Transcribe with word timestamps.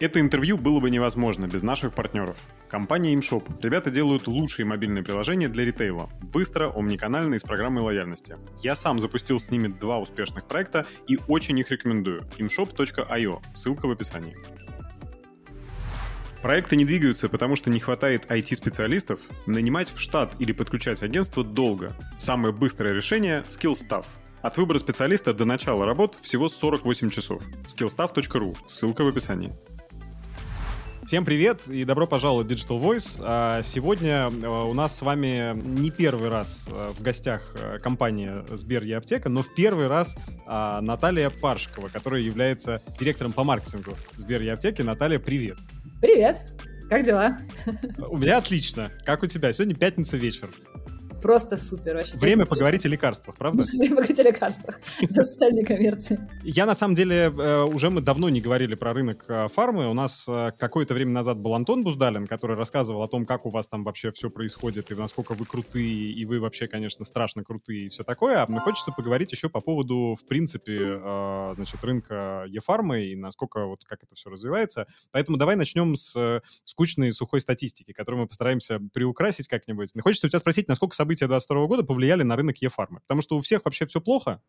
Это 0.00 0.20
интервью 0.20 0.56
было 0.56 0.78
бы 0.78 0.90
невозможно 0.90 1.46
без 1.48 1.62
наших 1.62 1.92
партнеров. 1.92 2.36
Компания 2.68 3.14
ImShop. 3.14 3.60
Ребята 3.60 3.90
делают 3.90 4.28
лучшие 4.28 4.64
мобильные 4.64 5.02
приложения 5.02 5.48
для 5.48 5.64
ритейла. 5.64 6.08
Быстро, 6.22 6.70
омниканально 6.72 7.34
и 7.34 7.38
с 7.40 7.42
программой 7.42 7.82
лояльности. 7.82 8.36
Я 8.62 8.76
сам 8.76 9.00
запустил 9.00 9.40
с 9.40 9.50
ними 9.50 9.66
два 9.66 9.98
успешных 9.98 10.46
проекта 10.46 10.86
и 11.08 11.18
очень 11.26 11.58
их 11.58 11.72
рекомендую. 11.72 12.22
imshop.io. 12.38 13.42
Ссылка 13.56 13.88
в 13.88 13.90
описании. 13.90 14.36
Проекты 16.42 16.76
не 16.76 16.84
двигаются, 16.84 17.28
потому 17.28 17.56
что 17.56 17.68
не 17.68 17.80
хватает 17.80 18.26
IT-специалистов. 18.30 19.18
Нанимать 19.46 19.92
в 19.92 19.98
штат 19.98 20.32
или 20.38 20.52
подключать 20.52 21.02
агентство 21.02 21.42
долго. 21.42 21.96
Самое 22.18 22.54
быстрое 22.54 22.94
решение— 22.94 23.42
SkillStaff. 23.48 24.04
От 24.42 24.56
выбора 24.58 24.78
специалиста 24.78 25.34
до 25.34 25.44
начала 25.44 25.84
работ 25.84 26.20
всего 26.22 26.46
48 26.46 27.10
часов. 27.10 27.42
skillstaff.ru. 27.66 28.56
Ссылка 28.64 29.02
в 29.02 29.08
описании. 29.08 29.52
Всем 31.08 31.24
привет 31.24 31.66
и 31.66 31.84
добро 31.84 32.06
пожаловать 32.06 32.48
в 32.48 32.50
Digital 32.50 32.78
Voice. 32.78 33.18
А, 33.20 33.62
сегодня 33.62 34.26
а, 34.26 34.64
у 34.64 34.74
нас 34.74 34.94
с 34.94 35.00
вами 35.00 35.58
не 35.58 35.90
первый 35.90 36.28
раз 36.28 36.66
а, 36.68 36.92
в 36.92 37.00
гостях 37.00 37.56
компания 37.82 38.44
Сбер 38.50 38.82
и 38.82 38.92
Аптека, 38.92 39.30
но 39.30 39.42
в 39.42 39.54
первый 39.54 39.86
раз 39.86 40.14
Наталья 40.46 41.30
Паршкова, 41.30 41.88
которая 41.88 42.20
является 42.20 42.82
директором 43.00 43.32
по 43.32 43.42
маркетингу 43.42 43.96
Сбер 44.18 44.42
и 44.42 44.48
Аптеки. 44.48 44.82
Наталья, 44.82 45.18
привет. 45.18 45.56
Привет. 46.02 46.40
Как 46.90 47.06
дела? 47.06 47.38
У 47.96 48.18
меня 48.18 48.36
отлично. 48.36 48.92
Как 49.06 49.22
у 49.22 49.26
тебя? 49.26 49.50
Сегодня 49.54 49.76
пятница 49.76 50.18
вечер. 50.18 50.50
Просто 51.22 51.56
супер 51.56 51.96
вообще. 51.96 52.16
Время 52.18 52.46
поговорить 52.46 52.84
о 52.86 52.88
лекарствах, 52.88 53.36
правда? 53.36 53.64
Время 53.64 53.96
поговорить 53.96 54.18
о 54.20 54.22
лекарствах, 54.22 54.80
социальной 55.10 55.64
коммерции. 55.64 56.20
Я, 56.42 56.66
на 56.66 56.74
самом 56.74 56.94
деле, 56.94 57.32
э, 57.36 57.62
уже 57.62 57.90
мы 57.90 58.00
давно 58.00 58.28
не 58.28 58.40
говорили 58.40 58.74
про 58.74 58.92
рынок 58.92 59.24
э, 59.28 59.48
фармы. 59.48 59.88
У 59.88 59.94
нас 59.94 60.26
э, 60.28 60.52
какое-то 60.58 60.94
время 60.94 61.12
назад 61.12 61.38
был 61.38 61.54
Антон 61.54 61.82
Буздалин, 61.82 62.26
который 62.26 62.56
рассказывал 62.56 63.02
о 63.02 63.08
том, 63.08 63.26
как 63.26 63.46
у 63.46 63.50
вас 63.50 63.66
там 63.66 63.84
вообще 63.84 64.12
все 64.12 64.30
происходит, 64.30 64.90
и 64.90 64.94
насколько 64.94 65.32
вы 65.32 65.44
крутые, 65.44 66.12
и 66.12 66.24
вы 66.24 66.40
вообще, 66.40 66.68
конечно, 66.68 67.04
страшно 67.04 67.42
крутые, 67.42 67.86
и 67.86 67.88
все 67.88 68.04
такое. 68.04 68.42
А 68.42 68.46
мне 68.46 68.60
хочется 68.60 68.92
поговорить 68.92 69.32
еще 69.32 69.48
по 69.48 69.60
поводу, 69.60 70.16
в 70.20 70.26
принципе, 70.26 71.00
значит, 71.54 71.82
рынка 71.82 72.44
e-фармы, 72.48 73.06
и 73.06 73.16
насколько 73.16 73.66
вот 73.66 73.84
как 73.84 74.02
это 74.02 74.14
все 74.14 74.30
развивается. 74.30 74.86
Поэтому 75.10 75.36
давай 75.36 75.56
начнем 75.56 75.96
с 75.96 76.40
скучной 76.64 77.12
сухой 77.12 77.40
статистики, 77.40 77.92
которую 77.92 78.22
мы 78.22 78.28
постараемся 78.28 78.80
приукрасить 78.92 79.48
как-нибудь. 79.48 79.94
Мне 79.94 80.02
хочется 80.02 80.26
у 80.26 80.30
тебя 80.30 80.38
спросить, 80.38 80.68
насколько 80.68 80.94
события 81.08 81.26
22 81.26 81.66
года 81.66 81.82
повлияли 81.84 82.22
на 82.22 82.36
рынок 82.36 82.56
e-фармы? 82.60 83.00
Потому 83.00 83.22
что 83.22 83.36
у 83.36 83.40
всех 83.40 83.64
вообще 83.64 83.86
все 83.86 84.00
плохо, 84.00 84.42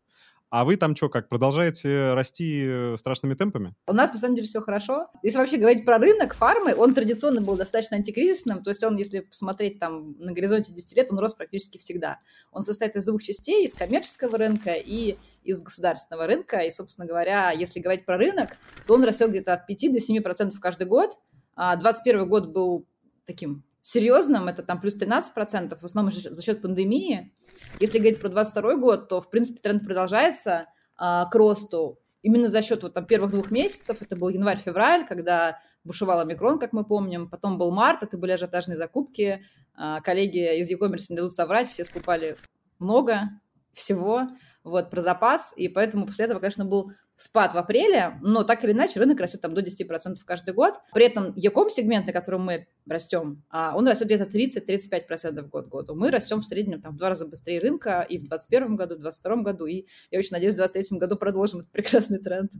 а 0.50 0.64
вы 0.64 0.76
там 0.76 0.94
что, 0.94 1.08
как, 1.08 1.28
продолжаете 1.28 2.12
расти 2.12 2.64
э, 2.66 2.96
страшными 2.98 3.34
темпами? 3.34 3.74
У 3.86 3.92
нас, 3.94 4.12
на 4.12 4.18
самом 4.18 4.34
деле, 4.34 4.46
все 4.46 4.60
хорошо. 4.60 5.06
Если 5.22 5.38
вообще 5.38 5.56
говорить 5.56 5.86
про 5.86 5.96
рынок 5.96 6.34
фармы, 6.34 6.74
он 6.74 6.92
традиционно 6.92 7.40
был 7.40 7.56
достаточно 7.56 7.96
антикризисным, 7.96 8.62
то 8.62 8.70
есть 8.70 8.84
он, 8.84 8.96
если 8.96 9.20
посмотреть 9.20 9.78
там 9.78 10.16
на 10.18 10.32
горизонте 10.32 10.72
10 10.72 10.96
лет, 10.96 11.06
он 11.10 11.18
рос 11.18 11.34
практически 11.34 11.78
всегда. 11.78 12.18
Он 12.52 12.62
состоит 12.62 12.94
из 12.96 13.06
двух 13.06 13.22
частей, 13.22 13.64
из 13.64 13.72
коммерческого 13.72 14.36
рынка 14.36 14.72
и 14.72 15.16
из 15.44 15.62
государственного 15.62 16.26
рынка. 16.26 16.58
И, 16.58 16.70
собственно 16.70 17.06
говоря, 17.06 17.52
если 17.52 17.80
говорить 17.80 18.04
про 18.04 18.18
рынок, 18.18 18.50
то 18.86 18.94
он 18.94 19.04
растет 19.04 19.30
где-то 19.30 19.54
от 19.54 19.66
5 19.66 19.92
до 19.92 19.98
7% 19.98 20.50
каждый 20.60 20.86
год. 20.86 21.12
2021 21.56 22.20
а 22.20 22.24
год 22.26 22.46
был 22.48 22.86
таким 23.24 23.62
серьезным, 23.90 24.46
это 24.46 24.62
там 24.62 24.80
плюс 24.80 24.96
13%, 24.96 25.76
в 25.76 25.84
основном 25.84 26.12
за 26.12 26.42
счет 26.42 26.62
пандемии. 26.62 27.32
Если 27.80 27.98
говорить 27.98 28.20
про 28.20 28.28
22 28.28 28.76
год, 28.76 29.08
то, 29.08 29.20
в 29.20 29.28
принципе, 29.30 29.58
тренд 29.60 29.84
продолжается 29.84 30.66
а, 30.96 31.26
к 31.26 31.34
росту 31.34 31.98
именно 32.22 32.48
за 32.48 32.62
счет 32.62 32.82
вот 32.84 32.94
там 32.94 33.04
первых 33.06 33.32
двух 33.32 33.50
месяцев, 33.50 33.96
это 34.00 34.14
был 34.14 34.28
январь-февраль, 34.28 35.06
когда 35.06 35.58
бушевал 35.82 36.20
омикрон, 36.20 36.58
как 36.58 36.72
мы 36.72 36.84
помним, 36.84 37.28
потом 37.28 37.58
был 37.58 37.72
март, 37.72 38.02
это 38.02 38.16
были 38.16 38.32
ажиотажные 38.32 38.76
закупки, 38.76 39.44
а, 39.74 40.00
коллеги 40.00 40.60
из 40.60 40.70
e-commerce 40.70 41.06
не 41.10 41.16
дадут 41.16 41.32
соврать, 41.32 41.66
все 41.66 41.84
скупали 41.84 42.36
много 42.78 43.22
всего, 43.72 44.28
вот, 44.64 44.90
про 44.90 45.00
запас, 45.00 45.52
и 45.56 45.68
поэтому 45.68 46.06
после 46.06 46.26
этого, 46.26 46.38
конечно, 46.38 46.64
был 46.64 46.92
спад 47.20 47.52
в 47.52 47.58
апреле, 47.58 48.18
но 48.22 48.44
так 48.44 48.64
или 48.64 48.72
иначе 48.72 48.98
рынок 48.98 49.20
растет 49.20 49.42
там 49.42 49.52
до 49.52 49.60
10% 49.60 50.16
каждый 50.24 50.54
год. 50.54 50.74
При 50.92 51.04
этом 51.04 51.34
Яком 51.36 51.68
сегмент, 51.68 52.06
на 52.06 52.12
котором 52.12 52.44
мы 52.44 52.66
растем, 52.88 53.42
а, 53.50 53.76
он 53.76 53.86
растет 53.86 54.06
где-то 54.06 54.24
30-35% 54.24 55.48
год 55.48 55.68
году. 55.68 55.94
Мы 55.94 56.10
растем 56.10 56.40
в 56.40 56.46
среднем 56.46 56.80
там, 56.80 56.94
в 56.94 56.96
два 56.96 57.10
раза 57.10 57.26
быстрее 57.26 57.60
рынка 57.60 58.06
и 58.08 58.16
в 58.16 58.28
2021 58.28 58.76
году, 58.76 58.94
в 58.94 59.00
2022 59.00 59.42
году, 59.42 59.66
и 59.66 59.86
я 60.10 60.18
очень 60.18 60.30
надеюсь, 60.32 60.54
в 60.54 60.56
2023 60.56 60.98
году 60.98 61.16
продолжим 61.16 61.60
этот 61.60 61.72
прекрасный 61.72 62.18
тренд 62.18 62.50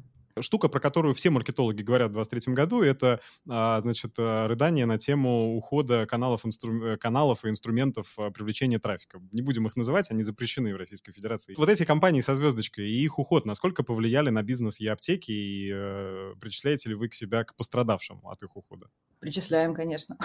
штука, 0.42 0.68
про 0.68 0.80
которую 0.80 1.14
все 1.14 1.30
маркетологи 1.30 1.82
говорят 1.82 2.10
в 2.10 2.14
2023 2.14 2.54
году, 2.54 2.82
это, 2.82 3.20
а, 3.48 3.80
значит, 3.80 4.18
э, 4.18 4.46
рыдание 4.46 4.86
на 4.86 4.98
тему 4.98 5.56
ухода 5.56 6.06
каналов, 6.06 6.44
инстру... 6.44 6.84
Э, 6.84 6.96
каналов 6.96 7.44
и 7.44 7.48
инструментов 7.48 8.12
а, 8.18 8.30
привлечения 8.30 8.78
трафика. 8.78 9.20
Не 9.32 9.42
будем 9.42 9.66
их 9.66 9.76
называть, 9.76 10.10
они 10.10 10.22
запрещены 10.22 10.74
в 10.74 10.76
Российской 10.76 11.12
Федерации. 11.12 11.54
Вот 11.56 11.68
эти 11.68 11.84
компании 11.84 12.20
со 12.20 12.34
звездочкой 12.34 12.90
и 12.90 13.02
их 13.02 13.18
уход, 13.18 13.44
насколько 13.44 13.82
повлияли 13.82 14.30
на 14.30 14.42
бизнес 14.42 14.80
и 14.80 14.86
аптеки, 14.86 15.32
и 15.32 15.70
э, 15.72 16.34
причисляете 16.40 16.90
ли 16.90 16.94
вы 16.94 17.08
к 17.08 17.14
себя 17.14 17.44
к 17.44 17.54
пострадавшим 17.56 18.20
от 18.26 18.42
их 18.42 18.56
ухода? 18.56 18.86
Причисляем, 19.20 19.74
конечно. 19.74 20.16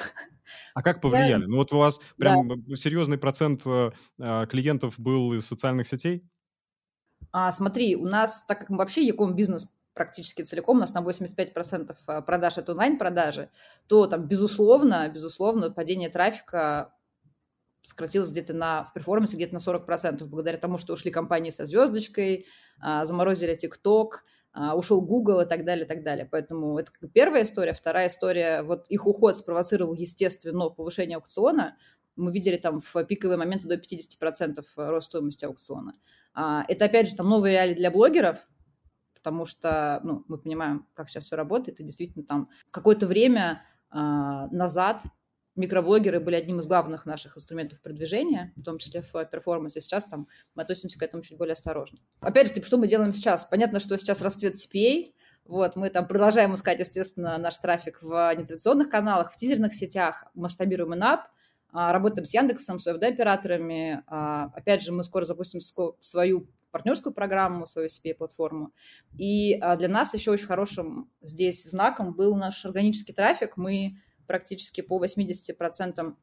А 0.73 0.81
как 0.81 1.01
повлияли? 1.01 1.41
Да. 1.41 1.47
Ну 1.47 1.57
вот 1.57 1.73
у 1.73 1.77
вас 1.77 1.99
прям 2.17 2.47
да. 2.47 2.75
серьезный 2.75 3.17
процент 3.17 3.61
э, 3.65 3.91
а, 4.19 4.45
клиентов 4.45 4.97
был 4.97 5.33
из 5.33 5.45
социальных 5.45 5.87
сетей? 5.87 6.23
А, 7.31 7.51
смотри, 7.51 7.97
у 7.97 8.05
нас, 8.05 8.45
так 8.45 8.59
как 8.59 8.69
мы 8.69 8.77
вообще 8.77 9.05
Яком 9.05 9.35
бизнес 9.35 9.74
практически 9.95 10.43
целиком, 10.43 10.77
у 10.77 10.79
нас 10.81 10.93
на 10.93 11.01
85% 11.01 11.95
э, 12.07 12.21
продаж 12.21 12.57
это 12.57 12.73
онлайн-продажи, 12.73 13.49
то 13.87 14.05
там, 14.05 14.27
безусловно, 14.27 15.09
безусловно, 15.09 15.71
падение 15.71 16.09
трафика 16.09 16.93
сократилось 17.81 18.31
где-то 18.31 18.53
на, 18.53 18.83
в 18.83 18.93
перформансе 18.93 19.37
где-то 19.37 19.53
на 19.53 19.59
40%, 19.59 20.25
благодаря 20.25 20.57
тому, 20.57 20.77
что 20.77 20.93
ушли 20.93 21.11
компании 21.11 21.49
со 21.49 21.65
звездочкой, 21.65 22.45
а, 22.79 23.05
заморозили 23.05 23.55
TikTok, 23.55 24.09
а, 24.53 24.75
ушел 24.75 25.01
Google 25.01 25.41
и 25.41 25.45
так 25.45 25.65
далее, 25.65 25.85
и 25.85 25.87
так 25.87 26.03
далее. 26.03 26.27
Поэтому 26.29 26.79
это 26.79 26.91
первая 27.13 27.43
история. 27.43 27.73
Вторая 27.73 28.07
история, 28.07 28.63
вот 28.63 28.87
их 28.89 29.05
уход 29.05 29.37
спровоцировал, 29.37 29.93
естественно, 29.93 30.69
повышение 30.69 31.17
аукциона. 31.17 31.77
Мы 32.15 32.31
видели 32.31 32.57
там 32.57 32.81
в 32.81 33.03
пиковые 33.03 33.37
моменты 33.37 33.67
до 33.67 33.75
50% 33.75 34.63
рост 34.75 35.07
стоимости 35.07 35.45
аукциона. 35.45 35.95
А, 36.33 36.65
это, 36.67 36.85
опять 36.85 37.09
же, 37.09 37.15
там 37.15 37.29
новые 37.29 37.53
реалии 37.53 37.75
для 37.75 37.91
блогеров, 37.91 38.37
потому 39.25 39.45
что, 39.47 39.99
ну, 40.03 40.23
мы 40.27 40.37
понимаем, 40.37 40.85
как 40.93 41.09
сейчас 41.09 41.25
все 41.25 41.35
работает, 41.35 41.79
и 41.79 41.83
действительно 41.83 42.23
там 42.23 42.47
какое-то 42.69 43.07
время 43.07 43.63
э, 43.91 43.97
назад 43.97 45.01
микроблогеры 45.55 46.19
были 46.19 46.35
одним 46.35 46.59
из 46.59 46.67
главных 46.67 47.07
наших 47.07 47.35
инструментов 47.35 47.81
продвижения, 47.81 48.53
в 48.55 48.61
том 48.61 48.77
числе 48.77 49.01
в 49.01 49.25
перформансе. 49.25 49.81
Сейчас 49.81 50.05
там 50.05 50.27
мы 50.53 50.61
относимся 50.61 50.99
к 50.99 51.01
этому 51.01 51.23
чуть 51.23 51.39
более 51.39 51.53
осторожно. 51.53 51.97
Опять 52.19 52.49
же, 52.49 52.53
типа, 52.53 52.67
что 52.67 52.77
мы 52.77 52.87
делаем 52.87 53.13
сейчас? 53.13 53.45
Понятно, 53.45 53.79
что 53.79 53.97
сейчас 53.97 54.21
расцвет 54.21 54.53
CPA, 54.53 55.13
вот, 55.45 55.75
мы 55.75 55.89
там 55.89 56.07
продолжаем 56.07 56.53
искать, 56.53 56.79
естественно, 56.79 57.35
наш 57.39 57.57
трафик 57.57 58.03
в 58.03 58.31
нетрадиционных 58.35 58.89
каналах, 58.89 59.31
в 59.31 59.37
тизерных 59.37 59.73
сетях, 59.73 60.25
масштабируем 60.35 60.93
инап, 60.93 61.29
а, 61.71 61.91
работаем 61.91 62.25
с 62.25 62.33
Яндексом, 62.33 62.77
с 62.77 62.87
OFD-операторами. 62.87 64.03
А, 64.05 64.51
опять 64.53 64.83
же, 64.83 64.91
мы 64.91 65.03
скоро 65.03 65.23
запустим 65.23 65.59
свою 65.99 66.47
партнерскую 66.75 67.13
программу, 67.13 67.65
свою 67.65 67.87
CPA-платформу. 67.87 68.73
И 69.17 69.57
а, 69.61 69.77
для 69.77 69.87
нас 69.87 70.13
еще 70.13 70.31
очень 70.31 70.47
хорошим 70.47 71.09
здесь 71.21 71.63
знаком 71.63 72.13
был 72.13 72.35
наш 72.35 72.65
органический 72.65 73.13
трафик. 73.13 73.55
Мы 73.55 73.95
практически 74.27 74.81
по 74.81 75.01
80% 75.01 76.15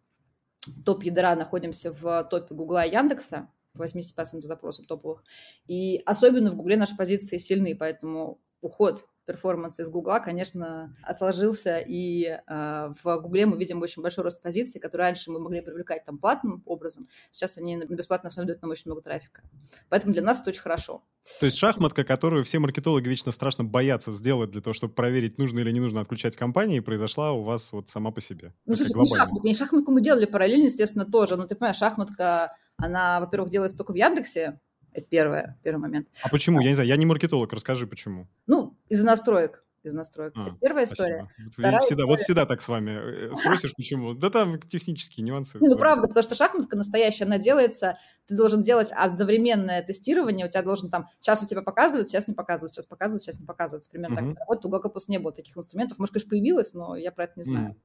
топ-ядра 0.85 1.37
находимся 1.37 1.91
в 1.91 2.25
топе 2.25 2.55
Гугла 2.55 2.85
и 2.85 2.93
Яндекса, 2.93 3.49
80% 3.79 4.43
запросов 4.43 4.87
топовых. 4.87 5.25
И 5.69 6.03
особенно 6.05 6.51
в 6.51 6.57
Гугле 6.57 6.77
наши 6.77 6.99
позиции 6.99 7.39
сильны, 7.39 7.75
поэтому 7.75 8.39
уход 8.61 9.07
перформанс 9.25 9.79
из 9.81 9.89
Гугла, 9.89 10.19
конечно, 10.19 10.97
отложился, 11.03 11.79
и 11.79 12.25
э, 12.25 12.93
в 13.03 13.21
Гугле 13.21 13.47
мы 13.47 13.57
видим 13.57 13.81
очень 13.83 14.03
большой 14.03 14.25
рост 14.25 14.43
позиций, 14.43 14.81
которые 14.81 15.09
раньше 15.09 15.31
мы 15.31 15.39
могли 15.39 15.61
привлекать 15.61 16.05
там 16.05 16.19
платным 16.19 16.63
образом, 16.67 17.09
сейчас 17.31 17.59
они 17.59 17.77
на 17.77 17.85
бесплатной 17.85 18.29
основе 18.29 18.49
дают 18.49 18.63
нам 18.63 18.71
очень 18.71 18.85
много 18.87 19.03
трафика. 19.03 19.43
Поэтому 19.89 20.13
для 20.13 20.23
нас 20.23 20.41
это 20.41 20.51
очень 20.51 20.63
хорошо. 20.63 21.03
То 21.39 21.47
есть 21.47 21.59
шахматка, 21.59 22.05
которую 22.05 22.45
все 22.45 22.59
маркетологи 22.59 23.09
вечно 23.09 23.31
страшно 23.33 23.65
боятся 23.65 24.11
сделать 24.11 24.51
для 24.51 24.61
того, 24.61 24.75
чтобы 24.75 24.95
проверить, 24.95 25.39
нужно 25.39 25.61
или 25.61 25.71
не 25.71 25.81
нужно 25.81 26.01
отключать 26.01 26.37
компании, 26.37 26.81
произошла 26.81 27.33
у 27.33 27.43
вас 27.43 27.71
вот 27.73 27.89
сама 27.89 28.11
по 28.11 28.21
себе. 28.21 28.53
Ну, 28.67 28.75
слушай, 28.75 28.99
не 28.99 29.07
шахматка, 29.07 29.49
не 29.49 29.55
шахматку 29.55 29.93
мы 29.93 30.03
делали 30.03 30.25
параллельно, 30.25 30.65
естественно, 30.65 31.05
тоже, 31.05 31.37
но 31.37 31.47
ты 31.47 31.55
понимаешь, 31.55 31.77
шахматка, 31.77 32.57
она, 32.77 33.21
во-первых, 33.21 33.51
делается 33.51 33.79
только 33.79 33.93
в 33.93 33.97
Яндексе, 33.97 34.61
это 34.93 35.07
первое, 35.09 35.59
первый 35.63 35.81
момент. 35.81 36.09
А 36.23 36.29
почему? 36.29 36.61
Я 36.61 36.69
не 36.69 36.75
знаю, 36.75 36.89
я 36.89 36.97
не 36.97 37.07
маркетолог, 37.07 37.53
расскажи, 37.53 37.87
почему. 37.87 38.29
Ну, 38.47 38.77
из-за 38.89 39.05
настроек. 39.07 39.65
из 39.83 39.95
настроек. 39.95 40.33
А, 40.37 40.49
Это 40.49 40.57
первая 40.61 40.87
спасибо. 40.87 41.07
история. 41.07 41.23
Вот, 41.23 41.53
всегда, 41.53 41.79
история... 41.79 42.07
вот 42.07 42.21
всегда 42.21 42.47
так 42.47 42.63
с 42.63 42.69
вами. 42.69 43.31
Э, 43.31 43.35
спросишь, 43.35 43.73
почему? 43.77 44.15
Да 44.15 44.31
там 44.31 44.61
технические 44.61 45.25
нюансы. 45.25 45.59
Ну, 45.61 45.77
правда, 45.77 46.07
потому 46.07 46.23
что 46.23 46.35
шахматка 46.35 46.77
настоящая, 46.77 47.25
она 47.25 47.39
делается, 47.39 47.99
ты 48.27 48.37
должен 48.37 48.63
делать 48.63 48.93
одновременное 48.93 49.83
тестирование, 49.83 50.47
у 50.47 50.51
тебя 50.51 50.63
должен 50.63 50.89
там, 50.89 51.09
сейчас 51.21 51.43
у 51.43 51.47
тебя 51.47 51.63
показывается, 51.63 52.13
сейчас 52.13 52.29
не 52.29 52.35
показывается, 52.35 52.77
сейчас 52.77 52.87
показывается, 52.87 53.27
сейчас 53.27 53.41
не 53.41 53.47
показывается. 53.47 53.91
Примерно 53.91 54.17
так 54.17 54.39
работает. 54.39 54.65
У 54.67 54.69
Google 54.69 55.01
не 55.09 55.19
было 55.19 55.33
таких 55.33 55.57
инструментов. 55.57 55.99
Может, 55.99 56.13
конечно, 56.15 56.31
появилось, 56.31 56.75
но 56.75 56.97
я 56.97 57.11
про 57.11 57.25
это 57.25 57.33
не 57.37 57.43
знаю. 57.43 57.77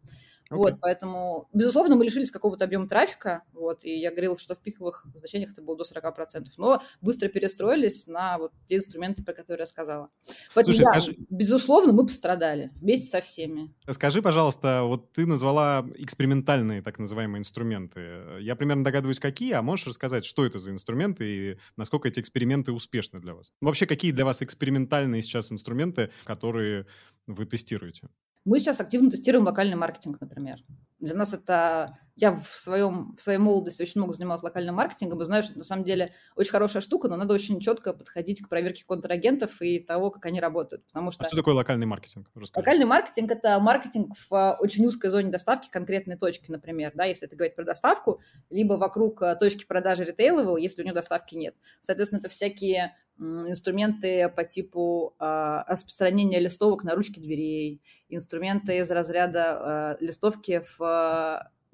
Okay. 0.50 0.56
Вот, 0.58 0.80
поэтому, 0.80 1.50
безусловно, 1.54 1.96
мы 1.96 2.06
лишились 2.06 2.32
какого-то 2.32 2.64
объема 2.64 2.88
трафика, 2.88 3.44
вот, 3.54 3.84
и 3.84 3.98
я 3.98 4.12
говорила, 4.12 4.38
что 4.38 4.56
в 4.56 4.62
пиковых 4.62 5.06
значениях 5.14 5.52
это 5.52 5.62
было 5.62 5.78
до 5.78 5.84
40%, 5.84 6.46
но 6.58 6.82
быстро 7.02 7.28
перестроились 7.28 8.08
на 8.08 8.38
вот 8.38 8.54
те 8.66 8.78
инструменты, 8.78 9.24
про 9.24 9.34
которые 9.34 9.64
я 9.64 9.66
сказала. 9.66 10.10
Поэтому, 10.54 10.76
Слушай, 10.76 10.86
да, 10.86 11.02
скажи... 11.02 11.18
безусловно, 11.30 11.92
мы 11.92 12.06
пострадали 12.06 12.72
вместе 12.76 13.08
со 13.08 13.22
всеми. 13.22 13.74
Скажи, 13.90 14.22
пожалуйста, 14.22 14.84
вот 14.84 15.12
ты 15.12 15.26
назвала 15.26 15.86
экспериментальные 15.96 16.82
так 16.82 17.00
называемые 17.00 17.40
инструменты. 17.40 18.40
Я 18.40 18.56
примерно 18.56 18.84
догадываюсь, 18.84 19.20
какие, 19.20 19.54
а 19.54 19.62
можешь 19.62 19.88
рассказать, 19.88 20.26
что 20.26 20.46
это 20.46 20.60
за 20.60 20.72
инструменты 20.72 21.26
и 21.26 21.58
насколько 21.76 22.08
эти 22.08 22.20
эксперименты 22.20 22.72
успешны 22.72 23.20
для 23.20 23.34
вас? 23.34 23.52
Вообще, 23.62 23.86
какие 23.86 24.12
для 24.12 24.26
вас 24.26 24.42
экспериментальные 24.42 25.22
сейчас 25.22 25.52
инструменты, 25.52 26.12
которые 26.24 26.88
вы 27.26 27.46
тестируете? 27.46 28.10
Мы 28.48 28.60
сейчас 28.60 28.80
активно 28.80 29.10
тестируем 29.10 29.46
локальный 29.46 29.76
маркетинг, 29.76 30.22
например. 30.22 30.64
Для 31.00 31.16
нас 31.16 31.34
это... 31.34 31.98
Я 32.20 32.32
в, 32.32 32.48
своем, 32.48 33.14
в 33.16 33.22
своей 33.22 33.38
молодости 33.38 33.84
очень 33.84 34.02
много 34.02 34.12
занималась 34.12 34.42
локальным 34.42 34.74
маркетингом 34.74 35.22
и 35.22 35.26
знаю, 35.26 35.44
что 35.44 35.52
это 35.52 35.60
на 35.60 35.66
самом 35.66 35.84
деле 35.84 36.16
очень 36.36 36.50
хорошая 36.50 36.82
штука, 36.82 37.08
но 37.10 37.16
надо 37.16 37.36
очень 37.36 37.60
четко 37.60 37.94
подходить 37.94 38.42
к 38.42 38.50
проверке 38.50 38.84
контрагентов 38.88 39.62
и 39.62 39.78
того, 39.78 40.10
как 40.10 40.26
они 40.26 40.40
работают. 40.40 40.84
Потому 40.88 41.12
что... 41.12 41.24
А 41.24 41.28
что 41.28 41.38
такое 41.38 41.54
локальный 41.54 41.86
маркетинг? 41.86 42.28
Расскажи. 42.34 42.60
Локальный 42.60 42.86
маркетинг– 42.86 43.30
это 43.34 43.60
маркетинг 43.60 44.18
в 44.18 44.34
а, 44.34 44.58
очень 44.60 44.84
узкой 44.88 45.12
зоне 45.12 45.30
доставки 45.30 45.70
конкретной 45.70 46.18
точки, 46.18 46.50
например, 46.50 46.92
да, 46.96 47.06
если 47.06 47.28
это 47.28 47.36
говорить 47.36 47.56
про 47.56 47.64
доставку, 47.64 48.20
либо 48.50 48.74
вокруг 48.74 49.22
а, 49.22 49.36
точки 49.36 49.66
продажи 49.68 50.04
ритейлового, 50.04 50.58
если 50.58 50.82
у 50.82 50.86
него 50.86 50.96
доставки 50.96 51.36
нет. 51.36 51.54
Соответственно, 51.82 52.18
это 52.18 52.30
всякие 52.30 52.96
инструменты 53.20 54.30
по 54.30 54.44
типу 54.44 55.16
э, 55.20 55.64
распространения 55.68 56.40
листовок 56.40 56.84
на 56.84 56.94
ручке 56.94 57.20
дверей, 57.20 57.82
инструменты 58.10 58.78
из 58.78 58.92
разряда 58.92 59.98
э, 60.00 60.06
листовки 60.06 60.62
в 60.78 60.80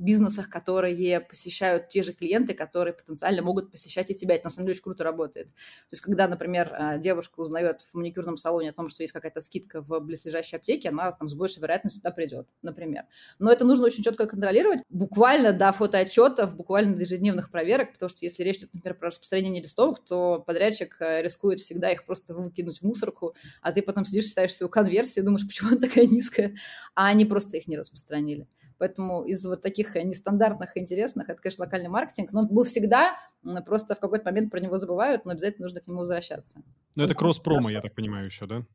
бизнесах, 0.04 0.50
которые 0.50 1.22
посещают 1.22 1.88
те 1.88 2.04
же 2.04 2.14
клиенты, 2.14 2.54
которые 2.54 2.94
потенциально 2.94 3.42
могут 3.42 3.72
посещать 3.72 4.10
и 4.12 4.16
тебя. 4.16 4.36
Это 4.36 4.46
на 4.46 4.50
самом 4.50 4.66
деле 4.66 4.74
очень 4.74 4.84
круто 4.84 5.04
работает. 5.04 5.48
То 5.48 5.92
есть, 5.92 6.02
когда, 6.02 6.28
например, 6.28 6.74
а, 6.74 6.98
девушка 6.98 7.40
узнает 7.40 7.82
в 7.82 7.94
маникюрном 7.94 8.38
салоне 8.38 8.72
о 8.72 8.74
том, 8.74 8.90
что 8.90 9.04
есть 9.04 9.14
какая-то 9.14 9.42
скидка 9.42 9.82
в 9.82 10.00
близлежащей 10.00 10.58
аптеке, 10.58 10.90
она 10.90 11.12
там 11.12 11.28
с 11.28 11.34
большей 11.34 11.62
вероятностью 11.62 12.02
туда 12.02 12.12
придет, 12.12 12.48
например. 12.62 13.06
Но 13.40 13.52
это 13.52 13.66
нужно 13.66 13.86
очень 13.86 14.04
четко 14.04 14.26
контролировать, 14.26 14.80
буквально 14.90 15.54
до 15.54 15.72
фотоотчетов, 15.72 16.56
буквально 16.56 16.96
до 16.96 17.02
ежедневных 17.02 17.52
проверок, 17.52 17.94
потому 17.94 18.10
что 18.10 18.26
если 18.26 18.44
речь 18.44 18.58
идет, 18.58 18.74
например, 18.74 18.98
про 18.98 19.08
распространение 19.08 19.62
листовок, 19.62 20.04
то 20.04 20.44
подрядчик 20.46 20.98
э, 21.00 21.22
рискует 21.22 21.60
всегда 21.60 21.92
их 21.92 22.06
просто 22.06 22.34
выкинуть 22.34 22.80
в 22.80 22.84
мусорку, 22.84 23.36
а 23.62 23.72
ты 23.72 23.82
потом 23.82 24.06
сидишь, 24.06 24.28
ставишь 24.28 24.56
свою 24.56 24.70
конверсию, 24.70 25.24
думаешь, 25.24 25.46
почему 25.48 25.70
она 25.70 25.80
такая 25.80 26.08
низкая, 26.08 26.56
а 26.96 27.08
они 27.08 27.26
просто 27.26 27.58
их 27.58 27.68
не 27.68 27.78
распространили. 27.78 28.48
Поэтому 28.78 29.24
из 29.24 29.46
вот 29.46 29.62
таких 29.62 29.96
нестандартных 29.96 30.76
и 30.76 30.80
интересных, 30.80 31.30
это, 31.30 31.42
конечно, 31.42 31.66
локальный 31.66 31.90
маркетинг, 31.90 32.32
но 32.32 32.42
он 32.42 32.48
был 32.48 32.64
всегда, 32.64 33.16
просто 33.66 33.96
в 33.96 34.00
какой-то 34.00 34.26
момент 34.26 34.52
про 34.52 34.60
него 34.60 34.78
забывают, 34.78 35.26
но 35.26 35.32
обязательно 35.32 35.66
нужно 35.66 35.82
к 35.82 35.88
нему 35.88 36.00
возвращаться. 36.00 36.62
Ну, 36.96 37.04
это 37.04 37.14
кросс-промо, 37.14 37.70
я 37.70 37.82
так 37.82 37.96
понимаю, 37.96 38.26
еще, 38.26 38.46
да? 38.46 38.66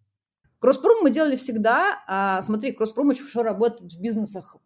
Кросс-промо 0.60 1.02
мы 1.02 1.10
делали 1.10 1.36
всегда. 1.36 2.02
А, 2.08 2.42
смотри, 2.42 2.72
кросс-промо 2.72 3.10
очень 3.10 3.22
хорошо 3.22 3.44
работает 3.44 3.92
в 3.92 4.00
бизнесах 4.00 4.56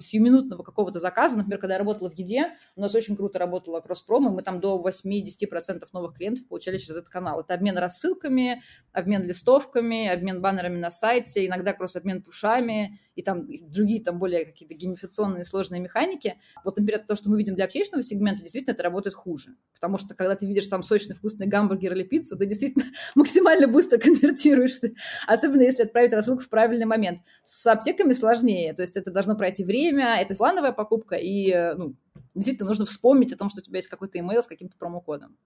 сиюминутного 0.00 0.62
какого-то 0.62 0.98
заказа. 0.98 1.38
Например, 1.38 1.58
когда 1.58 1.74
я 1.74 1.78
работала 1.78 2.10
в 2.10 2.14
еде, 2.14 2.56
у 2.76 2.80
нас 2.80 2.94
очень 2.94 3.16
круто 3.16 3.38
работала 3.38 3.80
кросс-промо. 3.80 4.30
Мы 4.30 4.42
там 4.42 4.60
до 4.60 4.82
8-10% 4.82 5.84
новых 5.92 6.14
клиентов 6.14 6.46
получали 6.46 6.78
через 6.78 6.96
этот 6.96 7.08
канал. 7.08 7.40
Это 7.40 7.54
обмен 7.54 7.78
рассылками, 7.78 8.62
обмен 8.92 9.22
листовками, 9.22 10.08
обмен 10.08 10.40
баннерами 10.40 10.78
на 10.78 10.90
сайте, 10.90 11.46
иногда 11.46 11.72
кросс-обмен 11.72 12.22
пушами 12.22 13.00
и 13.14 13.22
там 13.22 13.44
и 13.46 13.62
другие 13.62 14.02
там 14.02 14.18
более 14.18 14.44
какие-то 14.44 14.74
геймификационные 14.74 15.44
сложные 15.44 15.80
механики. 15.80 16.36
Вот, 16.64 16.76
например, 16.76 17.00
то, 17.06 17.14
что 17.14 17.30
мы 17.30 17.36
видим 17.36 17.54
для 17.54 17.64
аптечного 17.64 18.02
сегмента, 18.02 18.42
действительно 18.42 18.72
это 18.72 18.82
работает 18.82 19.14
хуже. 19.14 19.56
Потому 19.74 19.98
что 19.98 20.14
когда 20.14 20.34
ты 20.34 20.46
видишь 20.46 20.66
там 20.66 20.82
сочный 20.82 21.14
вкусный 21.14 21.46
гамбургер 21.46 21.92
или 21.92 22.04
пиццу, 22.04 22.38
ты 22.38 22.46
действительно 22.46 22.84
максимально 23.14 23.68
быстро 23.68 23.98
конвертируешься. 23.98 24.92
Особенно 25.26 25.62
если 25.62 25.82
отправить 25.82 26.12
рассылку 26.12 26.42
в 26.42 26.48
правильный 26.48 26.86
момент. 26.86 27.20
С 27.44 27.66
аптеками 27.66 28.12
сложнее. 28.12 28.72
То 28.74 28.82
есть 28.82 28.96
это 28.96 29.10
должно 29.10 29.36
пройти 29.36 29.61
время, 29.64 30.16
это 30.20 30.34
плановая 30.34 30.72
покупка, 30.72 31.16
и 31.16 31.50
э, 31.50 31.74
ну, 31.74 31.94
действительно 32.34 32.68
нужно 32.68 32.86
вспомнить 32.86 33.32
о 33.32 33.36
том, 33.36 33.50
что 33.50 33.60
у 33.60 33.62
тебя 33.62 33.78
есть 33.78 33.88
какой-то 33.88 34.18
email 34.18 34.42
с 34.42 34.46
каким-то 34.46 34.76
промокодом. 34.76 35.36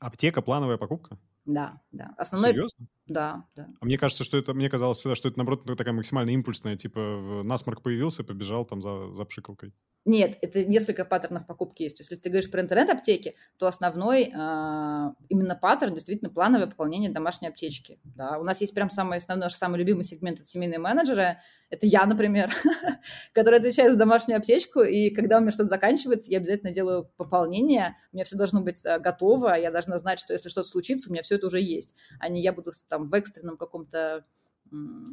Аптека 0.00 0.42
плановая 0.42 0.76
покупка? 0.76 1.18
Да, 1.46 1.80
да. 1.92 2.14
Основной... 2.16 2.50
Серьезно? 2.50 2.86
Да, 3.06 3.44
да. 3.54 3.68
А 3.80 3.84
мне 3.84 3.98
кажется, 3.98 4.24
что 4.24 4.38
это, 4.38 4.54
мне 4.54 4.70
казалось 4.70 4.98
всегда, 4.98 5.14
что 5.14 5.28
это, 5.28 5.38
наоборот, 5.38 5.64
такая 5.76 5.92
максимально 5.92 6.30
импульсная, 6.30 6.76
типа, 6.76 7.42
насморк 7.44 7.82
появился, 7.82 8.24
побежал 8.24 8.64
там 8.64 8.80
за, 8.80 9.12
за 9.12 9.24
пшикалкой. 9.24 9.74
Нет, 10.06 10.36
это 10.42 10.66
несколько 10.66 11.06
паттернов 11.06 11.46
покупки 11.46 11.82
есть. 11.82 11.98
Если 11.98 12.16
ты 12.16 12.28
говоришь 12.28 12.50
про 12.50 12.60
интернет-аптеки, 12.60 13.36
то 13.58 13.66
основной 13.66 14.24
э, 14.24 15.10
именно 15.30 15.56
паттерн 15.56 15.94
действительно 15.94 16.30
плановое 16.30 16.66
пополнение 16.66 17.10
домашней 17.10 17.48
аптечки. 17.48 17.98
Да. 18.04 18.38
У 18.38 18.44
нас 18.44 18.60
есть 18.60 18.74
прям 18.74 18.90
самый 18.90 19.16
основной, 19.16 19.46
наш 19.46 19.54
самый 19.54 19.78
любимый 19.78 20.04
сегмент– 20.04 20.38
это 20.40 20.46
семейные 20.46 20.78
менеджеры. 20.78 21.38
Это 21.70 21.86
я, 21.86 22.04
например, 22.04 22.52
который 23.32 23.58
отвечает 23.58 23.92
за 23.92 23.98
домашнюю 23.98 24.38
аптечку, 24.38 24.82
и 24.82 25.08
когда 25.08 25.38
у 25.38 25.40
меня 25.40 25.50
что-то 25.50 25.70
заканчивается, 25.70 26.30
я 26.30 26.36
обязательно 26.36 26.70
делаю 26.70 27.10
пополнение, 27.16 27.96
у 28.12 28.16
меня 28.16 28.24
все 28.24 28.36
должно 28.36 28.60
быть 28.60 28.84
э, 28.84 28.98
готово, 28.98 29.58
я 29.58 29.70
должна 29.70 29.96
знать, 29.96 30.20
что 30.20 30.34
если 30.34 30.50
что-то 30.50 30.68
случится, 30.68 31.08
у 31.08 31.12
меня 31.12 31.22
все 31.22 31.33
это 31.34 31.46
уже 31.46 31.60
есть, 31.60 31.94
а 32.18 32.28
не 32.28 32.42
я 32.42 32.52
буду 32.52 32.70
там 32.88 33.08
в 33.08 33.14
экстренном 33.14 33.56
каком-то 33.56 34.24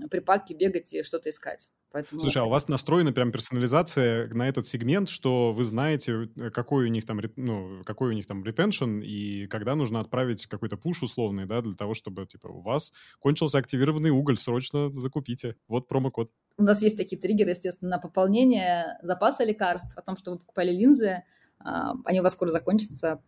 припадке 0.10 0.54
бегать 0.54 0.94
и 0.94 1.04
что-то 1.04 1.30
искать. 1.30 1.70
Поэтому... 1.92 2.22
Слушай, 2.22 2.42
а 2.42 2.46
у 2.46 2.50
вас 2.50 2.70
настроена 2.70 3.12
прям 3.12 3.34
персонализация 3.34 4.30
на 4.34 4.48
этот 4.48 4.66
сегмент, 4.66 5.10
что 5.10 5.52
вы 5.52 5.66
знаете, 5.66 6.30
э, 6.38 6.50
какой 6.50 6.86
у 6.86 6.88
них 6.88 7.06
там, 7.06 7.20
ну, 7.36 7.84
какой 7.84 8.10
у 8.10 8.14
них 8.14 8.26
там 8.26 8.46
ретеншн 8.46 9.02
и 9.02 9.48
когда 9.48 9.76
нужно 9.76 10.00
отправить 10.00 10.46
какой-то 10.46 10.78
пуш 10.78 11.04
условный, 11.04 11.46
да, 11.46 11.62
для 11.62 11.74
того, 11.74 11.94
чтобы, 11.94 12.26
типа, 12.26 12.48
у 12.48 12.62
вас 12.62 12.94
кончился 13.20 13.58
активированный 13.58 14.10
уголь, 14.10 14.38
срочно 14.38 14.90
закупите. 14.90 15.58
Вот 15.68 15.90
промокод. 15.90 16.30
У 16.58 16.64
нас 16.64 16.82
есть 16.82 16.96
такие 16.96 17.22
триггеры, 17.22 17.50
естественно, 17.50 17.92
на 17.92 18.00
пополнение 18.00 18.98
запаса 19.02 19.44
лекарств, 19.44 19.98
о 19.98 20.02
том, 20.02 20.16
что 20.16 20.32
вы 20.32 20.40
покупали 20.40 20.72
линзы, 20.72 21.24
а, 21.60 21.94
они 22.06 22.22
у 22.22 22.24
вас 22.24 22.34
скоро 22.34 22.50
закончатся. 22.50 23.22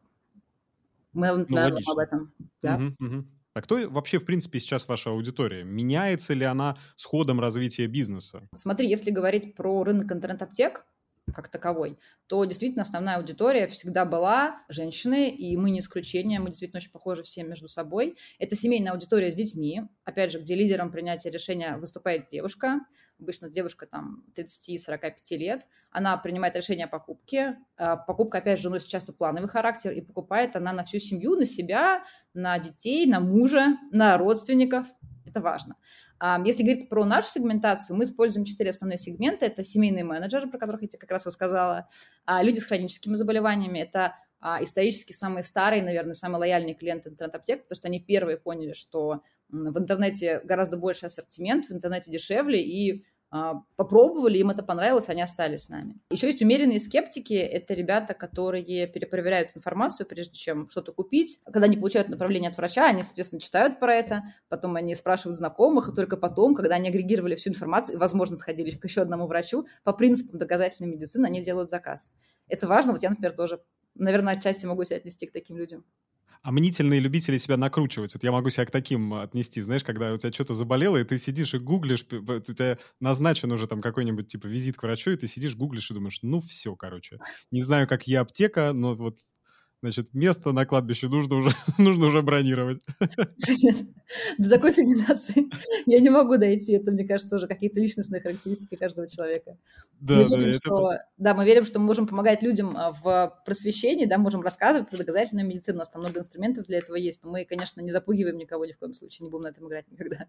Мы 1.14 1.46
ну, 1.48 1.58
об 1.58 1.98
этом. 1.98 2.34
Да? 2.62 2.76
Угу, 2.76 2.96
угу. 3.00 3.26
А 3.56 3.62
кто 3.62 3.88
вообще, 3.90 4.20
в 4.20 4.26
принципе, 4.26 4.60
сейчас 4.60 4.88
ваша 4.88 5.12
аудитория? 5.12 5.64
Меняется 5.64 6.34
ли 6.34 6.44
она 6.44 6.76
с 6.96 7.06
ходом 7.06 7.40
развития 7.40 7.86
бизнеса? 7.86 8.48
Смотри, 8.56 8.90
если 8.90 9.12
говорить 9.12 9.56
про 9.56 9.84
рынок 9.84 10.12
интернет-аптек, 10.12 10.86
как 11.32 11.48
таковой, 11.48 11.98
то 12.28 12.44
действительно 12.46 12.82
основная 12.82 13.18
аудитория 13.18 13.68
всегда 13.68 14.06
была 14.06 14.62
женщины, 14.68 15.30
и 15.30 15.56
мы 15.56 15.70
не 15.70 15.80
исключение, 15.80 16.40
мы 16.40 16.48
действительно 16.48 16.78
очень 16.78 16.92
похожи 16.92 17.24
все 17.24 17.44
между 17.44 17.68
собой. 17.68 18.18
Это 18.40 18.56
семейная 18.56 18.92
аудитория 18.92 19.32
с 19.32 19.36
детьми, 19.36 19.84
опять 20.04 20.32
же, 20.32 20.40
где 20.40 20.56
лидером 20.56 20.92
принятия 20.92 21.30
решения 21.30 21.78
выступает 21.78 22.28
девушка, 22.28 22.82
обычно 23.20 23.50
девушка 23.50 23.86
там 23.86 24.26
30-45 24.36 25.38
лет, 25.38 25.68
она 25.92 26.18
принимает 26.18 26.56
решение 26.56 26.86
о 26.86 26.90
покупке, 26.90 27.58
а 27.78 27.96
покупка, 27.96 28.40
опять 28.40 28.60
же, 28.60 28.70
носит 28.70 28.90
часто 28.90 29.14
плановый 29.14 29.50
характер, 29.50 29.92
и 29.92 30.02
покупает 30.02 30.56
она 30.56 30.74
на 30.74 30.84
всю 30.84 31.00
семью, 31.00 31.36
на 31.36 31.46
себя, 31.46 32.04
на 32.34 32.58
детей, 32.60 33.06
на 33.06 33.20
мужа, 33.20 33.78
на 33.92 34.18
родственников, 34.18 34.88
это 35.26 35.40
важно. 35.42 35.76
Если 36.46 36.64
говорить 36.64 36.88
про 36.88 37.04
нашу 37.04 37.30
сегментацию, 37.30 37.98
мы 37.98 38.06
используем 38.06 38.46
четыре 38.46 38.70
основные 38.70 38.98
сегмента. 38.98 39.46
Это 39.46 39.62
семейные 39.62 40.06
менеджеры, 40.06 40.50
про 40.50 40.58
которых 40.58 40.82
я 40.82 40.88
тебе 40.88 41.00
как 41.00 41.12
раз 41.12 41.26
рассказала, 41.26 41.88
а, 42.26 42.42
люди 42.44 42.60
с 42.60 42.66
хроническими 42.66 43.16
заболеваниями, 43.16 43.80
это 43.80 44.16
а, 44.40 44.64
исторически 44.64 45.12
самые 45.14 45.44
старые, 45.44 45.84
наверное, 45.84 46.14
самые 46.14 46.40
лояльные 46.40 46.76
клиенты 46.76 47.10
интернет-аптек, 47.10 47.64
потому 47.64 47.76
что 47.76 47.88
они 47.88 48.00
первые 48.00 48.38
поняли, 48.38 48.74
что 48.74 49.22
в 49.50 49.78
интернете 49.78 50.42
гораздо 50.44 50.78
больше 50.78 51.06
ассортимент, 51.06 51.66
в 51.66 51.72
интернете 51.74 52.12
дешевле, 52.12 52.62
и 52.62 53.06
попробовали, 53.76 54.38
им 54.38 54.52
это 54.52 54.64
понравилось, 54.64 55.10
они 55.10 55.22
остались 55.22 55.64
с 55.64 55.70
нами. 55.70 55.96
Еще 56.12 56.28
есть 56.28 56.42
умеренные 56.42 56.80
скептики, 56.80 57.34
это 57.34 57.74
ребята, 57.74 58.14
которые 58.14 58.88
перепроверяют 58.88 59.52
информацию, 59.56 60.06
прежде 60.06 60.36
чем 60.36 60.70
что-то 60.70 60.92
купить. 60.92 61.40
Когда 61.46 61.66
они 61.66 61.78
получают 61.78 62.10
направление 62.10 62.52
от 62.52 62.58
врача, 62.58 62.88
они, 62.88 63.02
соответственно, 63.02 63.42
читают 63.42 63.80
про 63.80 63.96
это, 63.96 64.24
потом 64.50 64.76
они 64.76 64.94
спрашивают 64.94 65.38
знакомых, 65.38 65.90
и 65.90 65.96
только 65.96 66.16
потом, 66.16 66.54
когда 66.54 66.76
они 66.76 66.90
агрегировали 66.90 67.36
всю 67.36 67.50
информацию 67.50 67.96
и, 67.96 68.00
возможно, 68.00 68.36
сходили 68.36 68.72
к 68.72 68.84
еще 68.84 69.02
одному 69.02 69.26
врачу, 69.28 69.66
по 69.84 69.94
принципам 69.94 70.38
доказательной 70.38 70.90
медицины 70.90 71.26
они 71.26 71.42
делают 71.42 71.70
заказ. 71.70 72.12
Это 72.48 72.68
важно, 72.68 72.94
вот 72.94 73.02
я, 73.02 73.10
например, 73.10 73.32
тоже, 73.32 73.64
наверное, 73.96 74.34
отчасти 74.34 74.66
могу 74.66 74.84
себя 74.84 74.98
отнести 74.98 75.26
к 75.26 75.32
таким 75.32 75.58
людям. 75.58 75.86
А 76.46 76.52
мнительные 76.52 77.00
любители 77.00 77.38
себя 77.38 77.56
накручивать. 77.56 78.14
Вот 78.14 78.22
я 78.24 78.32
могу 78.34 78.50
себя 78.50 78.66
к 78.66 78.72
таким 78.72 79.14
отнести, 79.14 79.62
знаешь, 79.62 79.84
когда 79.86 80.12
у 80.14 80.18
тебя 80.18 80.34
что-то 80.34 80.54
заболело, 80.54 80.98
и 80.98 81.06
ты 81.06 81.18
сидишь 81.18 81.54
и 81.54 81.58
гуглишь, 81.58 82.06
у 82.12 82.40
тебя 82.42 82.78
назначен 83.00 83.50
уже 83.54 83.66
там 83.66 83.80
какой-нибудь 83.82 84.28
типа 84.28 84.48
визит 84.48 84.76
к 84.76 84.84
врачу, 84.84 85.12
и 85.12 85.16
ты 85.16 85.28
сидишь, 85.28 85.56
гуглишь 85.56 85.90
и 85.90 85.94
думаешь, 85.94 86.20
ну 86.22 86.42
все, 86.42 86.76
короче. 86.76 87.20
Не 87.52 87.64
знаю, 87.64 87.88
как 87.88 88.08
я 88.08 88.20
аптека, 88.22 88.74
но 88.74 88.94
вот 88.94 89.20
Значит, 89.84 90.14
место 90.14 90.54
на 90.54 90.66
кладбище 90.66 91.10
нужно 91.10 91.36
уже, 91.36 91.50
нужно 91.78 92.06
уже 92.06 92.22
бронировать. 92.22 92.82
Нет, 93.50 93.76
до 94.38 94.50
такой 94.50 94.72
сегментации 94.72 95.50
я 95.86 96.00
не 96.00 96.10
могу 96.10 96.38
дойти. 96.38 96.72
Это, 96.72 96.94
мне 96.94 97.06
кажется, 97.06 97.36
уже 97.36 97.48
какие-то 97.48 97.82
личностные 97.82 98.22
характеристики 98.22 98.76
каждого 98.76 99.10
человека. 99.10 99.58
Да, 100.00 100.24
мы 100.24 100.38
верим, 100.38 100.52
да, 100.52 100.58
что, 100.58 100.92
это... 100.94 101.06
да, 101.18 101.34
мы 101.36 101.44
верим, 101.44 101.66
что 101.66 101.80
мы 101.80 101.86
можем 101.88 102.08
помогать 102.08 102.44
людям 102.44 102.78
а, 102.78 102.94
в 102.94 103.44
просвещении, 103.46 104.06
да, 104.06 104.18
можем 104.18 104.42
рассказывать 104.42 104.90
про 104.90 104.96
доказательную 104.96 105.46
медицину. 105.46 105.76
У 105.76 105.80
нас 105.80 105.90
там 105.90 106.02
много 106.02 106.18
инструментов 106.20 106.66
для 106.68 106.78
этого 106.78 106.96
есть, 106.96 107.22
но 107.26 107.32
мы, 107.32 107.44
конечно, 107.44 107.82
не 107.82 107.92
запугиваем 107.92 108.38
никого 108.38 108.66
ни 108.66 108.72
в 108.72 108.78
коем 108.78 108.94
случае, 108.94 109.26
не 109.26 109.32
будем 109.32 109.44
на 109.44 109.48
этом 109.50 109.68
играть 109.68 109.92
никогда. 109.92 110.28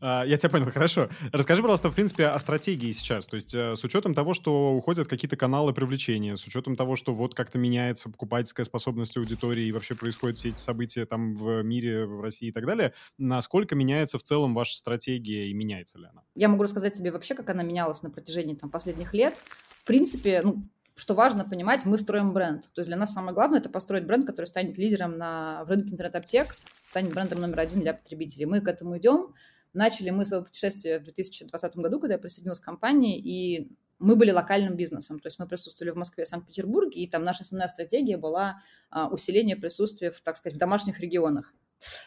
А, 0.00 0.24
я 0.24 0.36
тебя 0.36 0.50
понял, 0.50 0.70
хорошо. 0.70 1.08
Расскажи, 1.32 1.62
пожалуйста, 1.62 1.90
в 1.90 1.94
принципе, 1.94 2.26
о 2.26 2.38
стратегии 2.38 2.92
сейчас. 2.92 3.26
То 3.26 3.36
есть 3.36 3.54
э, 3.54 3.76
с 3.76 3.84
учетом 3.84 4.14
того, 4.14 4.34
что 4.34 4.72
уходят 4.72 5.08
какие-то 5.08 5.36
каналы 5.36 5.72
привлечения, 5.72 6.36
с 6.36 6.44
учетом 6.46 6.76
того, 6.76 6.96
что 6.96 7.14
вот 7.14 7.34
как-то 7.34 7.58
меняется 7.58 8.10
покупательская 8.10 8.64
способность 8.64 9.16
аудитории 9.16 9.64
и 9.64 9.72
вообще 9.72 9.94
происходят 9.94 10.38
все 10.38 10.50
эти 10.50 10.58
события 10.58 11.06
там 11.06 11.34
в 11.36 11.62
мире, 11.62 12.06
в 12.06 12.20
России 12.20 12.48
и 12.48 12.52
так 12.52 12.66
далее, 12.66 12.92
насколько 13.18 13.74
меняется 13.74 14.18
в 14.18 14.22
целом 14.22 14.54
ваша 14.54 14.76
стратегия 14.76 15.48
и 15.48 15.54
меняется 15.54 15.98
ли 15.98 16.06
она? 16.06 16.22
Я 16.34 16.48
могу 16.48 16.62
рассказать 16.62 16.94
тебе 16.94 17.10
вообще, 17.10 17.34
как 17.34 17.50
она 17.50 17.62
менялась 17.62 18.02
на 18.02 18.10
протяжении 18.10 18.54
там, 18.54 18.70
последних 18.70 19.14
лет. 19.14 19.34
В 19.80 19.84
принципе, 19.84 20.40
ну, 20.42 20.68
что 20.96 21.14
важно 21.14 21.44
понимать, 21.44 21.84
мы 21.84 21.98
строим 21.98 22.32
бренд. 22.32 22.62
То 22.72 22.80
есть 22.80 22.88
для 22.88 22.96
нас 22.96 23.12
самое 23.12 23.34
главное– 23.34 23.58
это 23.60 23.68
построить 23.68 24.04
бренд, 24.04 24.26
который 24.26 24.46
станет 24.46 24.78
лидером 24.78 25.18
на, 25.18 25.64
в 25.64 25.68
рынке 25.68 25.92
интернет-аптек, 25.92 26.56
станет 26.84 27.12
брендом 27.12 27.40
номер 27.40 27.60
один 27.60 27.80
для 27.80 27.94
потребителей. 27.94 28.46
Мы 28.46 28.60
к 28.60 28.68
этому 28.68 28.96
идем. 28.98 29.34
Начали 29.74 30.10
мы 30.10 30.24
свое 30.24 30.44
путешествие 30.44 31.00
в 31.00 31.02
2020 31.02 31.76
году, 31.76 31.98
когда 32.00 32.14
я 32.14 32.18
присоединилась 32.18 32.60
к 32.60 32.64
компании, 32.64 33.18
и 33.18 33.76
мы 33.98 34.16
были 34.16 34.30
локальным 34.30 34.76
бизнесом, 34.76 35.18
то 35.18 35.26
есть 35.26 35.38
мы 35.38 35.46
присутствовали 35.46 35.90
в 35.90 35.96
Москве, 35.96 36.26
Санкт-Петербурге, 36.26 37.02
и 37.02 37.10
там 37.10 37.24
наша 37.24 37.42
основная 37.42 37.68
стратегия 37.68 38.16
была 38.16 38.60
а, 38.90 39.08
усиление 39.08 39.56
присутствия, 39.56 40.10
в, 40.10 40.20
так 40.20 40.36
сказать, 40.36 40.56
в 40.56 40.58
домашних 40.58 41.00
регионах. 41.00 41.54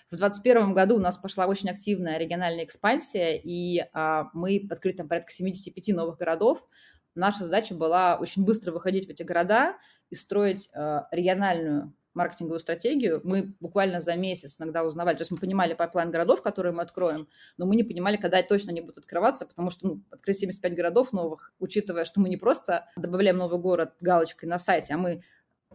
В 0.08 0.16
2021 0.16 0.74
году 0.74 0.96
у 0.96 1.00
нас 1.00 1.18
пошла 1.18 1.46
очень 1.46 1.70
активная 1.70 2.18
региональная 2.18 2.64
экспансия, 2.64 3.36
и 3.36 3.84
а, 3.94 4.30
мы 4.34 4.66
открыли 4.70 4.96
там 4.96 5.08
порядка 5.08 5.32
75 5.32 5.96
новых 5.96 6.18
городов. 6.18 6.68
Наша 7.16 7.44
задача 7.44 7.76
была 7.76 8.18
очень 8.18 8.46
быстро 8.46 8.72
выходить 8.72 9.08
в 9.08 9.10
эти 9.10 9.24
города 9.24 9.76
и 10.10 10.16
строить 10.16 10.70
а, 10.74 11.08
региональную 11.12 11.94
маркетинговую 12.18 12.60
стратегию, 12.60 13.22
мы 13.24 13.54
буквально 13.60 14.02
за 14.02 14.16
месяц 14.16 14.60
иногда 14.60 14.84
узнавали, 14.84 15.16
то 15.16 15.22
есть 15.22 15.32
мы 15.32 15.38
понимали 15.38 15.74
pipeline 15.74 16.12
городов, 16.12 16.42
которые 16.42 16.74
мы 16.74 16.82
откроем, 16.82 17.28
но 17.58 17.66
мы 17.66 17.76
не 17.76 17.84
понимали, 17.84 18.18
когда 18.18 18.42
точно 18.44 18.72
они 18.72 18.82
будут 18.82 18.98
открываться, 18.98 19.46
потому 19.46 19.70
что 19.70 19.88
ну, 19.88 20.04
открыть 20.12 20.40
75 20.40 20.76
городов 20.76 21.14
новых, 21.14 21.54
учитывая, 21.60 22.04
что 22.04 22.20
мы 22.20 22.30
не 22.30 22.38
просто 22.38 22.88
добавляем 22.98 23.38
новый 23.38 23.60
город 23.60 23.94
галочкой 24.02 24.50
на 24.50 24.60
сайте, 24.60 24.96
а 24.96 24.98
мы 24.98 25.22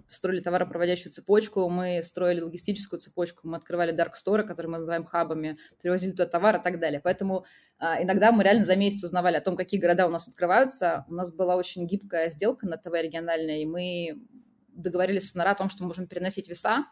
строили 0.08 0.40
товаропроводящую 0.40 1.12
цепочку, 1.12 1.68
мы 1.68 2.02
строили 2.02 2.40
логистическую 2.40 3.00
цепочку, 3.00 3.46
мы 3.46 3.56
открывали 3.56 3.92
дарк 3.92 4.16
сторы, 4.16 4.44
которые 4.44 4.70
мы 4.70 4.78
называем 4.78 5.04
хабами, 5.04 5.58
привозили 5.80 6.12
туда 6.12 6.26
товар 6.26 6.56
и 6.56 6.62
так 6.62 6.78
далее. 6.78 7.00
Поэтому 7.02 7.44
а, 7.78 8.02
иногда 8.02 8.32
мы 8.32 8.42
реально 8.42 8.64
за 8.64 8.76
месяц 8.76 9.04
узнавали 9.04 9.36
о 9.36 9.40
том, 9.40 9.56
какие 9.56 9.80
города 9.80 10.06
у 10.06 10.10
нас 10.10 10.28
открываются. 10.28 11.04
У 11.08 11.14
нас 11.14 11.32
была 11.32 11.56
очень 11.56 11.86
гибкая 11.86 12.30
сделка 12.30 12.66
на 12.66 12.76
ТВ 12.76 12.92
региональная, 12.92 13.58
и 13.58 13.66
мы 13.66 14.18
договорились 14.72 15.30
с 15.30 15.34
НАРА 15.34 15.52
о 15.52 15.54
том, 15.54 15.68
что 15.68 15.82
мы 15.82 15.88
можем 15.88 16.06
переносить 16.06 16.48
веса, 16.48 16.86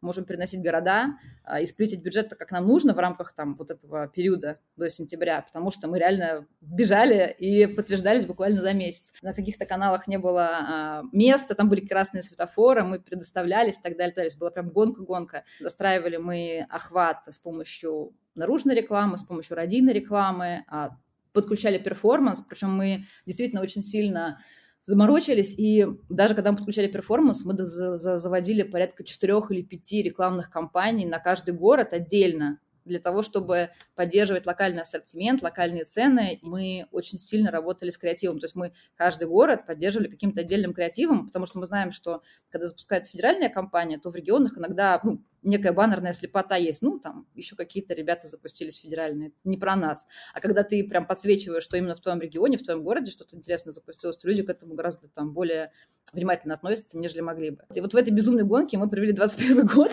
можем 0.00 0.24
переносить 0.24 0.62
города 0.62 1.18
а, 1.44 1.60
и 1.60 1.66
сплитить 1.66 2.02
бюджет 2.02 2.28
так, 2.28 2.38
как 2.38 2.50
нам 2.50 2.66
нужно 2.66 2.94
в 2.94 2.98
рамках 2.98 3.32
там 3.32 3.54
вот 3.56 3.70
этого 3.70 4.08
периода 4.08 4.60
до 4.76 4.88
сентября, 4.90 5.42
потому 5.42 5.70
что 5.70 5.88
мы 5.88 5.98
реально 5.98 6.46
бежали 6.60 7.34
и 7.38 7.66
подтверждались 7.66 8.26
буквально 8.26 8.60
за 8.60 8.72
месяц. 8.72 9.12
На 9.22 9.32
каких-то 9.32 9.66
каналах 9.66 10.06
не 10.06 10.18
было 10.18 10.48
а, 10.48 11.02
места, 11.12 11.54
там 11.54 11.68
были 11.68 11.86
красные 11.86 12.22
светофоры, 12.22 12.84
мы 12.84 13.00
предоставлялись 13.00 13.78
и 13.78 13.82
так 13.82 13.96
далее. 13.96 14.14
То 14.14 14.22
есть 14.22 14.38
была 14.38 14.50
прям 14.50 14.70
гонка-гонка. 14.70 15.44
Достраивали 15.60 16.16
мы 16.16 16.66
охват 16.70 17.24
с 17.28 17.38
помощью 17.38 18.14
наружной 18.34 18.74
рекламы, 18.74 19.16
с 19.16 19.22
помощью 19.22 19.56
радийной 19.56 19.92
рекламы, 19.92 20.64
а, 20.68 20.96
подключали 21.32 21.76
перформанс, 21.76 22.40
причем 22.40 22.74
мы 22.74 23.04
действительно 23.26 23.60
очень 23.60 23.82
сильно 23.82 24.38
заморочились, 24.86 25.54
и 25.58 25.84
даже 26.08 26.34
когда 26.34 26.52
мы 26.52 26.56
подключали 26.56 26.86
перформанс, 26.86 27.44
мы 27.44 27.54
заводили 27.56 28.62
порядка 28.62 29.02
четырех 29.04 29.50
или 29.50 29.62
пяти 29.62 30.00
рекламных 30.00 30.48
кампаний 30.48 31.04
на 31.04 31.18
каждый 31.18 31.54
город 31.54 31.92
отдельно, 31.92 32.60
для 32.84 33.00
того, 33.00 33.22
чтобы 33.22 33.70
поддерживать 33.96 34.46
локальный 34.46 34.82
ассортимент, 34.82 35.42
локальные 35.42 35.84
цены, 35.84 36.38
мы 36.42 36.86
очень 36.92 37.18
сильно 37.18 37.50
работали 37.50 37.90
с 37.90 37.98
креативом. 37.98 38.38
То 38.38 38.44
есть 38.44 38.54
мы 38.54 38.72
каждый 38.94 39.26
город 39.26 39.66
поддерживали 39.66 40.08
каким-то 40.08 40.42
отдельным 40.42 40.72
креативом, 40.72 41.26
потому 41.26 41.46
что 41.46 41.58
мы 41.58 41.66
знаем, 41.66 41.90
что 41.90 42.22
когда 42.48 42.66
запускается 42.66 43.10
федеральная 43.10 43.48
компания, 43.48 43.98
то 43.98 44.10
в 44.10 44.14
регионах 44.14 44.56
иногда 44.56 45.00
ну, 45.02 45.20
некая 45.46 45.72
баннерная 45.72 46.12
слепота 46.12 46.56
есть. 46.56 46.82
Ну, 46.82 46.98
там 46.98 47.26
еще 47.34 47.56
какие-то 47.56 47.94
ребята 47.94 48.26
запустились 48.26 48.76
федеральные. 48.76 49.28
Это 49.28 49.36
не 49.44 49.56
про 49.56 49.76
нас. 49.76 50.06
А 50.34 50.40
когда 50.40 50.62
ты 50.62 50.84
прям 50.84 51.06
подсвечиваешь, 51.06 51.62
что 51.62 51.76
именно 51.76 51.94
в 51.94 52.00
твоем 52.00 52.20
регионе, 52.20 52.58
в 52.58 52.62
твоем 52.62 52.82
городе 52.82 53.10
что-то 53.10 53.36
интересное 53.36 53.72
запустилось, 53.72 54.16
то 54.16 54.28
люди 54.28 54.42
к 54.42 54.50
этому 54.50 54.74
гораздо 54.74 55.08
там 55.08 55.32
более 55.32 55.72
внимательно 56.12 56.54
относятся, 56.54 56.98
нежели 56.98 57.20
могли 57.20 57.50
бы. 57.50 57.64
И 57.74 57.80
вот 57.80 57.94
в 57.94 57.96
этой 57.96 58.10
безумной 58.10 58.44
гонке 58.44 58.78
мы 58.78 58.88
провели 58.90 59.12
21 59.12 59.66
год, 59.66 59.92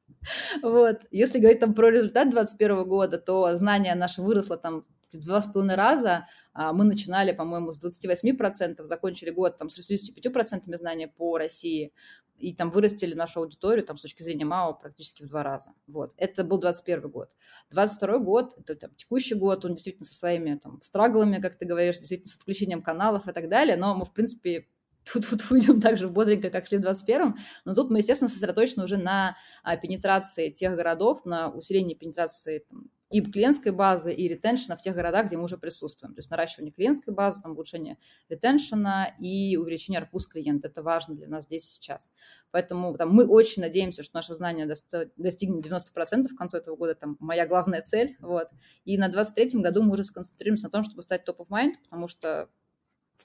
вот. 0.62 1.02
Если 1.10 1.38
говорить 1.38 1.60
там 1.60 1.74
про 1.74 1.90
результат 1.90 2.30
2021 2.30 2.88
года, 2.88 3.18
то 3.18 3.54
знание 3.56 3.94
наше 3.94 4.22
выросло 4.22 4.56
там 4.56 4.84
в 5.12 5.18
два 5.26 5.40
с 5.40 5.46
половиной 5.46 5.76
раза. 5.76 6.26
А 6.54 6.72
мы 6.72 6.84
начинали, 6.84 7.32
по-моему, 7.32 7.72
с 7.72 7.84
28%, 7.84 8.82
закончили 8.84 9.30
год 9.30 9.56
там 9.56 9.68
с 9.68 9.78
65% 9.78 10.74
знания 10.76 11.08
по 11.08 11.36
России, 11.36 11.92
и 12.38 12.54
там 12.54 12.70
вырастили 12.70 13.14
нашу 13.14 13.40
аудиторию 13.40 13.84
там 13.84 13.96
с 13.96 14.02
точки 14.02 14.22
зрения 14.22 14.44
МАО 14.44 14.74
практически 14.74 15.22
в 15.22 15.28
два 15.28 15.42
раза. 15.42 15.70
Вот. 15.86 16.12
Это 16.16 16.44
был 16.44 16.58
21 16.58 17.10
год. 17.10 17.30
22 17.70 18.18
год, 18.18 18.54
это 18.56 18.76
там, 18.76 18.94
текущий 18.94 19.34
год, 19.34 19.64
он 19.64 19.72
действительно 19.72 20.04
со 20.04 20.14
своими 20.14 20.54
там 20.54 20.80
страглами, 20.80 21.40
как 21.40 21.56
ты 21.56 21.64
говоришь, 21.64 21.98
действительно 21.98 22.30
с 22.30 22.36
отключением 22.36 22.82
каналов 22.82 23.28
и 23.28 23.32
так 23.32 23.48
далее, 23.48 23.76
но 23.76 23.94
мы, 23.94 24.04
в 24.04 24.12
принципе, 24.12 24.68
тут 25.12 25.30
вот 25.30 25.40
уйдем 25.50 25.80
так 25.80 25.98
же 25.98 26.08
бодренько, 26.08 26.50
как 26.50 26.66
шли 26.66 26.78
в 26.78 26.82
21-м, 26.82 27.36
но 27.64 27.74
тут 27.74 27.90
мы, 27.90 27.98
естественно, 27.98 28.28
сосредоточены 28.28 28.84
уже 28.84 28.96
на 28.96 29.36
а, 29.62 29.76
пенетрации 29.76 30.50
тех 30.50 30.74
городов, 30.76 31.24
на 31.24 31.50
усилении 31.50 31.94
пенетрации 31.94 32.64
там, 32.68 32.90
и 33.14 33.20
клиентской 33.20 33.70
базы, 33.70 34.12
и 34.12 34.26
ретеншена 34.26 34.76
в 34.76 34.80
тех 34.80 34.96
городах, 34.96 35.26
где 35.26 35.36
мы 35.36 35.44
уже 35.44 35.56
присутствуем. 35.56 36.14
То 36.14 36.18
есть 36.18 36.32
наращивание 36.32 36.72
клиентской 36.72 37.14
базы, 37.14 37.40
там, 37.42 37.52
улучшение 37.52 37.96
ретеншена 38.28 39.14
и 39.20 39.56
увеличение 39.56 40.00
арпуз 40.00 40.26
клиента. 40.26 40.66
Это 40.66 40.82
важно 40.82 41.14
для 41.14 41.28
нас 41.28 41.44
здесь 41.44 41.64
и 41.64 41.74
сейчас. 41.74 42.12
Поэтому 42.50 42.96
там, 42.96 43.10
мы 43.10 43.24
очень 43.24 43.62
надеемся, 43.62 44.02
что 44.02 44.16
наше 44.16 44.34
знание 44.34 44.66
достигнет 44.66 45.64
90% 45.64 46.26
к 46.26 46.36
концу 46.36 46.56
этого 46.56 46.74
года. 46.74 46.96
Там 46.96 47.16
моя 47.20 47.46
главная 47.46 47.82
цель. 47.82 48.16
Вот. 48.18 48.48
И 48.84 48.98
на 48.98 49.06
23 49.06 49.60
году 49.60 49.84
мы 49.84 49.92
уже 49.92 50.02
сконцентрируемся 50.02 50.64
на 50.64 50.70
том, 50.70 50.82
чтобы 50.82 51.02
стать 51.02 51.24
топ 51.24 51.40
of 51.40 51.50
mind, 51.50 51.74
потому 51.84 52.08
что 52.08 52.48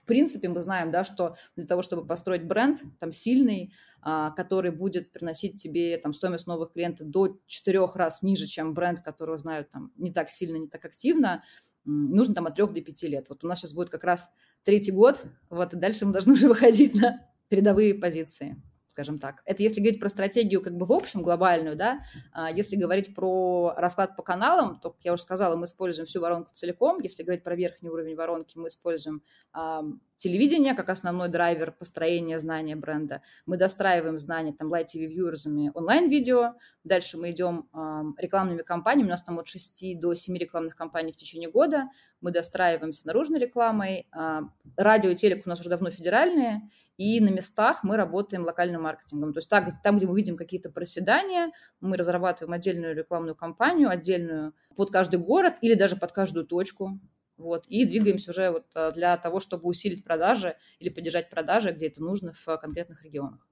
принципе, 0.10 0.50
мы 0.50 0.62
знаем, 0.62 0.92
да, 0.92 1.04
что 1.04 1.36
для 1.56 1.66
того, 1.66 1.82
чтобы 1.82 2.06
построить 2.06 2.44
бренд 2.44 2.84
там 3.00 3.14
сильный, 3.14 3.72
а, 4.02 4.32
который 4.32 4.72
будет 4.72 5.12
приносить 5.12 5.62
тебе 5.62 5.98
там 5.98 6.14
стоимость 6.14 6.48
новых 6.48 6.74
клиентов 6.74 7.08
до 7.08 7.38
четырех 7.46 7.96
раз 7.96 8.24
ниже, 8.24 8.48
чем 8.48 8.74
бренд, 8.74 9.02
которого 9.02 9.38
знают 9.38 9.70
там 9.70 9.92
не 9.96 10.12
так 10.12 10.30
сильно, 10.30 10.58
не 10.58 10.68
так 10.68 10.84
активно, 10.84 11.44
нужно 11.86 12.34
там 12.34 12.48
от 12.48 12.56
трех 12.56 12.74
до 12.74 12.82
пяти 12.82 13.08
лет. 13.08 13.28
Вот 13.30 13.44
у 13.44 13.48
нас 13.48 13.60
сейчас 13.60 13.74
будет 13.74 13.90
как 13.90 14.04
раз 14.04 14.32
третий 14.64 14.92
год, 14.92 15.24
вот, 15.50 15.74
и 15.74 15.78
дальше 15.78 16.06
мы 16.06 16.12
должны 16.12 16.34
уже 16.34 16.48
выходить 16.48 16.96
на 16.96 17.26
передовые 17.48 17.94
позиции 17.94 18.62
скажем 19.00 19.18
так. 19.18 19.42
Это 19.46 19.64
если 19.64 19.80
говорить 19.80 20.00
про 20.02 20.10
стратегию 20.10 20.62
как 20.62 20.76
бы 20.76 20.86
в 20.86 20.92
общем, 20.92 21.22
глобальную, 21.22 21.78
да, 21.78 22.02
а 22.34 22.52
если 22.52 22.76
говорить 22.76 23.16
про 23.16 23.74
расклад 23.78 24.18
по 24.18 24.24
каналам, 24.24 24.78
то, 24.82 24.90
как 24.90 25.00
я 25.06 25.14
уже 25.14 25.22
сказала, 25.22 25.56
мы 25.56 25.66
используем 25.66 26.06
всю 26.06 26.20
воронку 26.20 26.52
целиком. 26.54 27.00
Если 27.00 27.24
говорить 27.24 27.42
про 27.42 27.56
верхний 27.56 27.90
уровень 27.90 28.18
воронки, 28.18 28.58
мы 28.58 28.68
используем 28.68 29.24
а, 29.54 29.84
телевидение 30.18 30.74
как 30.74 30.90
основной 30.90 31.30
драйвер 31.30 31.72
построения 31.72 32.40
знания 32.40 32.76
бренда. 32.76 33.22
Мы 33.46 33.56
достраиваем 33.56 34.18
знания 34.18 34.52
там 34.52 34.74
Light 34.74 34.88
TV 34.94 35.06
вьюерзами 35.06 35.72
онлайн-видео. 35.74 36.56
Дальше 36.84 37.18
мы 37.18 37.32
идем 37.32 37.70
а, 37.72 38.04
рекламными 38.18 38.64
кампаниями. 38.64 39.08
У 39.08 39.12
нас 39.12 39.24
там 39.24 39.40
от 39.40 39.48
6 39.48 39.98
до 39.98 40.14
7 40.14 40.38
рекламных 40.38 40.76
кампаний 40.76 41.14
в 41.14 41.16
течение 41.16 41.50
года. 41.50 41.90
Мы 42.20 42.32
достраиваемся 42.32 43.08
наружной 43.08 43.40
рекламой. 43.40 44.10
А, 44.12 44.42
радио 44.76 45.12
и 45.12 45.16
телек 45.16 45.46
у 45.46 45.50
нас 45.50 45.62
уже 45.62 45.70
давно 45.70 45.90
федеральные. 45.90 46.70
И 47.00 47.22
на 47.22 47.30
местах 47.30 47.82
мы 47.84 47.96
работаем 47.96 48.44
локальным 48.44 48.82
маркетингом. 48.82 49.32
То 49.32 49.38
есть 49.38 49.48
так, 49.48 49.70
там, 49.82 49.96
где 49.96 50.06
мы 50.06 50.18
видим 50.18 50.36
какие-то 50.36 50.70
проседания, 50.70 51.50
мы 51.80 51.96
разрабатываем 51.96 52.52
отдельную 52.52 52.94
рекламную 52.94 53.36
кампанию, 53.36 53.90
отдельную 53.90 54.54
под 54.76 54.92
каждый 54.92 55.18
город 55.18 55.54
или 55.62 55.76
даже 55.76 55.96
под 55.96 56.12
каждую 56.12 56.46
точку. 56.46 57.00
Вот, 57.38 57.66
и 57.68 57.86
двигаемся 57.86 58.32
уже 58.32 58.52
вот 58.52 58.66
а, 58.76 58.92
для 58.92 59.16
того, 59.16 59.40
чтобы 59.40 59.70
усилить 59.70 60.04
продажи 60.04 60.58
или 60.80 60.90
поддержать 60.90 61.30
продажи, 61.30 61.72
где 61.72 61.88
это 61.88 62.04
нужно 62.04 62.34
в 62.34 62.58
конкретных 62.58 63.02
регионах. 63.06 63.48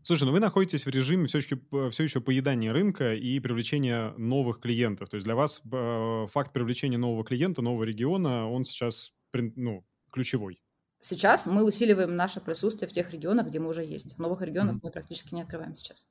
Слушай, 0.00 0.24
ну 0.24 0.32
вы 0.32 0.40
находитесь 0.40 0.86
в 0.86 0.88
режиме 0.88 1.26
все 1.26 1.36
еще, 1.36 1.60
все 1.90 2.02
еще 2.02 2.22
поедания 2.22 2.72
рынка 2.72 3.14
и 3.14 3.38
привлечения 3.40 4.14
новых 4.16 4.58
клиентов. 4.58 5.10
То 5.10 5.16
есть 5.16 5.26
для 5.26 5.34
вас 5.34 5.60
э, 5.70 6.26
факт 6.32 6.54
привлечения 6.54 6.96
нового 6.96 7.26
клиента, 7.26 7.60
нового 7.60 7.84
региона, 7.84 8.48
он 8.48 8.64
сейчас 8.64 9.12
ну, 9.34 9.84
ключевой. 10.10 10.62
Сейчас 11.00 11.46
мы 11.46 11.64
усиливаем 11.64 12.14
наше 12.14 12.40
присутствие 12.40 12.88
в 12.88 12.92
тех 12.92 13.10
регионах, 13.10 13.46
где 13.46 13.58
мы 13.58 13.68
уже 13.68 13.84
есть. 13.84 14.14
В 14.16 14.18
новых 14.18 14.42
регионах 14.42 14.76
mm-hmm. 14.76 14.80
мы 14.82 14.90
практически 14.90 15.34
не 15.34 15.42
открываем 15.42 15.74
сейчас. 15.74 16.06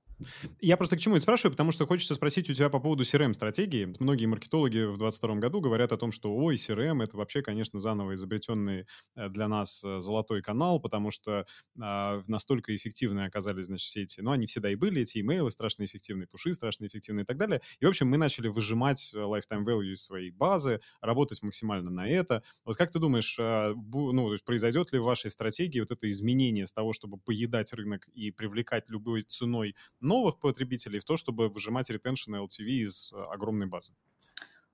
Я 0.59 0.77
просто 0.77 0.97
к 0.97 0.99
чему 0.99 1.15
это 1.15 1.23
спрашиваю, 1.23 1.51
потому 1.51 1.71
что 1.71 1.85
хочется 1.85 2.15
спросить 2.15 2.49
у 2.49 2.53
тебя 2.53 2.69
по 2.69 2.79
поводу 2.79 3.03
CRM-стратегии. 3.03 3.93
Многие 3.99 4.25
маркетологи 4.25 4.79
в 4.79 4.97
2022 4.97 5.35
году 5.35 5.61
говорят 5.61 5.91
о 5.91 5.97
том, 5.97 6.11
что 6.11 6.35
ой, 6.35 6.55
CRM— 6.55 7.03
это 7.03 7.17
вообще, 7.17 7.41
конечно, 7.41 7.79
заново 7.79 8.13
изобретенный 8.13 8.85
э, 9.15 9.29
для 9.29 9.47
нас 9.47 9.83
э, 9.83 9.99
золотой 10.01 10.41
канал, 10.41 10.79
потому 10.79 11.11
что 11.11 11.45
а, 11.79 12.21
настолько 12.27 12.75
эффективны 12.75 13.21
оказались, 13.21 13.67
значит, 13.67 13.87
все 13.87 14.03
эти... 14.03 14.21
Ну, 14.21 14.31
они 14.31 14.45
всегда 14.47 14.71
и 14.71 14.75
были, 14.75 15.01
эти 15.01 15.19
имейлы 15.19 15.51
страшно 15.51 15.85
эффективные, 15.85 16.27
пуши 16.27 16.53
страшно 16.53 16.85
эффективные 16.87 17.23
и 17.23 17.25
так 17.25 17.37
далее. 17.37 17.61
И, 17.79 17.85
в 17.85 17.89
общем, 17.89 18.07
мы 18.07 18.17
начали 18.17 18.47
выжимать 18.47 19.11
э, 19.13 19.17
lifetime 19.17 19.65
value 19.65 19.93
из 19.93 20.03
своей 20.03 20.31
базы, 20.31 20.81
работать 21.01 21.41
максимально 21.43 21.89
на 21.89 22.07
это. 22.07 22.43
Вот 22.65 22.75
как 22.75 22.91
ты 22.91 22.99
думаешь, 22.99 23.37
а, 23.39 23.73
ну, 23.73 24.35
произойдет 24.45 24.91
ли 24.91 24.99
в 24.99 25.03
вашей 25.03 25.31
стратегии 25.31 25.79
вот 25.79 25.91
это 25.91 26.09
изменение 26.09 26.67
с 26.67 26.73
того, 26.73 26.93
чтобы 26.93 27.17
поедать 27.17 27.73
рынок 27.73 28.07
и 28.13 28.31
привлекать 28.31 28.89
любой 28.89 29.23
ценой 29.23 29.75
новых 30.09 30.39
потребителей 30.39 30.99
в 30.99 31.03
то, 31.05 31.15
чтобы 31.17 31.49
выжимать 31.49 31.89
ретеншн 31.89 32.35
и 32.35 32.39
LTV 32.39 32.65
из 32.65 33.13
э, 33.13 33.15
огромной 33.15 33.67
базы? 33.67 33.93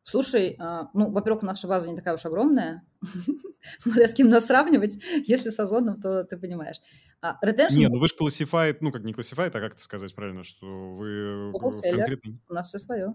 Слушай, 0.03 0.55
а, 0.59 0.89
ну, 0.93 1.11
во-первых, 1.11 1.43
наша 1.43 1.67
база 1.67 1.89
не 1.89 1.95
такая 1.95 2.13
уж 2.13 2.25
огромная, 2.25 2.83
смотря 3.79 4.07
с 4.07 4.13
кем 4.13 4.29
нас 4.29 4.45
сравнивать, 4.45 4.97
если 5.25 5.49
с 5.49 5.59
Озоном, 5.59 5.99
то 5.99 6.23
ты 6.23 6.37
понимаешь. 6.37 6.77
А, 7.21 7.37
retention... 7.43 7.77
Не, 7.77 7.87
ну 7.87 7.99
вы 7.99 8.07
же 8.07 8.15
классифайт, 8.15 8.81
ну 8.81 8.91
как 8.91 9.03
не 9.03 9.13
классифайт, 9.13 9.55
а 9.55 9.59
как 9.59 9.73
это 9.73 9.81
сказать 9.81 10.13
правильно, 10.13 10.43
что 10.43 10.67
вы... 10.95 11.51
Конкретный... 11.51 12.39
У 12.47 12.53
нас 12.53 12.67
все 12.67 12.79
свое. 12.79 13.13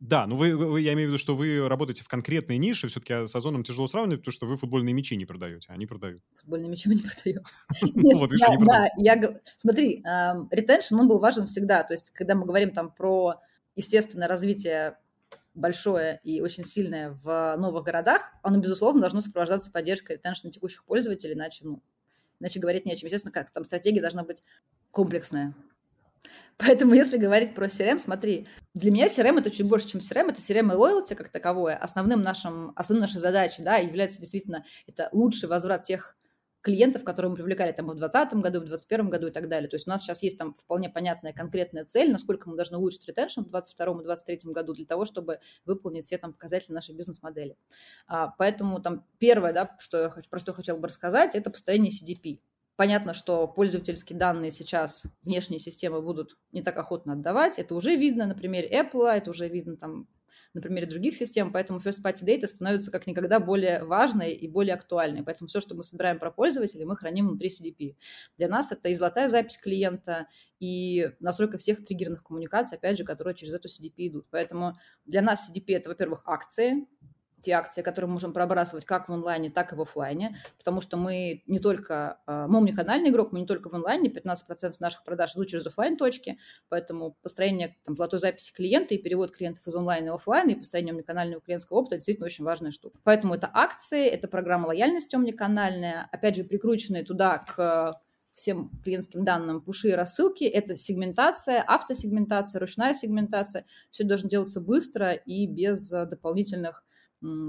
Да, 0.00 0.26
ну 0.26 0.36
вы, 0.36 0.56
вы, 0.56 0.80
я 0.80 0.94
имею 0.94 1.08
в 1.08 1.12
виду, 1.12 1.18
что 1.18 1.36
вы 1.36 1.68
работаете 1.68 2.02
в 2.02 2.08
конкретной 2.08 2.56
нише, 2.56 2.88
все-таки 2.88 3.26
с 3.26 3.36
Озоном 3.36 3.64
тяжело 3.64 3.86
сравнивать, 3.86 4.20
потому 4.20 4.32
что 4.32 4.46
вы 4.46 4.56
футбольные 4.56 4.94
мячи 4.94 5.14
не 5.14 5.26
продаете, 5.26 5.68
а 5.70 5.74
они 5.74 5.84
продают. 5.84 6.22
Футбольные 6.36 6.70
мячи 6.70 6.88
мы 6.88 6.94
не 6.94 7.02
продаем. 7.02 7.42
Вот, 8.18 8.30
Да, 8.66 8.88
я 8.96 9.40
смотри, 9.58 10.02
ретеншн, 10.50 10.98
он 10.98 11.06
был 11.06 11.18
важен 11.18 11.44
всегда, 11.44 11.84
то 11.84 11.92
есть 11.92 12.10
когда 12.10 12.34
мы 12.34 12.46
говорим 12.46 12.70
там 12.70 12.90
про 12.90 13.36
естественное 13.76 14.26
развитие 14.26 14.96
большое 15.54 16.20
и 16.24 16.40
очень 16.40 16.64
сильное 16.64 17.18
в 17.22 17.56
новых 17.58 17.84
городах, 17.84 18.22
оно, 18.42 18.58
безусловно, 18.58 19.00
должно 19.00 19.20
сопровождаться 19.20 19.70
поддержкой 19.70 20.12
ретеншна 20.12 20.50
текущих 20.50 20.84
пользователей, 20.84 21.34
иначе, 21.34 21.64
ну, 21.64 21.82
иначе 22.40 22.58
говорить 22.58 22.86
не 22.86 22.92
о 22.92 22.96
чем. 22.96 23.06
Естественно, 23.06 23.32
как 23.32 23.50
там 23.50 23.64
стратегия 23.64 24.00
должна 24.00 24.24
быть 24.24 24.42
комплексная. 24.90 25.54
Поэтому, 26.60 26.92
если 26.94 27.16
говорить 27.16 27.54
про 27.54 27.66
CRM, 27.66 27.98
смотри, 27.98 28.46
для 28.74 28.90
меня 28.90 29.06
CRM 29.06 29.38
это 29.38 29.50
чуть 29.50 29.66
больше, 29.66 29.88
чем 29.88 30.00
CRM, 30.00 30.30
это 30.30 30.40
CRM 30.40 30.72
и 30.72 30.76
loyalty 30.76 31.14
как 31.14 31.30
таковое. 31.30 31.74
Основным 31.74 32.20
нашим, 32.20 32.72
основной 32.76 33.06
нашей 33.06 33.18
задачей, 33.18 33.62
да, 33.62 33.76
является 33.76 34.20
действительно 34.20 34.64
это 34.86 35.08
лучший 35.12 35.48
возврат 35.48 35.84
тех 35.84 36.16
клиентов, 36.60 37.04
которые 37.04 37.30
мы 37.30 37.36
привлекали 37.36 37.72
там 37.72 37.86
в 37.86 37.96
2020 37.96 38.34
году, 38.40 38.58
в 38.58 38.64
2021 38.64 39.08
году 39.08 39.28
и 39.28 39.30
так 39.30 39.48
далее. 39.48 39.68
То 39.68 39.76
есть 39.76 39.86
у 39.86 39.90
нас 39.90 40.02
сейчас 40.02 40.22
есть 40.22 40.36
там 40.36 40.54
вполне 40.54 40.90
понятная 40.90 41.32
конкретная 41.32 41.86
цель, 41.86 42.12
насколько 42.12 42.50
мы 42.50 42.56
должны 42.56 42.76
улучшить 42.76 43.06
ретеншн 43.08 43.40
в 43.40 43.48
2022 43.50 43.86
и 43.86 44.04
2023 44.04 44.52
году 44.52 44.74
для 44.74 44.84
того, 44.84 45.06
чтобы 45.06 45.40
выполнить 45.64 46.04
все 46.04 46.18
там 46.18 46.34
показатели 46.34 46.74
нашей 46.74 46.94
бизнес-модели. 46.94 47.56
А, 48.06 48.34
поэтому 48.36 48.80
там 48.82 49.06
первое, 49.18 49.54
да, 49.54 49.74
что 49.78 49.98
я, 49.98 50.08
про 50.28 50.38
что 50.38 50.52
я 50.52 50.56
хотела 50.56 50.76
бы 50.76 50.88
рассказать, 50.88 51.34
это 51.34 51.50
построение 51.50 51.90
CDP. 51.90 52.40
Понятно, 52.80 53.12
что 53.12 53.46
пользовательские 53.46 54.18
данные 54.18 54.50
сейчас 54.50 55.02
внешние 55.22 55.58
системы 55.58 56.00
будут 56.00 56.38
не 56.50 56.62
так 56.62 56.78
охотно 56.78 57.12
отдавать. 57.12 57.58
Это 57.58 57.74
уже 57.74 57.94
видно 57.94 58.24
на 58.24 58.34
примере 58.34 58.70
Apple, 58.70 59.06
это 59.06 59.28
уже 59.28 59.48
видно 59.48 59.76
там 59.76 60.08
на 60.54 60.62
примере 60.62 60.86
других 60.86 61.14
систем, 61.14 61.52
поэтому 61.52 61.78
First 61.78 62.02
Party 62.02 62.24
Data 62.24 62.46
становится 62.46 62.90
как 62.90 63.06
никогда 63.06 63.38
более 63.38 63.84
важной 63.84 64.32
и 64.32 64.48
более 64.48 64.76
актуальной. 64.76 65.22
Поэтому 65.22 65.48
все, 65.48 65.60
что 65.60 65.74
мы 65.74 65.82
собираем 65.82 66.18
про 66.18 66.30
пользователей, 66.30 66.86
мы 66.86 66.96
храним 66.96 67.28
внутри 67.28 67.50
CDP. 67.50 67.96
Для 68.38 68.48
нас 68.48 68.72
это 68.72 68.88
и 68.88 68.94
золотая 68.94 69.28
запись 69.28 69.58
клиента, 69.58 70.26
и 70.58 71.10
настройка 71.20 71.58
всех 71.58 71.84
триггерных 71.84 72.22
коммуникаций, 72.22 72.78
опять 72.78 72.96
же, 72.96 73.04
которые 73.04 73.34
через 73.34 73.52
эту 73.52 73.68
CDP 73.68 74.08
идут. 74.08 74.26
Поэтому 74.30 74.78
для 75.04 75.20
нас 75.20 75.50
CDP– 75.50 75.64
это, 75.76 75.90
во-первых, 75.90 76.22
акции, 76.24 76.86
те 77.42 77.52
акции, 77.52 77.82
которые 77.82 78.08
мы 78.08 78.14
можем 78.14 78.32
пробрасывать 78.32 78.84
как 78.84 79.08
в 79.08 79.12
онлайне, 79.12 79.50
так 79.50 79.72
и 79.72 79.76
в 79.76 79.80
офлайне, 79.80 80.36
потому 80.58 80.80
что 80.80 80.96
мы 80.96 81.42
не 81.46 81.58
только, 81.58 82.20
а, 82.26 82.46
мы 82.46 82.58
умниканальный 82.58 83.10
игрок, 83.10 83.32
мы 83.32 83.40
не 83.40 83.46
только 83.46 83.68
в 83.68 83.74
онлайне, 83.74 84.08
15% 84.08 84.80
наших 84.80 85.04
продаж 85.04 85.34
идут 85.34 85.48
через 85.48 85.66
офлайн 85.66 85.96
точки, 85.96 86.38
поэтому 86.68 87.16
построение 87.22 87.76
там, 87.84 87.96
золотой 87.96 88.18
записи 88.18 88.52
клиента 88.52 88.94
и 88.94 88.98
перевод 88.98 89.34
клиентов 89.34 89.66
из 89.66 89.74
онлайна 89.74 90.12
в 90.12 90.16
офлайн 90.16 90.48
и 90.48 90.54
построение 90.54 90.94
умниканального 90.94 91.40
клиентского 91.40 91.78
опыта 91.78 91.96
действительно 91.96 92.26
очень 92.26 92.44
важная 92.44 92.70
штука. 92.70 92.98
Поэтому 93.04 93.34
это 93.34 93.50
акции, 93.52 94.06
это 94.06 94.28
программа 94.28 94.66
лояльности 94.66 95.16
умниканальная, 95.16 96.08
опять 96.12 96.36
же, 96.36 96.44
прикрученные 96.44 97.04
туда 97.04 97.38
к 97.38 98.00
всем 98.40 98.70
клиентским 98.82 99.24
данным 99.24 99.60
пуши 99.60 99.88
и 99.90 99.92
рассылки, 99.92 100.44
это 100.44 100.76
сегментация, 100.76 101.62
автосегментация, 101.66 102.58
ручная 102.58 102.94
сегментация. 102.94 103.66
Все 103.90 104.04
должно 104.04 104.28
делаться 104.28 104.60
быстро 104.60 105.12
и 105.12 105.46
без 105.46 105.90
дополнительных 105.90 106.84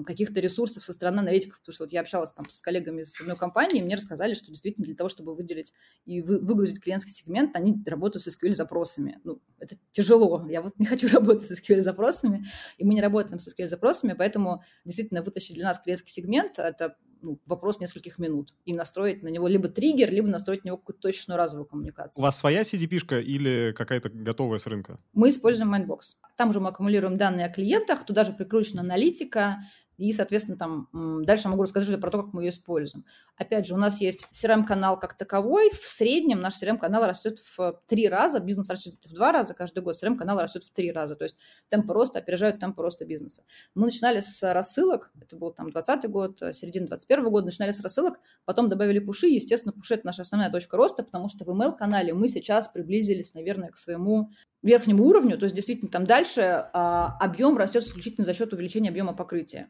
каких-то 0.05 0.39
ресурсов 0.41 0.83
со 0.83 0.93
стороны 0.93 1.19
аналитиков, 1.19 1.59
потому 1.59 1.73
что 1.73 1.83
вот 1.85 1.93
я 1.93 2.01
общалась 2.01 2.31
там 2.31 2.49
с 2.49 2.59
коллегами 2.59 3.01
из 3.01 3.19
одной 3.19 3.37
компании, 3.37 3.81
мне 3.81 3.95
рассказали, 3.95 4.33
что 4.33 4.47
действительно 4.47 4.85
для 4.85 4.95
того, 4.95 5.09
чтобы 5.09 5.33
выделить 5.33 5.73
и 6.05 6.21
вы, 6.21 6.39
выгрузить 6.39 6.81
клиентский 6.81 7.13
сегмент, 7.13 7.55
они 7.55 7.81
работают 7.85 8.23
с 8.23 8.27
SQL-запросами. 8.27 9.19
Ну, 9.23 9.41
это 9.59 9.77
тяжело. 9.91 10.45
Я 10.49 10.61
вот 10.61 10.77
не 10.77 10.85
хочу 10.85 11.07
работать 11.13 11.47
с 11.47 11.59
SQL-запросами, 11.59 12.45
и 12.77 12.85
мы 12.85 12.93
не 12.93 13.01
работаем 13.01 13.39
с 13.39 13.47
SQL-запросами, 13.47 14.13
поэтому 14.17 14.63
действительно 14.83 15.23
вытащить 15.23 15.55
для 15.55 15.65
нас 15.65 15.79
клиентский 15.79 16.11
сегмент– 16.11 16.53
это 16.59 16.97
ну, 17.21 17.39
вопрос 17.45 17.79
нескольких 17.79 18.19
минут. 18.19 18.53
И 18.65 18.73
настроить 18.73 19.23
на 19.23 19.27
него 19.27 19.47
либо 19.47 19.67
триггер, 19.67 20.11
либо 20.11 20.27
настроить 20.27 20.63
на 20.63 20.69
него 20.69 20.77
какую-то 20.77 21.01
точную 21.01 21.37
разовую 21.37 21.67
коммуникацию. 21.67 22.21
У 22.21 22.23
вас 22.23 22.37
своя 22.37 22.61
CDP-шка 22.61 23.21
или 23.21 23.73
какая-то 23.77 24.09
готовая 24.09 24.57
с 24.57 24.65
рынка? 24.65 24.99
Мы 25.13 25.29
используем 25.29 25.73
Mindbox. 25.73 26.15
Там 26.37 26.49
уже 26.49 26.59
мы 26.59 26.69
аккумулируем 26.69 27.17
данные 27.17 27.45
о 27.45 27.49
клиентах, 27.49 28.05
туда 28.05 28.23
же 28.23 28.33
прикручена 28.33 28.81
аналитика, 28.81 29.59
и, 30.01 30.13
соответственно, 30.13 30.57
там 30.57 30.87
дальше 31.23 31.47
могу 31.47 31.61
рассказать 31.61 32.01
про 32.01 32.09
то, 32.09 32.23
как 32.23 32.33
мы 32.33 32.41
ее 32.41 32.49
используем. 32.49 33.05
Опять 33.37 33.67
же, 33.67 33.75
у 33.75 33.77
нас 33.77 34.01
есть 34.01 34.25
CRM-канал 34.33 34.99
как 34.99 35.15
таковой. 35.15 35.69
В 35.69 35.87
среднем 35.87 36.41
наш 36.41 36.59
CRM-канал 36.59 37.05
растет 37.05 37.39
в 37.55 37.79
три 37.85 38.09
раза, 38.09 38.39
бизнес 38.39 38.71
растет 38.71 38.95
в 39.05 39.13
два 39.13 39.31
раза 39.31 39.53
каждый 39.53 39.83
год, 39.83 39.95
CRM-канал 40.01 40.39
растет 40.39 40.63
в 40.63 40.71
три 40.71 40.91
раза. 40.91 41.15
То 41.15 41.25
есть 41.25 41.37
темпы 41.69 41.93
роста 41.93 42.17
опережают 42.17 42.59
темпы 42.59 42.81
роста 42.81 43.05
бизнеса. 43.05 43.43
Мы 43.75 43.85
начинали 43.85 44.21
с 44.21 44.53
рассылок, 44.53 45.11
это 45.21 45.35
был 45.35 45.51
там 45.51 45.69
20 45.69 46.09
год, 46.09 46.39
середина 46.51 46.87
21 46.87 47.29
года, 47.29 47.45
начинали 47.45 47.71
с 47.71 47.81
рассылок, 47.81 48.19
потом 48.45 48.69
добавили 48.69 48.97
пуши. 48.97 49.27
Естественно, 49.27 49.71
пуши– 49.71 49.93
это 49.95 50.07
наша 50.07 50.23
основная 50.23 50.49
точка 50.49 50.77
роста, 50.77 51.03
потому 51.03 51.29
что 51.29 51.45
в 51.45 51.49
email-канале 51.49 52.15
мы 52.15 52.27
сейчас 52.27 52.67
приблизились, 52.67 53.35
наверное, 53.35 53.69
к 53.69 53.77
своему 53.77 54.31
верхнему 54.63 55.05
уровню, 55.05 55.37
то 55.37 55.45
есть 55.45 55.55
действительно 55.55 55.91
там 55.91 56.05
дальше 56.05 56.41
а, 56.73 57.17
объем 57.19 57.57
растет 57.57 57.83
исключительно 57.83 58.25
за 58.25 58.33
счет 58.33 58.53
увеличения 58.53 58.89
объема 58.89 59.13
покрытия. 59.13 59.69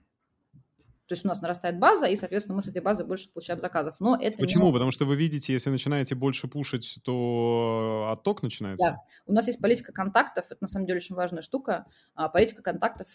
То 1.08 1.14
есть 1.14 1.26
у 1.26 1.28
нас 1.28 1.42
нарастает 1.42 1.78
база, 1.78 2.06
и, 2.06 2.16
соответственно, 2.16 2.56
мы 2.56 2.62
с 2.62 2.68
этой 2.70 2.82
базы 2.82 3.04
больше 3.04 3.32
получаем 3.34 3.60
заказов. 3.60 3.96
Но 4.00 4.18
это 4.20 4.38
Почему? 4.38 4.68
Не... 4.68 4.74
Потому 4.74 4.92
что 4.92 5.06
вы 5.06 5.16
видите, 5.16 5.52
если 5.52 5.70
начинаете 5.70 6.16
больше 6.16 6.48
пушить, 6.48 7.00
то 7.04 8.10
отток 8.12 8.44
начинается? 8.44 8.86
Да. 8.86 8.98
У 9.26 9.34
нас 9.34 9.48
есть 9.48 9.60
политика 9.60 9.92
контактов, 9.92 10.46
это 10.50 10.58
на 10.62 10.68
самом 10.68 10.86
деле 10.86 10.98
очень 10.98 11.16
важная 11.16 11.42
штука. 11.42 11.86
А, 12.16 12.30
политика 12.30 12.64
контактов 12.64 13.08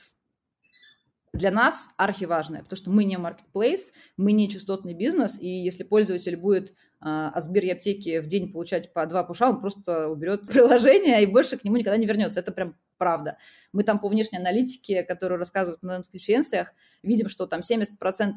для 1.33 1.51
нас 1.51 1.91
архиважная, 1.97 2.63
потому 2.63 2.77
что 2.77 2.91
мы 2.91 3.05
не 3.05 3.17
marketplace, 3.17 3.93
мы 4.17 4.33
не 4.33 4.49
частотный 4.49 4.95
бизнес, 4.95 5.41
и 5.41 5.49
если 5.49 5.85
пользователь 5.85 6.37
будет 6.37 6.75
а, 7.01 7.31
от 7.31 7.45
Сбер 7.45 7.65
и 7.65 7.71
аптеки 7.71 8.21
в 8.21 8.27
день 8.27 8.53
получать 8.53 8.93
по 8.93 9.07
два 9.07 9.25
пуша, 9.25 9.51
он 9.51 9.61
просто 9.61 10.09
уберет 10.09 10.47
приложение 10.47 11.23
и 11.23 11.27
больше 11.27 11.57
к 11.57 11.65
нему 11.65 11.77
никогда 11.77 11.97
не 11.97 12.07
вернется. 12.07 12.41
Это 12.41 12.53
прям 12.53 12.77
правда. 12.99 13.39
Мы 13.73 13.83
там 13.83 13.99
по 13.99 14.09
внешней 14.09 14.39
аналитике, 14.39 15.03
которую 15.03 15.39
рассказывают 15.39 15.83
на 15.83 16.03
конференциях, 16.03 16.73
видим, 17.03 17.29
что 17.29 17.47
там 17.47 17.61
70%, 17.61 17.85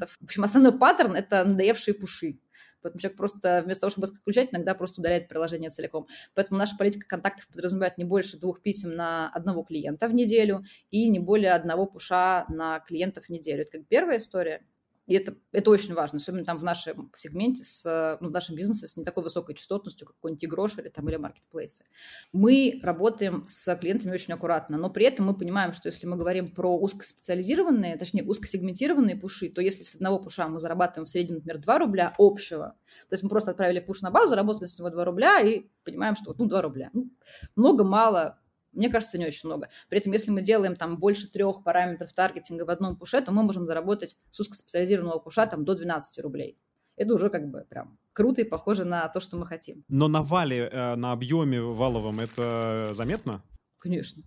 в 0.07 0.23
общем, 0.23 0.43
основной 0.43 0.77
паттерн– 0.77 1.15
это 1.15 1.43
надоевшие 1.43 1.93
пуши. 1.93 2.39
Поэтому 2.81 3.01
человек 3.01 3.17
просто 3.17 3.61
вместо 3.63 3.81
того, 3.81 3.91
чтобы 3.91 4.07
отключать, 4.07 4.49
иногда 4.51 4.73
просто 4.73 5.01
удаляет 5.01 5.27
приложение 5.27 5.69
целиком. 5.69 6.07
Поэтому 6.33 6.57
наша 6.57 6.77
политика 6.77 7.07
контактов 7.07 7.47
подразумевает 7.49 7.97
не 7.97 8.05
больше 8.05 8.39
двух 8.39 8.61
писем 8.61 8.95
на 8.95 9.29
одного 9.29 9.63
клиента 9.63 10.07
в 10.07 10.13
неделю 10.13 10.63
и 10.89 11.09
не 11.09 11.19
более 11.19 11.51
одного 11.51 11.85
пуша 11.85 12.45
на 12.47 12.79
клиентов 12.79 13.25
в 13.25 13.29
неделю. 13.29 13.63
Это 13.63 13.79
как 13.79 13.87
первая 13.87 14.17
история. 14.17 14.65
И 15.09 15.15
это, 15.15 15.35
это 15.51 15.71
очень 15.71 15.95
важно, 15.95 16.17
особенно 16.17 16.45
там 16.45 16.59
в 16.59 16.63
нашем 16.63 17.11
сегменте, 17.15 17.63
с, 17.63 18.17
ну, 18.21 18.29
в 18.29 18.31
нашем 18.31 18.55
бизнесе 18.55 18.85
с 18.85 18.95
не 18.95 19.03
такой 19.03 19.23
высокой 19.23 19.55
частотностью, 19.55 20.05
как 20.05 20.17
какой-нибудь 20.17 20.45
Игрош 20.45 20.77
или, 20.77 20.89
там, 20.89 21.09
или 21.09 21.15
маркетплейсы. 21.15 21.83
Мы 22.31 22.79
работаем 22.83 23.43
с 23.47 23.75
клиентами 23.77 24.13
очень 24.13 24.35
аккуратно, 24.35 24.77
но 24.77 24.91
при 24.91 25.05
этом 25.05 25.25
мы 25.25 25.35
понимаем, 25.35 25.73
что 25.73 25.87
если 25.87 26.05
мы 26.05 26.15
говорим 26.15 26.47
про 26.47 26.77
узкоспециализированные, 26.77 27.97
точнее, 27.97 28.23
узкосегментированные 28.23 29.15
пуши, 29.15 29.49
то 29.49 29.61
если 29.61 29.81
с 29.81 29.95
одного 29.95 30.19
пуша 30.19 30.47
мы 30.47 30.59
зарабатываем 30.59 31.07
в 31.07 31.09
среднем, 31.09 31.37
например, 31.37 31.57
2 31.57 31.79
рубля 31.79 32.13
общего, 32.19 32.75
то 33.09 33.13
есть 33.13 33.23
мы 33.23 33.29
просто 33.29 33.49
отправили 33.49 33.79
пуш 33.79 34.03
на 34.03 34.11
базу, 34.11 34.29
заработали 34.29 34.67
с 34.67 34.77
него 34.77 34.91
2 34.91 35.05
рубля 35.05 35.39
и 35.39 35.65
понимаем, 35.83 36.15
что 36.15 36.35
ну, 36.37 36.45
2 36.45 36.61
рубля. 36.61 36.91
Ну, 36.93 37.09
много, 37.55 37.83
мало, 37.83 38.37
мне 38.71 38.89
кажется, 38.89 39.17
не 39.17 39.25
очень 39.25 39.47
много. 39.47 39.69
При 39.89 39.99
этом, 39.99 40.13
если 40.13 40.31
мы 40.31 40.41
делаем 40.41 40.75
там 40.75 40.97
больше 40.97 41.29
трех 41.29 41.63
параметров 41.63 42.13
таргетинга 42.13 42.63
в 42.63 42.69
одном 42.69 42.95
пуше, 42.95 43.21
то 43.21 43.31
мы 43.31 43.43
можем 43.43 43.65
заработать 43.65 44.17
с 44.29 44.39
узкоспециализированного 44.39 45.19
пуша 45.19 45.45
там 45.45 45.65
до 45.65 45.75
12 45.75 46.23
рублей. 46.23 46.57
Это 46.95 47.13
уже 47.13 47.29
как 47.29 47.49
бы 47.49 47.65
прям 47.69 47.97
круто 48.13 48.41
и 48.41 48.43
похоже 48.43 48.83
на 48.83 49.07
то, 49.07 49.21
что 49.21 49.37
мы 49.37 49.45
хотим. 49.45 49.85
Но 49.87 50.07
на 50.07 50.21
вале, 50.21 50.69
э, 50.71 50.95
на 50.95 51.13
объеме 51.13 51.61
валовом 51.61 52.19
это 52.19 52.89
заметно? 52.93 53.41
Конечно. 53.77 54.23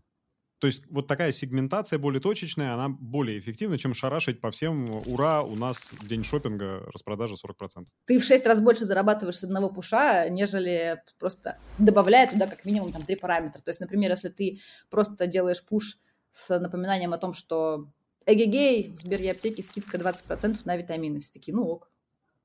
То 0.62 0.68
есть 0.68 0.84
вот 0.90 1.08
такая 1.08 1.32
сегментация 1.32 1.98
более 1.98 2.20
точечная, 2.20 2.74
она 2.74 2.88
более 2.88 3.36
эффективна, 3.40 3.78
чем 3.78 3.94
шарашить 3.94 4.40
по 4.40 4.52
всем 4.52 4.88
«Ура, 5.06 5.42
у 5.42 5.56
нас 5.56 5.84
день 6.04 6.22
шопинга, 6.22 6.88
распродажа 6.94 7.34
40%». 7.34 7.84
Ты 8.04 8.20
в 8.20 8.24
6 8.24 8.46
раз 8.46 8.60
больше 8.60 8.84
зарабатываешь 8.84 9.38
с 9.38 9.42
одного 9.42 9.70
пуша, 9.70 10.28
нежели 10.28 11.02
просто 11.18 11.58
добавляя 11.78 12.30
туда 12.30 12.46
как 12.46 12.64
минимум 12.64 12.92
там 12.92 13.02
три 13.02 13.16
параметра. 13.16 13.60
То 13.60 13.70
есть, 13.70 13.80
например, 13.80 14.12
если 14.12 14.28
ты 14.28 14.60
просто 14.88 15.26
делаешь 15.26 15.64
пуш 15.64 15.98
с 16.30 16.56
напоминанием 16.56 17.12
о 17.12 17.18
том, 17.18 17.34
что 17.34 17.88
эгегей, 18.24 18.92
в 18.94 19.00
Сбер 19.00 19.20
и 19.20 19.30
аптеке 19.30 19.64
скидка 19.64 19.98
20% 19.98 20.60
на 20.64 20.76
витамины. 20.76 21.18
Все 21.18 21.32
такие, 21.32 21.56
ну 21.56 21.64
ок, 21.64 21.90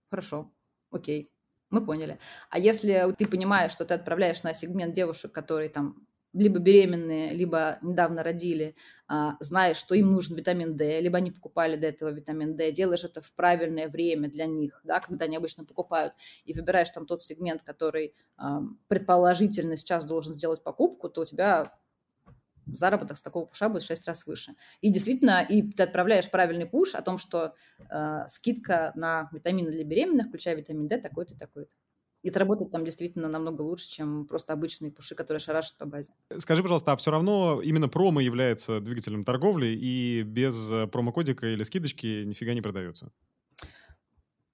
хорошо, 0.10 0.52
окей, 0.90 1.30
мы 1.70 1.86
поняли. 1.86 2.18
А 2.50 2.58
если 2.58 3.14
ты 3.16 3.28
понимаешь, 3.28 3.74
что 3.74 3.86
ты 3.86 3.94
отправляешь 3.94 4.42
на 4.42 4.56
сегмент 4.56 4.96
девушек, 4.96 5.32
которые 5.32 5.70
там 5.70 6.07
либо 6.38 6.60
беременные, 6.60 7.34
либо 7.34 7.80
недавно 7.82 8.24
родили, 8.24 8.76
а, 9.08 9.38
зная, 9.40 9.74
что 9.74 9.96
им 9.96 10.12
нужен 10.12 10.36
витамин 10.36 10.76
D, 10.76 11.00
либо 11.02 11.18
они 11.18 11.32
покупали 11.32 11.76
до 11.76 11.88
этого 11.88 12.10
витамин 12.10 12.56
D, 12.56 12.72
делаешь 12.72 13.04
это 13.04 13.22
в 13.22 13.32
правильное 13.34 13.88
время 13.88 14.30
для 14.30 14.46
них, 14.46 14.82
да, 14.84 15.00
когда 15.00 15.26
они 15.26 15.38
обычно 15.38 15.66
покупают, 15.66 16.14
и 16.46 16.54
выбираешь 16.54 16.90
там 16.90 17.06
тот 17.06 17.22
сегмент, 17.22 17.62
который 17.64 18.14
а, 18.38 18.62
предположительно 18.88 19.76
сейчас 19.76 20.06
должен 20.06 20.34
сделать 20.34 20.64
покупку, 20.64 21.10
то 21.10 21.22
у 21.22 21.26
тебя 21.26 21.74
заработок 22.66 23.18
с 23.18 23.22
такого 23.22 23.46
пуша 23.46 23.70
будет 23.70 23.84
в 23.84 23.88
6 23.88 24.08
раз 24.08 24.26
выше. 24.26 24.56
И 24.82 24.90
действительно, 24.90 25.42
и 25.48 25.62
ты 25.72 25.84
отправляешь 25.84 26.30
правильный 26.30 26.66
пуш 26.66 26.96
о 26.96 27.02
том, 27.02 27.18
что 27.18 27.56
э, 27.90 28.28
скидка 28.28 28.92
на 28.96 29.30
витамины 29.32 29.72
для 29.72 29.86
беременных, 29.86 30.28
включая 30.28 30.56
витамин 30.56 30.88
D, 30.88 30.98
такой-то 30.98 31.38
такой-то. 31.38 31.72
Это 32.24 32.40
работает 32.40 32.72
там 32.72 32.84
действительно 32.84 33.30
намного 33.30 33.62
лучше, 33.62 33.90
чем 33.90 34.26
просто 34.26 34.54
обычные 34.54 34.92
пуши, 34.92 35.16
которые 35.16 35.40
шарашат 35.40 35.78
по 35.78 35.86
базе. 35.86 36.12
Скажи, 36.40 36.62
пожалуйста, 36.62 36.92
а 36.92 36.98
все 36.98 37.12
равно 37.12 37.62
именно 37.62 37.88
промо 37.88 38.20
является 38.20 38.80
двигателем 38.80 39.24
торговли 39.24 39.68
и 39.68 40.24
без 40.24 40.70
э, 40.72 40.88
промокодика 40.88 41.48
или 41.48 41.64
скидочки 41.64 42.24
нифига 42.24 42.54
не 42.54 42.62
продается? 42.62 43.12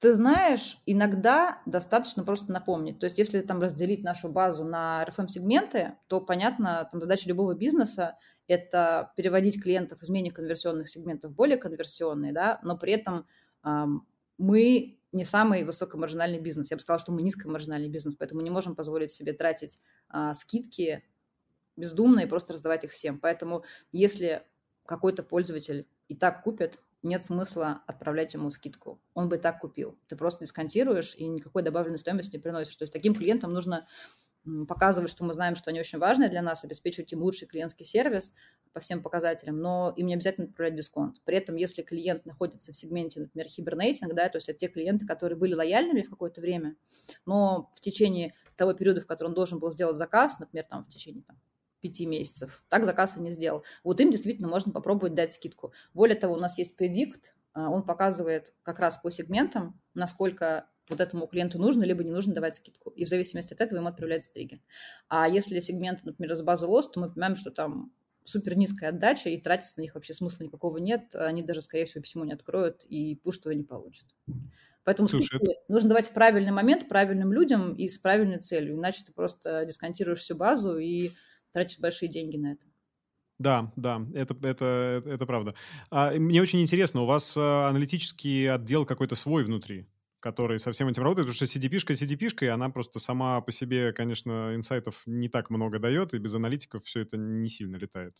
Ты 0.04 0.14
знаешь, 0.14 0.80
иногда 0.86 1.62
достаточно 1.66 2.26
просто 2.26 2.52
напомнить. 2.52 3.00
То 3.00 3.06
есть, 3.06 3.18
если 3.18 3.40
там 3.40 3.62
разделить 3.62 4.04
нашу 4.04 4.28
базу 4.28 4.66
на 4.66 5.06
RFM-сегменты, 5.08 5.94
то, 6.08 6.20
понятно, 6.20 6.86
там 6.92 7.02
задача 7.02 7.30
любого 7.30 7.56
бизнеса– 7.56 8.18
это 8.48 9.14
переводить 9.16 9.64
клиентов 9.64 10.04
из 10.04 10.10
менее 10.10 10.34
конверсионных 10.34 10.90
сегментов 10.90 11.32
в 11.32 11.36
более 11.36 11.56
конверсионные, 11.56 12.34
да, 12.34 12.60
но 12.64 12.78
при 12.78 12.92
этом 12.92 13.26
эм, 13.64 14.06
мы 14.38 15.00
не 15.12 15.24
самый 15.24 15.64
высокомаржинальный 15.64 16.40
бизнес. 16.40 16.72
Я 16.72 16.78
бы 16.78 16.82
сказала, 16.82 17.00
что 17.00 17.12
мы 17.12 17.22
низкомаржинальный 17.22 17.90
бизнес, 17.90 18.16
поэтому 18.18 18.42
не 18.42 18.50
можем 18.50 18.76
позволить 18.76 19.12
себе 19.12 19.34
тратить 19.34 19.80
а, 20.10 20.34
скидки 20.34 21.04
бездумно 21.76 22.22
и 22.22 22.26
просто 22.26 22.54
раздавать 22.54 22.84
их 22.84 22.92
всем. 22.92 23.20
Поэтому 23.20 23.64
если 23.92 24.44
какой-то 24.86 25.24
пользователь 25.24 25.88
и 26.08 26.16
так 26.16 26.44
купит, 26.44 26.80
нет 27.04 27.22
смысла 27.22 27.84
отправлять 27.86 28.34
ему 28.34 28.50
скидку. 28.50 29.02
Он 29.14 29.30
бы 29.30 29.36
и 29.36 29.40
так 29.40 29.60
купил. 29.60 30.00
Ты 30.08 30.16
просто 30.16 30.46
дисконтируешь 30.46 31.16
и 31.16 31.28
никакой 31.28 31.62
добавленной 31.62 32.00
стоимости 32.00 32.36
не 32.36 32.42
приносишь. 32.42 32.76
То 32.76 32.84
есть 32.84 32.94
таким 32.94 33.14
клиентам 33.14 33.54
нужно 33.54 33.88
показывать, 34.68 35.10
что 35.10 35.24
мы 35.24 35.34
знаем, 35.34 35.56
что 35.56 35.70
они 35.70 35.80
очень 35.80 36.00
важны 36.00 36.30
для 36.30 36.42
нас, 36.42 36.64
обеспечивать 36.64 37.12
им 37.14 37.22
лучший 37.22 37.48
клиентский 37.48 37.86
сервис 37.86 38.34
по 38.74 38.80
всем 38.80 39.02
показателям, 39.02 39.60
но 39.60 39.94
им 39.96 40.08
не 40.08 40.14
обязательно 40.14 40.48
отправлять 40.48 40.76
дисконт. 40.76 41.22
При 41.24 41.38
этом, 41.38 41.56
если 41.56 41.82
клиент 41.82 42.26
находится 42.26 42.74
в 42.74 42.78
сегменте, 42.78 43.22
например, 43.22 43.48
хибернейтинг, 43.48 44.14
да, 44.14 44.28
то 44.30 44.38
есть 44.38 44.50
это 44.50 44.60
те 44.60 44.68
клиенты, 44.68 45.06
которые 45.06 45.38
были 45.38 45.54
лояльными 45.54 46.02
в 46.02 46.10
какое-то 46.10 46.42
время, 46.42 46.76
но 47.26 47.72
в 47.74 47.80
течение 47.80 48.34
того 48.56 48.74
периода, 48.74 49.02
в 49.02 49.08
который 49.08 49.30
он 49.30 49.34
должен 49.34 49.60
был 49.60 49.72
сделать 49.72 49.96
заказ, 49.96 50.40
например, 50.40 50.66
там 50.70 50.86
в 50.86 50.90
течение 50.90 51.24
там, 51.24 51.40
пяти 51.80 52.06
месяцев, 52.06 52.64
так 52.70 52.86
заказ 52.86 53.18
и 53.18 53.22
не 53.22 53.32
сделал. 53.32 53.64
Вот 53.84 54.00
им 54.02 54.12
действительно 54.12 54.48
можно 54.48 54.72
попробовать 54.72 55.14
дать 55.14 55.32
скидку. 55.32 55.74
Более 55.94 56.16
того, 56.16 56.34
у 56.34 56.40
нас 56.40 56.58
есть 56.58 56.76
предикт, 56.76 57.36
а, 57.54 57.70
он 57.70 57.84
показывает 57.84 58.54
как 58.64 58.80
раз 58.80 58.98
по 58.98 59.12
сегментам, 59.12 59.80
насколько 59.94 60.68
вот 60.90 61.00
этому 61.00 61.28
клиенту 61.28 61.60
нужно, 61.60 61.84
либо 61.84 62.04
не 62.04 62.12
нужно 62.12 62.34
давать 62.34 62.56
скидку. 62.56 62.90
И 62.92 63.06
в 63.06 63.10
зависимости 63.10 63.54
от 63.54 63.62
этого 63.62 63.80
ему 63.80 63.88
отправляется 63.88 64.34
триггер. 64.34 64.60
А 65.08 65.28
если 65.28 65.60
сегмент, 65.60 66.04
например, 66.04 66.36
с 66.36 66.42
базы 66.42 66.68
лост, 66.68 66.94
то 66.94 67.00
мы 67.00 67.10
понимаем, 67.10 67.36
что 67.36 67.52
там 67.52 67.92
супер 68.26 68.56
низкая 68.56 68.90
отдача, 68.90 69.30
и 69.30 69.38
тратиться 69.38 69.80
на 69.80 69.84
них 69.84 69.96
вообще 69.96 70.14
смысла 70.14 70.44
никакого 70.44 70.78
нет. 70.78 71.14
Они 71.16 71.42
даже, 71.42 71.62
скорее 71.62 71.86
всего, 71.86 72.02
письмо 72.02 72.26
не 72.26 72.34
откроют, 72.34 72.84
и 72.86 73.16
пуш 73.16 73.40
твой 73.40 73.56
не 73.56 73.64
получат. 73.64 74.06
Поэтому 74.84 75.08
Слушай, 75.08 75.38
это... 75.42 75.54
нужно 75.70 75.90
давать 75.90 76.10
в 76.10 76.14
правильный 76.14 76.52
момент 76.52 76.90
правильным 76.90 77.32
людям 77.32 77.74
и 77.74 77.88
с 77.88 77.98
правильной 77.98 78.40
целью. 78.40 78.76
Иначе 78.76 79.04
ты 79.06 79.14
просто 79.14 79.66
дисконтируешь 79.66 80.20
всю 80.20 80.36
базу 80.36 80.78
и 80.78 81.12
тратишь 81.54 81.80
большие 81.80 82.10
деньги 82.10 82.38
на 82.38 82.54
это. 82.54 82.66
Да, 83.40 83.72
да, 83.76 84.06
это, 84.14 84.36
это, 84.44 85.04
это 85.06 85.26
правда. 85.26 85.56
А, 85.90 86.12
мне 86.12 86.42
очень 86.42 86.62
интересно, 86.62 87.02
у 87.02 87.06
вас 87.06 87.36
а, 87.36 87.70
аналитический 87.70 88.50
отдел 88.50 88.86
какой-то 88.86 89.16
свой 89.16 89.44
внутри? 89.44 89.88
Который 90.24 90.58
со 90.58 90.72
всем 90.72 90.88
этим 90.88 91.04
работает, 91.04 91.28
потому 91.28 91.36
что 91.36 91.60
CDP-шка 91.60 91.94
CDP-шкой, 91.94 92.48
она 92.48 92.70
просто 92.70 93.00
сама 93.00 93.42
по 93.42 93.52
себе, 93.52 93.92
конечно, 93.92 94.56
инсайтов 94.56 95.04
не 95.06 95.28
так 95.28 95.50
много 95.50 95.80
дает, 95.80 96.14
и 96.14 96.18
без 96.18 96.34
аналитиков 96.34 96.86
все 96.86 97.02
это 97.02 97.18
не 97.18 97.50
сильно 97.50 97.76
летает. 97.76 98.16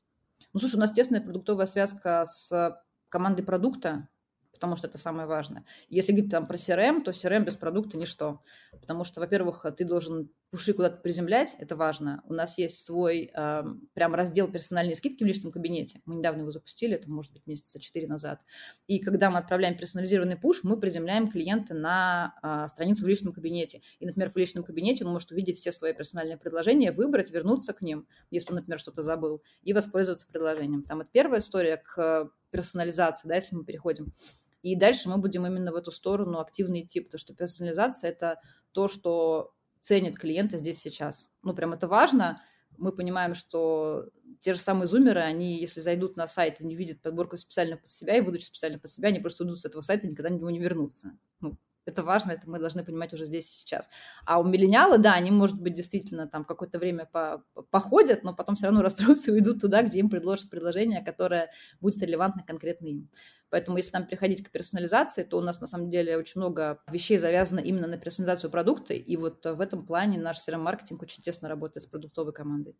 Ну, 0.52 0.60
слушай, 0.60 0.76
у 0.76 0.80
нас 0.80 0.92
тесная 0.92 1.22
продуктовая 1.22 1.66
связка 1.66 2.26
с 2.26 2.78
командой 3.08 3.44
продукта, 3.44 4.10
потому 4.52 4.76
что 4.76 4.88
это 4.88 4.98
самое 4.98 5.28
важное. 5.28 5.64
Если 5.88 6.12
говорить 6.12 6.30
там 6.30 6.46
про 6.46 6.58
CRM, 6.58 7.04
то 7.04 7.12
CRM 7.12 7.46
без 7.46 7.56
продукта 7.56 7.98
ничто, 7.98 8.42
потому 8.82 9.06
что, 9.06 9.22
во-первых, 9.22 9.66
ты 9.78 9.86
должен 9.86 10.30
пуши 10.54 10.74
куда-то 10.74 10.98
приземлять, 10.98 11.56
это 11.58 11.76
важно. 11.76 12.22
У 12.28 12.34
нас 12.34 12.60
есть 12.60 12.86
свой 12.86 13.32
э, 13.34 13.64
прям 13.96 14.14
раздел 14.14 14.48
персональные 14.48 14.94
скидки 14.94 15.24
в 15.24 15.26
личном 15.26 15.52
кабинете. 15.52 16.00
Мы 16.06 16.14
недавно 16.14 16.42
его 16.42 16.52
запустили, 16.52 16.94
это 16.94 17.10
может 17.10 17.34
быть 17.34 17.48
месяца 17.48 17.80
четыре 17.80 18.06
назад. 18.06 18.46
И 18.86 19.00
когда 19.00 19.32
мы 19.32 19.40
отправляем 19.40 19.76
персонализированный 19.76 20.38
пуш, 20.38 20.60
мы 20.62 20.80
приземляем 20.80 21.28
клиента 21.28 21.74
на 21.74 22.36
э, 22.44 22.68
страницу 22.68 23.04
в 23.04 23.08
личном 23.08 23.34
кабинете. 23.34 23.82
И, 23.98 24.06
например, 24.06 24.30
в 24.30 24.36
личном 24.36 24.64
кабинете 24.64 25.06
он 25.06 25.12
может 25.12 25.32
увидеть 25.32 25.58
все 25.58 25.72
свои 25.72 25.92
персональные 25.92 26.38
предложения, 26.38 26.92
выбрать, 26.92 27.32
вернуться 27.32 27.74
к 27.74 27.82
ним, 27.82 28.08
если 28.30 28.52
он, 28.52 28.58
например, 28.58 28.78
что-то 28.78 29.02
забыл, 29.02 29.42
и 29.64 29.74
воспользоваться 29.74 30.28
предложением. 30.28 30.84
Там 30.84 31.02
это 31.02 31.10
первая 31.12 31.40
история 31.40 31.78
к 31.78 32.30
персонализации, 32.52 33.28
да, 33.28 33.34
если 33.34 33.56
мы 33.56 33.66
переходим. 33.66 34.14
И 34.62 34.76
дальше 34.76 35.10
мы 35.10 35.18
будем 35.18 35.48
именно 35.48 35.72
в 35.72 35.76
эту 35.76 35.90
сторону 35.90 36.40
активно 36.40 36.80
идти, 36.80 37.00
потому 37.00 37.18
что 37.18 37.34
персонализация– 37.34 38.10
это 38.12 38.40
то, 38.72 38.88
что 38.88 39.56
ценят 39.84 40.18
клиенты 40.18 40.58
здесь 40.58 40.80
сейчас. 40.80 41.28
Ну, 41.44 41.54
прям 41.54 41.74
это 41.74 41.90
важно. 41.90 42.42
Мы 42.78 42.94
понимаем, 42.94 43.36
что 43.36 44.10
те 44.40 44.54
же 44.54 44.60
самые 44.60 44.88
зумеры, 44.88 45.20
они, 45.20 45.60
если 45.60 45.82
зайдут 45.82 46.16
на 46.16 46.26
сайт 46.26 46.62
и 46.62 46.66
не 46.66 46.74
видят 46.74 47.02
подборку 47.02 47.36
специально 47.36 47.76
под 47.76 47.90
себя 47.90 48.16
и 48.16 48.22
выдачу 48.22 48.46
специально 48.46 48.80
под 48.80 48.90
себя, 48.90 49.10
они 49.10 49.20
просто 49.20 49.44
уйдут 49.44 49.60
с 49.60 49.66
этого 49.66 49.82
сайта 49.82 50.08
и 50.08 50.10
никогда 50.10 50.30
не 50.30 50.60
вернутся. 50.60 51.18
Ну, 51.42 51.58
это 51.86 52.04
важно, 52.04 52.32
это 52.32 52.50
мы 52.50 52.60
должны 52.60 52.84
понимать 52.84 53.14
уже 53.14 53.26
здесь 53.26 53.48
и 53.50 53.52
сейчас. 53.52 53.90
А 54.26 54.40
у 54.40 54.44
миллениалы, 54.44 54.98
да, 54.98 55.14
они, 55.14 55.32
может 55.32 55.62
быть, 55.62 55.74
действительно 55.74 56.28
там 56.28 56.46
какое-то 56.46 56.80
время 56.80 57.06
по 57.06 57.44
походят, 57.72 58.24
но 58.24 58.34
потом 58.34 58.56
все 58.56 58.68
равно 58.68 58.82
расстроятся 58.84 59.32
и 59.32 59.34
уйдут 59.34 59.62
туда, 59.62 59.84
где 59.84 60.00
им 60.00 60.10
предложат 60.10 60.50
предложение, 60.50 61.04
которое 61.04 61.52
будет 61.82 62.02
релевантно 62.02 62.44
конкретно 62.44 62.88
им. 62.88 63.10
Поэтому 63.50 63.78
если 63.78 63.92
там 63.92 64.08
переходить 64.08 64.44
к 64.44 64.50
персонализации, 64.50 65.24
то 65.24 65.38
у 65.38 65.42
нас 65.42 65.62
на 65.62 65.68
самом 65.68 65.92
деле 65.92 66.18
очень 66.18 66.42
много 66.42 66.82
вещей 66.92 67.20
завязано 67.20 67.60
именно 67.60 67.88
на 67.88 67.98
персонализацию 67.98 68.50
продукта, 68.50 68.94
и 68.94 69.16
вот 69.16 69.46
в 69.46 69.62
этом 69.62 69.86
плане 69.86 70.20
наш 70.20 70.38
CRM-маркетинг 70.38 71.02
очень 71.02 71.22
тесно 71.22 71.50
работает 71.50 71.84
с 71.84 71.88
продуктовой 71.88 72.34
командой. 72.34 72.76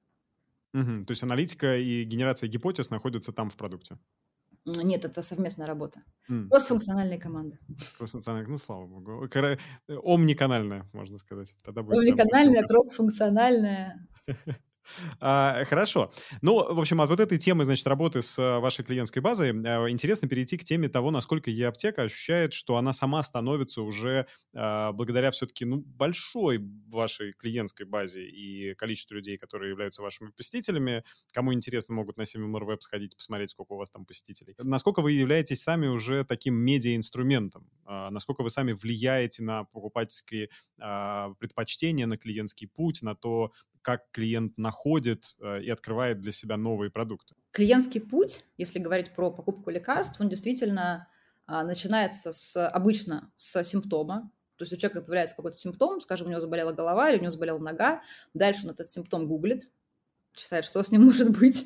Угу, 0.74 1.06
то 1.06 1.12
есть 1.12 1.22
аналитика 1.22 1.78
и 1.78 2.04
генерация 2.04 2.50
гипотез 2.50 2.90
находятся 2.90 3.32
там 3.32 3.52
в 3.52 3.56
продукте? 3.56 4.00
Нет, 4.66 5.06
это 5.06 5.22
совместная 5.22 5.68
работа. 5.68 6.04
Mm. 6.30 6.48
Кроссфункциональная 6.50 7.20
команда. 7.20 7.58
Кроссфункциональная, 7.98 8.50
ну, 8.50 8.58
слава 8.58 8.86
богу. 8.86 9.28
Кора... 9.30 9.58
Омниканальная, 9.88 10.90
можно 10.94 11.18
сказать. 11.18 11.54
Тогда 11.64 11.84
будет 11.84 11.98
Омниканальная, 11.98 12.64
кроссфункциональная. 12.64 14.08
А, 15.20 15.64
хорошо. 15.66 16.12
Ну, 16.42 16.74
в 16.74 16.80
общем, 16.80 17.02
от 17.02 17.10
вот 17.10 17.20
этой 17.20 17.38
темы, 17.38 17.66
значит, 17.66 17.88
работы 17.88 18.22
с 18.22 18.38
э, 18.38 18.60
вашей 18.60 18.84
клиентской 18.84 19.22
базой, 19.22 19.52
а, 19.52 19.90
интересно 19.90 20.28
перейти 20.28 20.58
к 20.58 20.64
теме 20.64 20.90
того, 20.90 21.12
насколько 21.12 21.50
e-аптека 21.50 22.04
ощущает, 22.04 22.54
что 22.54 22.78
она 22.78 22.94
сама 22.94 23.24
становится 23.24 23.82
уже 23.82 24.28
а, 24.54 24.92
благодаря 24.92 25.32
все-таки, 25.32 25.66
ну, 25.66 25.84
большой 25.86 26.60
вашей 26.90 27.34
клиентской 27.34 27.86
базе 27.86 28.26
и 28.26 28.74
количеству 28.76 29.16
людей, 29.16 29.38
которые 29.38 29.70
являются 29.70 30.02
вашими 30.02 30.30
посетителями. 30.30 31.04
Кому 31.32 31.54
интересно, 31.54 31.96
могут 31.96 32.18
на 32.18 32.24
CMMR 32.24 32.66
Web 32.68 32.82
сходить, 32.82 33.16
посмотреть, 33.16 33.52
сколько 33.52 33.74
у 33.74 33.78
вас 33.78 33.90
там 33.90 34.06
посетителей. 34.06 34.56
Насколько 34.60 35.02
вы 35.02 35.14
являетесь 35.14 35.64
сами 35.64 35.88
уже 35.88 36.24
таким 36.26 36.56
медиа-инструментом? 36.56 37.70
Насколько 37.86 38.44
вы 38.44 38.50
сами 38.50 38.74
влияете 38.74 39.44
на 39.44 39.66
покупательские 39.66 40.50
предпочтения, 40.78 42.06
на 42.06 42.18
клиентский 42.18 42.68
путь, 42.68 43.02
на 43.02 43.16
то, 43.16 43.52
как 43.84 44.10
клиент 44.12 44.58
находит 44.58 45.36
э, 45.40 45.62
и 45.62 45.70
открывает 45.70 46.20
для 46.20 46.32
себя 46.32 46.58
новые 46.58 46.90
продукты? 46.90 47.36
Клиентский 47.52 48.02
путь, 48.02 48.44
если 48.58 48.80
говорить 48.80 49.14
про 49.14 49.30
покупку 49.30 49.70
лекарств, 49.70 50.20
он 50.20 50.30
действительно 50.30 51.08
а, 51.46 51.64
начинается 51.64 52.34
с, 52.34 52.68
обычно 52.68 53.32
с 53.36 53.64
симптома. 53.64 54.32
То 54.56 54.64
есть 54.64 54.74
у 54.74 54.78
человека 54.78 55.02
появляется 55.02 55.36
какой-то 55.36 55.58
симптом, 55.58 56.00
скажем, 56.00 56.28
у 56.28 56.30
него 56.30 56.40
заболела 56.40 56.72
голова 56.72 57.10
или 57.10 57.18
у 57.18 57.22
него 57.22 57.32
заболела 57.32 57.60
нога, 57.60 58.02
дальше 58.34 58.66
он 58.66 58.72
этот 58.72 58.90
симптом 58.90 59.28
гуглит, 59.28 59.70
читает, 60.34 60.66
что 60.66 60.82
с 60.82 60.92
ним 60.92 61.04
может 61.06 61.38
быть, 61.38 61.66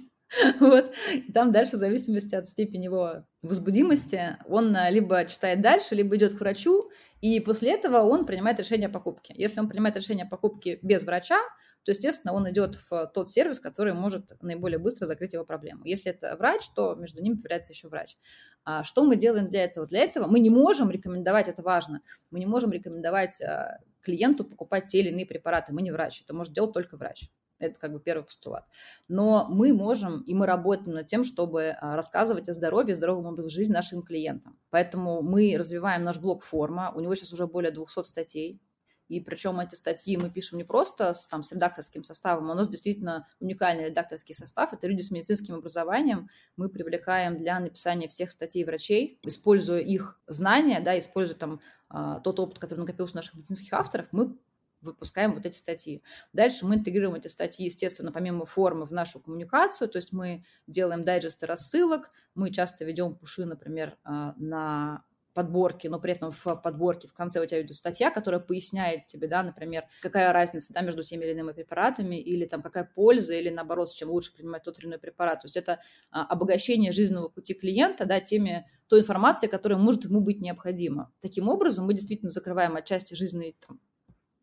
вот. 0.60 0.92
И 1.14 1.32
там 1.32 1.52
дальше, 1.52 1.78
в 1.78 1.80
зависимости 1.80 2.36
от 2.36 2.48
степени 2.48 2.86
его 2.86 3.26
возбудимости, 3.42 4.38
он 4.48 4.76
а, 4.76 4.90
либо 4.90 5.24
читает 5.26 5.62
дальше, 5.62 5.96
либо 5.96 6.16
идет 6.16 6.34
к 6.38 6.40
врачу, 6.40 6.90
и 7.22 7.40
после 7.40 7.74
этого 7.74 8.00
он 8.00 8.26
принимает 8.26 8.60
решение 8.60 8.88
о 8.88 8.92
покупке. 8.92 9.34
Если 9.38 9.60
он 9.60 9.70
принимает 9.70 9.96
решение 9.96 10.26
о 10.26 10.30
покупке 10.30 10.80
без 10.82 11.04
врача, 11.04 11.40
то, 11.88 11.92
естественно, 11.92 12.34
он 12.34 12.50
идет 12.50 12.78
в 12.90 13.10
тот 13.14 13.30
сервис, 13.30 13.62
который 13.62 13.94
может 13.94 14.34
наиболее 14.42 14.78
быстро 14.78 15.06
закрыть 15.06 15.32
его 15.32 15.46
проблему. 15.46 15.86
Если 15.86 16.12
это 16.12 16.36
врач, 16.36 16.68
то 16.76 16.96
между 16.96 17.22
ними 17.22 17.36
появляется 17.36 17.72
еще 17.72 17.88
врач. 17.88 18.18
А 18.66 18.84
что 18.84 19.06
мы 19.06 19.16
делаем 19.16 19.48
для 19.48 19.64
этого? 19.64 19.88
Для 19.88 20.02
этого 20.02 20.28
мы 20.28 20.42
не 20.42 20.50
можем 20.50 20.92
рекомендовать, 20.92 21.48
это 21.48 21.64
важно, 21.64 22.02
мы 22.30 22.40
не 22.40 22.46
можем 22.46 22.74
рекомендовать 22.74 23.42
а, 23.42 23.80
клиенту 24.02 24.44
покупать 24.44 24.88
те 24.88 25.00
или 25.00 25.12
иные 25.12 25.26
препараты. 25.26 25.72
Мы 25.72 25.82
не 25.82 25.92
врач, 25.92 26.22
это 26.22 26.34
может 26.34 26.52
делать 26.52 26.74
только 26.74 26.98
врач. 26.98 27.32
Это 27.58 27.80
как 27.80 27.94
бы 27.94 28.02
первый 28.02 28.26
постулат. 28.26 28.66
Но 29.08 29.48
мы 29.50 29.74
можем, 29.74 30.24
и 30.24 30.34
мы 30.34 30.46
работаем 30.46 30.92
над 30.92 31.08
тем, 31.08 31.24
чтобы 31.24 31.70
а, 31.70 31.96
рассказывать 31.96 32.50
о 32.50 32.54
здоровье, 32.54 32.96
здоровом 32.96 33.28
образе 33.28 33.48
жизни 33.48 33.72
нашим 33.72 34.02
клиентам. 34.02 34.60
Поэтому 34.72 35.22
мы 35.22 35.56
развиваем 35.58 36.04
наш 36.04 36.20
блог 36.20 36.44
«Форма». 36.44 36.92
У 36.94 37.00
него 37.00 37.16
сейчас 37.16 37.32
уже 37.32 37.48
более 37.48 37.72
200 37.72 38.04
статей. 38.04 38.60
И 39.08 39.20
причем 39.20 39.60
эти 39.60 39.76
статьи 39.76 40.18
мы 40.18 40.30
пишем 40.30 40.58
не 40.58 40.64
просто 40.64 41.14
с, 41.14 41.28
там, 41.28 41.44
с 41.44 41.52
редакторским 41.52 42.04
составом, 42.04 42.50
а 42.50 42.54
у 42.54 42.56
нас 42.56 42.70
действительно 42.70 43.28
уникальный 43.40 43.86
редакторский 43.86 44.36
состав. 44.36 44.74
Это 44.74 44.88
люди 44.88 45.02
с 45.02 45.12
медицинским 45.12 45.56
образованием. 45.56 46.30
Мы 46.56 46.70
привлекаем 46.70 47.38
для 47.38 47.60
написания 47.60 48.08
всех 48.08 48.32
статей 48.32 48.64
врачей, 48.66 49.20
используя 49.24 49.80
их 49.80 50.20
знания, 50.28 50.80
да, 50.80 50.98
используя 50.98 51.38
там 51.38 51.62
а, 51.90 52.20
тот 52.20 52.40
опыт, 52.40 52.60
который 52.60 52.80
накопился 52.80 53.14
у 53.14 53.18
наших 53.18 53.36
медицинских 53.36 53.74
авторов, 53.74 54.08
мы 54.12 54.38
выпускаем 54.82 55.34
вот 55.34 55.46
эти 55.46 55.56
статьи. 55.56 56.04
Дальше 56.34 56.66
мы 56.66 56.76
интегрируем 56.76 57.16
эти 57.16 57.28
статьи, 57.28 57.66
естественно, 57.66 58.12
помимо 58.12 58.46
формы 58.46 58.86
в 58.86 58.92
нашу 58.92 59.20
коммуникацию, 59.20 59.90
то 59.90 59.98
есть 59.98 60.14
мы 60.14 60.46
делаем 60.68 61.04
дайджесты 61.04 61.46
рассылок, 61.46 62.12
мы 62.36 62.52
часто 62.52 62.86
ведем 62.86 63.16
пуши, 63.16 63.46
например, 63.46 63.98
а, 64.04 64.34
на 64.38 65.04
подборки, 65.38 65.86
но 65.86 66.00
при 66.00 66.14
этом 66.14 66.32
в 66.32 66.56
подборке 66.56 67.08
в 67.08 67.14
конце 67.14 67.40
у 67.40 67.46
тебя 67.46 67.62
идет 67.62 67.78
статья, 67.78 68.10
которая 68.10 68.42
поясняет 68.42 69.06
тебе, 69.06 69.28
да, 69.28 69.44
например, 69.44 69.84
какая 70.02 70.34
разница 70.34 70.74
да, 70.74 70.82
между 70.82 71.04
теми 71.04 71.26
или 71.26 71.34
иными 71.34 71.52
препаратами, 71.52 72.16
или 72.16 72.46
там 72.46 72.64
какая 72.64 72.86
польза, 72.86 73.36
или 73.36 73.50
наоборот, 73.50 73.92
с 73.92 73.94
чем 73.94 74.10
лучше 74.10 74.34
принимать 74.34 74.64
тот 74.64 74.80
или 74.80 74.88
иной 74.88 74.98
препарат. 74.98 75.42
То 75.42 75.46
есть 75.46 75.56
это 75.56 75.80
а, 76.10 76.26
обогащение 76.26 76.92
жизненного 76.92 77.30
пути 77.30 77.54
клиента, 77.54 78.08
да, 78.08 78.20
теми, 78.20 78.66
той 78.88 79.02
информацией, 79.02 79.52
которая 79.52 79.78
может 79.78 80.06
ему 80.06 80.22
быть 80.22 80.42
необходима. 80.42 81.14
Таким 81.22 81.50
образом, 81.50 81.86
мы 81.86 81.94
действительно 81.94 82.30
закрываем 82.30 82.76
отчасти 82.76 83.14
жизненный 83.14 83.56
там, 83.68 83.80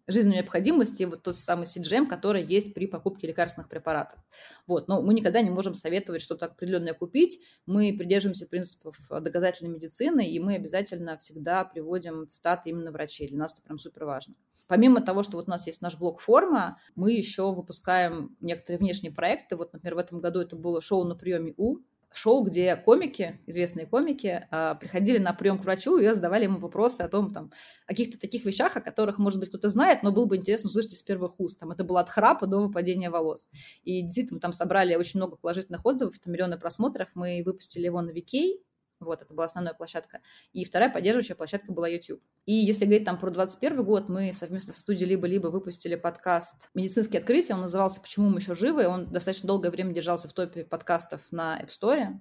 жизненной 0.07 0.37
необходимости, 0.37 1.05
вот 1.05 1.23
тот 1.23 1.37
самый 1.37 1.65
CGM, 1.65 2.07
который 2.07 2.45
есть 2.45 2.75
при 2.75 2.87
покупке 2.87 3.27
лекарственных 3.27 3.69
препаратов. 3.69 4.19
Вот. 4.67 4.89
Но 4.89 5.03
мы 5.03 5.15
никогда 5.15 5.41
не 5.43 5.51
можем 5.51 5.75
советовать 5.75 6.23
что-то 6.23 6.47
определенное 6.47 6.95
купить. 6.95 7.41
Мы 7.67 7.95
придерживаемся 7.97 8.47
принципов 8.47 8.97
доказательной 9.09 9.73
медицины, 9.73 10.29
и 10.29 10.39
мы 10.41 10.55
обязательно 10.55 11.17
всегда 11.19 11.65
приводим 11.65 12.29
цитаты 12.29 12.71
именно 12.71 12.93
врачей. 12.93 13.29
Для 13.29 13.39
нас 13.39 13.55
это 13.55 13.63
прям 13.63 13.79
супер 13.79 14.05
важно. 14.05 14.35
Помимо 14.69 15.01
того, 15.01 15.23
что 15.23 15.37
вот 15.37 15.47
у 15.47 15.51
нас 15.51 15.67
есть 15.67 15.83
наш 15.83 15.97
блог 15.97 16.21
«Форма», 16.21 16.79
мы 16.95 17.13
еще 17.13 17.53
выпускаем 17.53 18.37
некоторые 18.41 18.79
внешние 18.79 19.13
проекты. 19.13 19.57
Вот, 19.57 19.73
например, 19.73 19.97
в 19.97 19.99
этом 19.99 20.21
году 20.21 20.41
это 20.41 20.57
было 20.57 20.81
шоу 20.81 21.05
на 21.05 21.15
приеме 21.15 21.55
У, 21.57 21.79
шоу, 22.17 22.45
где 22.45 22.77
комики, 22.77 23.41
известные 23.47 23.87
комики, 23.87 24.47
а, 24.51 24.75
приходили 24.75 25.19
на 25.19 25.33
прием 25.33 25.59
к 25.59 25.65
врачу 25.65 25.99
и 25.99 26.09
задавали 26.09 26.45
ему 26.45 26.59
вопросы 26.59 27.03
о 27.03 27.09
том, 27.09 27.33
там, 27.33 27.51
о 27.87 27.89
каких-то 27.89 28.19
таких 28.19 28.45
вещах, 28.45 28.77
о 28.77 28.81
которых, 28.81 29.19
может 29.19 29.41
быть, 29.41 29.49
кто-то 29.49 29.69
знает, 29.69 30.03
но 30.03 30.13
было 30.13 30.27
бы 30.27 30.37
интересно 30.37 30.69
услышать 30.69 30.93
из 30.93 31.03
первых 31.03 31.39
уст. 31.39 31.59
Там, 31.59 31.71
это 31.73 31.85
было 31.85 32.01
от 32.01 32.11
храпа 32.11 32.47
до 32.47 32.59
выпадения 32.59 33.11
волос. 33.11 33.49
И 33.83 34.03
действительно, 34.03 34.41
там 34.41 34.53
собрали 34.53 34.95
очень 34.95 35.19
много 35.19 35.37
положительных 35.37 35.85
отзывов, 35.85 36.19
там 36.19 36.33
миллионы 36.33 36.59
просмотров. 36.59 37.09
Мы 37.15 37.43
выпустили 37.45 37.87
его 37.87 38.01
на 38.01 38.11
Викей, 38.11 38.63
вот, 39.05 39.23
это 39.23 39.33
была 39.35 39.47
основная 39.47 39.75
площадка. 39.75 40.21
И 40.53 40.65
вторая 40.65 40.91
поддерживающая 40.91 41.37
площадка 41.37 41.73
была 41.73 41.89
YouTube. 41.89 42.21
И 42.47 42.53
если 42.53 42.85
говорить 42.85 43.05
там 43.05 43.19
про 43.19 43.31
2021 43.31 43.85
год, 43.85 44.09
мы 44.09 44.33
совместно 44.33 44.73
со 44.73 44.81
студией 44.81 45.11
«Либо-либо» 45.11 45.49
выпустили 45.49 45.95
подкаст 45.95 46.71
«Медицинские 46.75 47.21
открытия». 47.21 47.55
Он 47.55 47.61
назывался 47.61 48.01
«Почему 48.01 48.29
мы 48.29 48.39
еще 48.41 48.55
живы?». 48.55 48.87
Он 48.87 49.11
достаточно 49.11 49.47
долгое 49.47 49.71
время 49.71 49.95
держался 49.95 50.29
в 50.29 50.33
топе 50.33 50.65
подкастов 50.65 51.21
на 51.31 51.61
App 51.61 51.69
Store. 51.69 52.19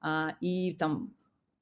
А, 0.00 0.36
и 0.40 0.74
там 0.74 1.14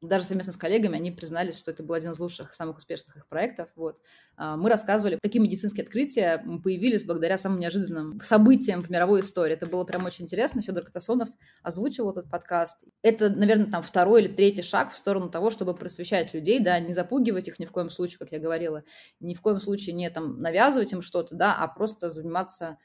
даже 0.06 0.24
совместно 0.24 0.52
с 0.52 0.56
коллегами 0.56 0.96
они 0.96 1.10
признались, 1.10 1.58
что 1.58 1.70
это 1.70 1.82
был 1.82 1.94
один 1.94 2.12
из 2.12 2.18
лучших, 2.18 2.54
самых 2.54 2.78
успешных 2.78 3.16
их 3.16 3.26
проектов. 3.28 3.68
Вот. 3.76 4.00
А, 4.36 4.56
мы 4.56 4.68
рассказывали, 4.68 5.18
какие 5.22 5.42
медицинские 5.42 5.84
открытия 5.84 6.42
появились 6.62 7.04
благодаря 7.04 7.38
самым 7.38 7.60
неожиданным 7.60 8.20
событиям 8.20 8.82
в 8.82 8.90
мировой 8.90 9.20
истории. 9.20 9.54
Это 9.54 9.66
было 9.66 9.84
прям 9.84 10.04
очень 10.04 10.24
интересно. 10.24 10.62
Федор 10.62 10.84
Катасонов 10.84 11.28
озвучивал 11.62 12.10
этот 12.10 12.30
подкаст. 12.30 12.84
Это, 13.02 13.28
наверное, 13.30 13.70
там 13.70 13.82
второй 13.82 14.22
или 14.22 14.34
третий 14.34 14.62
шаг 14.62 14.92
в 14.92 14.96
сторону 14.96 15.30
того, 15.30 15.50
чтобы 15.50 15.74
просвещать 15.74 16.34
людей, 16.34 16.60
да, 16.60 16.78
не 16.78 16.92
запугивать 16.92 17.48
их 17.48 17.58
ни 17.58 17.64
в 17.64 17.72
коем 17.72 17.90
случае, 17.90 18.18
как 18.18 18.32
я 18.32 18.38
говорила, 18.38 18.84
ни 19.20 19.34
в 19.34 19.40
коем 19.40 19.60
случае 19.60 19.94
не 19.94 20.08
там 20.10 20.40
навязывать 20.40 20.92
им 20.92 21.02
что-то, 21.02 21.34
да, 21.34 21.54
а 21.54 21.68
просто 21.68 22.08
заниматься 22.08 22.78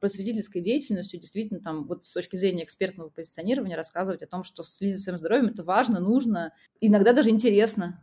просветительской 0.00 0.60
деятельностью, 0.60 1.20
действительно, 1.20 1.60
там, 1.60 1.86
вот 1.86 2.04
с 2.04 2.12
точки 2.12 2.36
зрения 2.36 2.64
экспертного 2.64 3.08
позиционирования 3.08 3.76
рассказывать 3.76 4.22
о 4.22 4.26
том, 4.26 4.44
что 4.44 4.62
следить 4.62 4.96
за 4.96 5.04
своим 5.04 5.18
здоровьем– 5.18 5.46
это 5.52 5.64
важно, 5.64 6.00
нужно, 6.00 6.52
иногда 6.80 7.12
даже 7.12 7.30
интересно. 7.30 8.00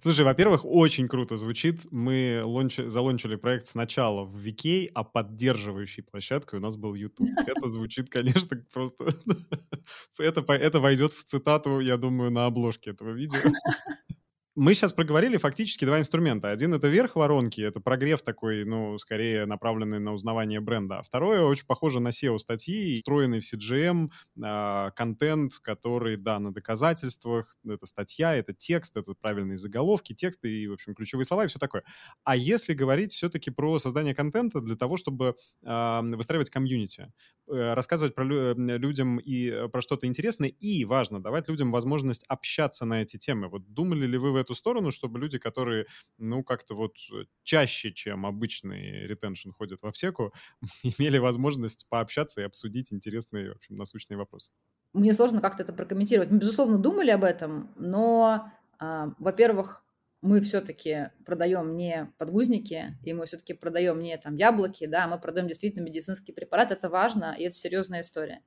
Слушай, 0.00 0.24
во-первых, 0.24 0.64
очень 0.64 1.08
круто 1.08 1.36
звучит. 1.36 1.90
Мы 1.90 2.42
лонч... 2.44 2.76
залончили 2.76 3.36
проект 3.36 3.66
сначала 3.66 4.24
в 4.24 4.36
VK, 4.36 4.90
а 4.94 5.04
поддерживающей 5.04 6.02
площадкой 6.02 6.56
у 6.56 6.60
нас 6.60 6.76
был 6.76 6.94
YouTube. 6.94 7.28
Это 7.46 7.68
звучит, 7.70 8.10
конечно, 8.10 8.56
просто... 8.72 9.06
это, 10.18 10.52
это 10.52 10.80
войдет 10.80 11.12
в 11.12 11.24
цитату, 11.24 11.80
я 11.80 11.96
думаю, 11.96 12.30
на 12.30 12.46
обложке 12.46 12.90
этого 12.90 13.10
видео. 13.10 13.38
Мы 14.56 14.74
сейчас 14.74 14.92
проговорили 14.92 15.36
фактически 15.36 15.84
два 15.84 15.98
инструмента. 15.98 16.52
Один— 16.52 16.74
это 16.74 16.86
верх 16.86 17.16
воронки, 17.16 17.60
это 17.60 17.80
прогрев 17.80 18.22
такой, 18.22 18.64
ну, 18.64 18.96
скорее 18.98 19.46
направленный 19.46 19.98
на 19.98 20.12
узнавание 20.12 20.60
бренда. 20.60 20.98
А 20.98 21.02
второе 21.02 21.42
очень 21.42 21.66
похоже 21.66 21.98
на 21.98 22.12
SEO-статьи, 22.12 22.94
встроенный 22.98 23.40
в 23.40 23.44
CGM, 23.44 24.10
э, 24.40 24.90
контент, 24.94 25.54
который, 25.60 26.16
да, 26.16 26.38
на 26.38 26.52
доказательствах, 26.54 27.56
это 27.68 27.84
статья, 27.86 28.36
это 28.36 28.54
текст, 28.54 28.96
это 28.96 29.14
правильные 29.20 29.56
заголовки, 29.58 30.12
тексты 30.14 30.48
и, 30.62 30.68
в 30.68 30.74
общем, 30.74 30.94
ключевые 30.94 31.24
слова 31.24 31.44
и 31.46 31.48
все 31.48 31.58
такое. 31.58 31.82
А 32.22 32.36
если 32.36 32.74
говорить 32.74 33.12
все-таки 33.12 33.50
про 33.50 33.80
создание 33.80 34.14
контента 34.14 34.60
для 34.60 34.76
того, 34.76 34.96
чтобы 34.96 35.34
э, 35.64 36.00
выстраивать 36.14 36.50
комьюнити, 36.50 37.12
э, 37.48 37.74
рассказывать 37.74 38.14
про 38.14 38.24
лю- 38.24 38.54
людям 38.56 39.18
и 39.18 39.48
э, 39.50 39.68
про 39.68 39.82
что-то 39.82 40.06
интересное, 40.06 40.48
и, 40.48 40.84
важно, 40.84 41.20
давать 41.20 41.48
людям 41.48 41.72
возможность 41.72 42.24
общаться 42.28 42.84
на 42.84 43.02
эти 43.02 43.16
темы. 43.16 43.48
Вот 43.48 43.72
думали 43.72 44.06
ли 44.06 44.16
вы 44.16 44.32
в 44.32 44.36
эту 44.44 44.54
сторону, 44.54 44.90
чтобы 44.90 45.18
люди, 45.18 45.38
которые, 45.38 45.86
ну, 46.18 46.44
как-то 46.44 46.74
вот 46.74 46.92
э, 47.12 47.24
чаще, 47.42 47.92
чем 47.92 48.26
обычный 48.26 49.06
ретеншн 49.06 49.50
ходят 49.50 49.82
в 49.82 49.86
аптеку, 49.86 50.32
имели 50.82 51.18
возможность 51.18 51.86
пообщаться 51.88 52.40
и 52.40 52.44
обсудить 52.44 52.92
интересные, 52.92 53.52
в 53.52 53.56
общем, 53.56 53.74
насущные 53.74 54.16
вопросы. 54.16 54.52
Мне 54.92 55.12
сложно 55.12 55.40
как-то 55.40 55.64
это 55.64 55.72
прокомментировать. 55.72 56.30
Мы, 56.30 56.38
безусловно, 56.38 56.78
думали 56.78 57.10
об 57.10 57.24
этом, 57.24 57.72
но, 57.76 58.50
а, 58.78 59.12
во-первых, 59.18 59.84
мы 60.24 60.40
все-таки 60.40 61.10
продаем 61.26 61.76
не 61.76 62.10
подгузники, 62.16 62.96
и 63.02 63.12
мы 63.12 63.26
все-таки 63.26 63.52
продаем 63.52 63.98
не 63.98 64.16
там 64.16 64.36
яблоки, 64.36 64.86
да, 64.86 65.06
мы 65.06 65.20
продаем 65.20 65.48
действительно 65.48 65.84
медицинский 65.84 66.32
препарат, 66.32 66.70
это 66.70 66.88
важно, 66.88 67.34
и 67.38 67.42
это 67.42 67.56
серьезная 67.56 68.00
история. 68.00 68.42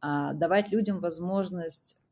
А, 0.00 0.34
давать 0.34 0.70
людям 0.70 1.00
возможность 1.00 2.02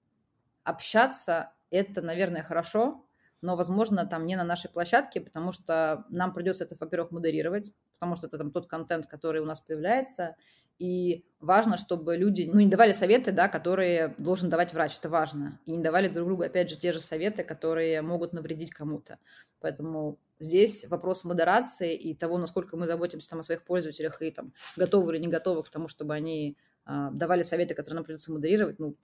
общаться, 0.65 1.53
это, 1.71 2.01
наверное, 2.01 2.43
хорошо, 2.43 3.05
но, 3.43 3.57
возможно, 3.57 4.07
там 4.07 4.25
не 4.25 4.37
на 4.37 4.45
нашей 4.45 4.71
площадке, 4.71 5.21
потому 5.21 5.53
что 5.53 6.07
нам 6.09 6.33
придется 6.33 6.65
это, 6.65 6.77
во-первых, 6.79 7.11
модерировать, 7.11 7.75
потому 7.99 8.17
что 8.17 8.29
это 8.29 8.39
там 8.39 8.53
тот 8.53 8.69
контент, 8.69 9.07
который 9.07 9.43
у 9.43 9.45
нас 9.45 9.61
появляется, 9.61 10.37
и 10.79 11.25
важно, 11.41 11.77
чтобы 11.77 12.17
люди, 12.17 12.49
ну, 12.53 12.61
не 12.61 12.67
давали 12.67 12.93
советы, 12.93 13.31
да, 13.31 13.49
которые 13.49 14.15
должен 14.19 14.49
давать 14.49 14.73
врач, 14.73 14.97
это 14.99 15.09
важно, 15.09 15.61
и 15.67 15.73
не 15.73 15.83
давали 15.83 16.09
друг 16.09 16.27
другу, 16.27 16.43
опять 16.43 16.71
же, 16.71 16.77
те 16.77 16.93
же 16.93 17.01
советы, 17.01 17.43
которые 17.43 18.01
могут 18.03 18.33
навредить 18.33 18.71
кому-то. 18.71 19.19
Поэтому 19.61 20.19
здесь 20.39 20.87
вопрос 20.89 21.25
модерации 21.25 21.95
и 21.95 22.15
того, 22.15 22.39
насколько 22.39 22.77
мы 22.77 22.87
заботимся 22.87 23.31
там 23.31 23.41
о 23.41 23.43
своих 23.43 23.65
пользователях 23.65 24.23
и 24.23 24.31
там 24.31 24.53
готовы 24.77 25.15
или 25.15 25.23
не 25.23 25.29
готовы 25.29 25.63
к 25.63 25.71
тому, 25.71 25.89
чтобы 25.89 26.15
они 26.15 26.57
э, 26.87 27.09
давали 27.13 27.43
советы, 27.43 27.75
которые 27.75 27.97
нам 27.97 28.05
придется 28.05 28.33
модерировать, 28.33 28.79
ну, 28.79 28.97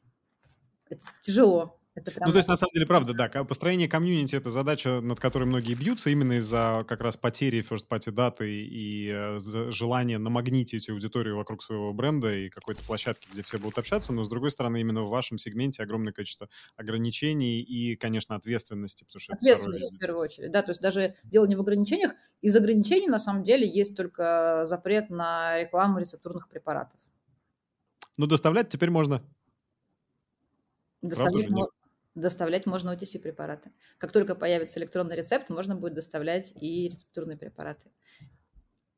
это 0.88 1.02
тяжело, 1.20 1.78
это 1.98 2.10
прям... 2.10 2.26
Ну, 2.26 2.32
то 2.32 2.38
есть, 2.38 2.48
на 2.48 2.56
самом 2.56 2.70
деле, 2.72 2.86
правда, 2.86 3.14
да, 3.14 3.28
построение 3.44 3.88
комьюнити— 3.88 4.36
это 4.36 4.50
задача, 4.50 5.00
над 5.00 5.20
которой 5.20 5.44
многие 5.44 5.74
бьются 5.74 6.10
именно 6.10 6.38
из-за 6.38 6.84
как 6.88 7.00
раз 7.00 7.16
потери 7.16 7.64
first-party 7.68 8.10
даты 8.10 8.50
и 8.50 9.10
э, 9.10 9.38
желания 9.70 10.18
намагнитить 10.18 10.88
аудиторию 10.88 11.36
вокруг 11.36 11.62
своего 11.62 11.92
бренда 11.92 12.34
и 12.34 12.48
какой-то 12.48 12.82
площадки, 12.84 13.28
где 13.32 13.42
все 13.42 13.58
будут 13.58 13.78
общаться, 13.78 14.12
но, 14.12 14.24
с 14.24 14.28
другой 14.28 14.50
стороны, 14.50 14.80
именно 14.80 15.02
в 15.02 15.10
вашем 15.10 15.38
сегменте 15.38 15.82
огромное 15.82 16.12
количество 16.12 16.48
ограничений 16.76 17.60
и, 17.60 17.96
конечно, 17.96 18.34
ответственности. 18.34 19.04
Потому 19.04 19.20
что 19.20 19.32
Ответственность, 19.34 19.94
в 19.94 19.98
первую 19.98 20.22
очередь, 20.22 20.50
да, 20.50 20.62
то 20.62 20.70
есть 20.70 20.80
даже 20.80 21.14
дело 21.24 21.46
не 21.46 21.56
в 21.56 21.60
ограничениях, 21.60 22.12
из 22.40 22.56
ограничений, 22.56 23.08
на 23.08 23.18
самом 23.18 23.42
деле, 23.42 23.68
есть 23.68 23.96
только 23.96 24.64
запрет 24.64 25.10
на 25.10 25.58
рекламу 25.60 25.98
рецептурных 25.98 26.48
препаратов. 26.48 26.98
Ну, 28.16 28.26
доставлять 28.26 28.68
теперь 28.68 28.90
можно. 28.90 29.22
Доставлять, 31.02 31.48
доставлять 32.20 32.66
можно 32.66 32.94
OTC-препараты. 32.94 33.70
Как 33.98 34.12
только 34.12 34.34
появится 34.34 34.78
электронный 34.78 35.16
рецепт, 35.16 35.50
можно 35.50 35.74
будет 35.74 35.94
доставлять 35.94 36.52
и 36.60 36.88
рецептурные 36.88 37.36
препараты. 37.36 37.90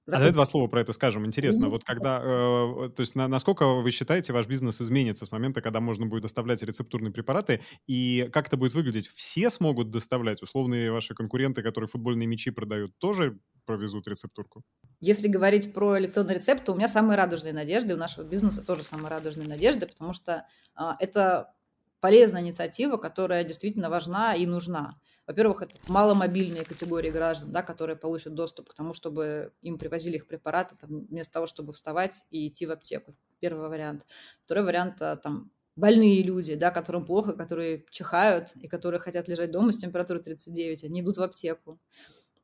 А 0.06 0.18
давай 0.18 0.32
два 0.32 0.44
слова 0.44 0.66
про 0.66 0.80
это 0.80 0.92
скажем. 0.92 1.26
Интересно, 1.26 1.68
вот 1.68 1.84
когда, 1.84 2.20
э, 2.22 2.90
то 2.94 3.00
есть 3.00 3.14
на, 3.14 3.28
насколько 3.28 3.66
вы 3.74 3.90
считаете, 3.90 4.32
ваш 4.32 4.46
бизнес 4.46 4.80
изменится 4.80 5.26
с 5.26 5.30
момента, 5.30 5.60
когда 5.60 5.80
можно 5.80 6.06
будет 6.06 6.22
доставлять 6.22 6.62
рецептурные 6.62 7.12
препараты, 7.12 7.60
и 7.86 8.28
как 8.32 8.48
это 8.48 8.56
будет 8.56 8.74
выглядеть? 8.74 9.08
Все 9.08 9.50
смогут 9.50 9.90
доставлять? 9.90 10.42
Условные 10.42 10.90
ваши 10.90 11.14
конкуренты, 11.14 11.62
которые 11.62 11.88
футбольные 11.88 12.26
мячи 12.26 12.50
продают, 12.50 12.96
тоже 12.98 13.38
провезут 13.66 14.08
рецептурку? 14.08 14.62
Если 15.00 15.28
говорить 15.28 15.72
про 15.72 15.98
электронный 15.98 16.34
рецепт, 16.34 16.64
то 16.64 16.72
у 16.72 16.76
меня 16.76 16.88
самые 16.88 17.16
радужные 17.16 17.52
надежды, 17.52 17.94
у 17.94 17.98
нашего 17.98 18.24
бизнеса 18.24 18.64
тоже 18.64 18.82
самые 18.82 19.10
радужные 19.10 19.48
надежды, 19.48 19.86
потому 19.86 20.12
что 20.12 20.46
э, 20.78 20.82
это 20.98 21.52
полезная 22.00 22.42
инициатива, 22.42 22.96
которая 22.96 23.44
действительно 23.44 23.90
важна 23.90 24.34
и 24.34 24.46
нужна. 24.46 24.98
Во-первых, 25.26 25.62
это 25.62 25.76
маломобильные 25.88 26.64
категории 26.64 27.10
граждан, 27.10 27.52
да, 27.52 27.62
которые 27.62 27.96
получат 27.96 28.34
доступ 28.34 28.70
к 28.70 28.74
тому, 28.74 28.94
чтобы 28.94 29.52
им 29.62 29.78
привозили 29.78 30.16
их 30.16 30.26
препараты, 30.26 30.76
там, 30.80 31.06
вместо 31.06 31.34
того, 31.34 31.46
чтобы 31.46 31.72
вставать 31.72 32.24
и 32.30 32.48
идти 32.48 32.66
в 32.66 32.72
аптеку. 32.72 33.14
Первый 33.38 33.68
вариант. 33.68 34.06
Второй 34.44 34.64
вариант, 34.64 35.00
а, 35.02 35.16
там, 35.16 35.52
больные 35.76 36.22
люди, 36.22 36.54
да, 36.54 36.70
которым 36.70 37.04
плохо, 37.04 37.32
которые 37.32 37.84
чихают 37.90 38.56
и 38.56 38.68
которые 38.68 39.00
хотят 39.00 39.28
лежать 39.28 39.50
дома 39.50 39.72
с 39.72 39.76
температурой 39.76 40.22
39, 40.22 40.84
они 40.84 41.00
идут 41.00 41.18
в 41.18 41.22
аптеку 41.22 41.80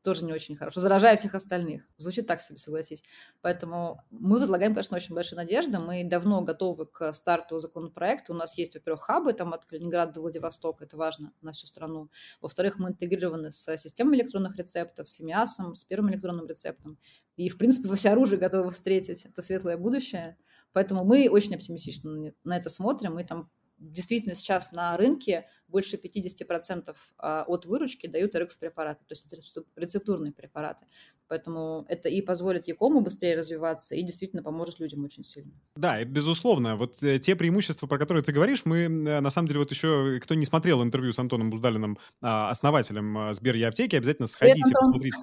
тоже 0.07 0.25
не 0.25 0.33
очень 0.33 0.55
хорошо, 0.55 0.79
заражая 0.79 1.16
всех 1.16 1.35
остальных. 1.35 1.83
Звучит 1.97 2.29
так 2.29 2.40
себе, 2.40 2.59
согласись. 2.59 3.03
Поэтому 3.40 4.05
мы 4.11 4.38
возлагаем, 4.38 4.73
конечно, 4.73 4.97
очень 4.97 5.16
большие 5.16 5.37
надежды. 5.37 5.81
Мы 5.81 6.05
давно 6.05 6.42
готовы 6.42 6.87
к 6.87 7.12
старту 7.12 7.59
законопроекта. 7.59 8.33
У 8.33 8.37
нас 8.37 8.57
есть, 8.57 8.75
во-первых, 8.75 9.03
хабы 9.03 9.33
там 9.33 9.53
от 9.53 9.64
Калининграда 9.64 10.12
до 10.12 10.21
Владивостока, 10.21 10.85
это 10.85 10.97
важно 10.97 11.33
на 11.42 11.51
всю 11.51 11.66
страну. 11.66 12.09
Во-вторых, 12.40 12.79
мы 12.79 12.90
интегрированы 12.90 13.51
с 13.51 13.77
системой 13.77 14.16
электронных 14.19 14.57
рецептов, 14.57 15.09
с 15.09 15.21
ИМИАСом, 15.21 15.75
с 15.75 15.83
первым 15.83 16.12
электронным 16.12 16.47
рецептом. 16.47 16.99
И, 17.35 17.49
в 17.49 17.59
принципе, 17.59 17.88
во 17.88 17.97
всеоружии 17.97 18.37
готовы 18.37 18.71
встретить 18.71 19.27
это 19.27 19.42
светлое 19.42 19.77
будущее. 19.77 20.38
Поэтому 20.73 21.05
мы 21.05 21.29
очень 21.29 21.57
оптимистично 21.57 22.33
на 22.45 22.57
это 22.57 22.71
смотрим. 22.71 23.14
Мы 23.14 23.25
там 23.25 23.51
действительно 23.79 24.37
сейчас 24.37 24.71
на 24.71 24.97
рынке 24.97 25.49
больше 25.68 25.96
50% 25.96 26.94
а, 27.18 27.44
от 27.46 27.66
выручки 27.66 28.07
дают 28.07 28.35
RX-препараты, 28.35 29.05
то 29.07 29.12
есть 29.12 29.26
это 29.26 29.37
рецептурные 29.76 30.33
препараты. 30.33 30.87
Поэтому 31.29 31.85
это 31.88 32.09
и 32.09 32.22
позволит 32.22 32.68
Якому 32.68 33.00
быстрее 33.00 33.37
развиваться, 33.37 33.96
и 33.96 34.02
действительно 34.02 34.42
поможет 34.42 34.79
людям 34.79 35.05
очень 35.05 35.24
сильно. 35.24 35.50
Да, 35.74 36.05
безусловно. 36.05 36.76
Вот 36.76 37.02
э, 37.02 37.18
те 37.18 37.35
преимущества, 37.35 37.88
про 37.88 37.98
которые 37.98 38.22
ты 38.22 38.31
говоришь, 38.31 38.62
мы, 38.64 38.76
э, 38.79 38.88
на 39.20 39.31
самом 39.31 39.48
деле, 39.48 39.59
вот 39.59 39.70
еще, 39.72 40.20
кто 40.22 40.35
не 40.35 40.44
смотрел 40.44 40.83
интервью 40.85 41.12
с 41.12 41.18
Антоном 41.18 41.50
Буздалиным, 41.50 41.98
а, 42.20 42.48
основателем 42.50 43.18
а, 43.18 43.33
Сбер 43.35 43.57
и 43.57 43.62
аптеки, 43.62 43.96
обязательно 43.96 44.29
сходите, 44.29 44.62
Привет, 44.62 44.76
посмотрите. 44.76 45.18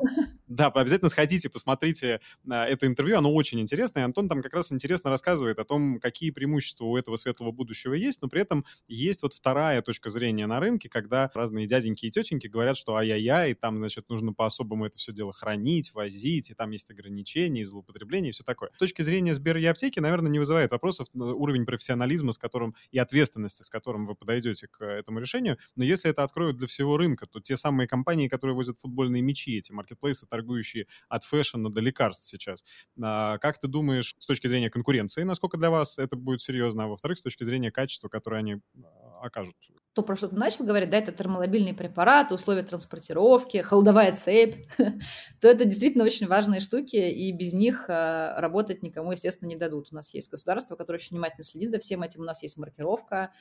Да, 0.47 0.67
обязательно 0.67 1.10
сходите, 1.10 1.49
посмотрите 1.49 2.19
это 2.47 2.86
интервью, 2.86 3.17
оно 3.17 3.34
очень 3.34 3.60
интересное. 3.60 4.06
Антон 4.06 4.29
там 4.29 4.41
как 4.41 4.53
раз 4.53 4.71
интересно 4.71 5.10
рассказывает 5.10 5.58
о 5.58 5.63
том, 5.63 5.99
какие 5.99 6.29
преимущества 6.29 6.86
у 6.86 6.95
этого 6.95 7.15
светлого 7.15 7.51
будущего 7.51 7.93
есть, 7.93 8.21
но 8.21 8.27
при 8.27 8.41
этом 8.41 8.63
есть 8.88 9.23
вот 9.23 9.34
вторая 9.34 9.82
точка 9.82 10.10
зрения 10.10 10.33
на 10.41 10.60
рынке, 10.60 10.89
когда 10.89 11.30
разные 11.34 11.67
дяденьки 11.67 12.06
и 12.06 12.12
тетеньки 12.12 12.48
говорят, 12.48 12.78
что 12.78 12.96
ай-яй-яй, 12.96 13.54
там, 13.54 13.78
значит, 13.78 14.10
нужно 14.10 14.34
по-особому 14.34 14.86
это 14.86 14.98
все 14.98 15.13
дело 15.13 15.32
хранить, 15.34 15.93
возить, 15.93 16.50
и 16.50 16.54
там 16.54 16.72
есть 16.72 16.89
ограничения, 16.91 17.65
злоупотребления 17.65 18.30
и 18.30 18.32
все 18.32 18.43
такое. 18.43 18.69
С 18.74 18.78
точки 18.78 19.02
зрения 19.02 19.34
Сбер 19.34 19.58
и 19.58 19.65
аптеки, 19.65 20.00
наверное, 20.00 20.32
не 20.32 20.39
вызывает 20.39 20.72
вопросов 20.72 21.08
уровень 21.13 21.65
профессионализма, 21.65 22.32
с 22.32 22.38
которым 22.38 22.76
и 22.91 23.00
ответственности, 23.00 23.63
с 23.63 23.69
которым 23.69 24.06
вы 24.06 24.15
подойдете 24.15 24.67
к 24.67 24.84
этому 24.84 25.19
решению. 25.19 25.58
Но 25.76 25.84
если 25.84 26.10
это 26.10 26.24
откроют 26.24 26.58
для 26.58 26.67
всего 26.67 26.98
рынка, 26.98 27.26
то 27.28 27.39
те 27.39 27.58
самые 27.58 27.88
компании, 27.88 28.28
которые 28.28 28.56
возят 28.56 28.78
футбольные 28.80 29.22
мячи, 29.22 29.58
эти 29.58 29.72
маркетплейсы, 29.72 30.26
торгующие 30.28 30.88
от 31.10 31.24
фэшна 31.24 31.72
до 31.72 31.82
лекарств 31.82 32.26
сейчас, 32.26 32.63
а, 33.02 33.38
как 33.38 33.60
ты 33.60 33.67
думаешь 33.67 34.15
с 34.17 34.26
точки 34.26 34.48
зрения 34.48 34.69
конкуренции, 34.69 35.24
насколько 35.24 35.58
для 35.58 35.69
вас 35.69 35.98
это 36.00 36.15
будет 36.15 36.41
серьезно, 36.41 36.86
а 36.86 36.88
во-вторых, 36.88 37.19
с 37.19 37.22
точки 37.22 37.43
зрения 37.43 37.72
качества, 37.72 38.10
которое 38.10 38.38
они 38.38 38.56
а, 38.76 39.26
окажут? 39.26 39.56
То, 39.93 40.01
про 40.01 40.15
что 40.15 40.27
ты 40.27 40.36
начал 40.36 40.65
говорить, 40.65 40.89
да, 40.89 40.97
это 40.97 41.12
термолобильные 41.12 41.75
препараты, 41.75 42.34
условия 42.34 42.63
транспортировки, 42.63 43.58
холодовая 43.58 44.15
цепь, 44.15 44.56
то 45.41 45.47
это 45.47 45.65
действительно 45.65 46.03
очень 46.03 46.27
важные 46.27 46.62
штуки, 46.62 46.95
и 46.95 47.32
без 47.32 47.53
них 47.53 47.86
а, 47.89 48.39
работать 48.41 48.82
никому, 48.82 49.12
естественно, 49.12 49.49
не 49.49 49.56
дадут. 49.56 49.89
У 49.91 49.95
нас 49.95 50.12
есть 50.13 50.32
государство, 50.32 50.75
которое 50.75 50.97
очень 50.97 51.15
внимательно 51.15 51.43
следит 51.43 51.69
за 51.69 51.79
всем 51.79 52.01
этим, 52.01 52.21
у 52.21 52.25
нас 52.25 52.41
есть 52.41 52.58
маркировка 52.58 53.32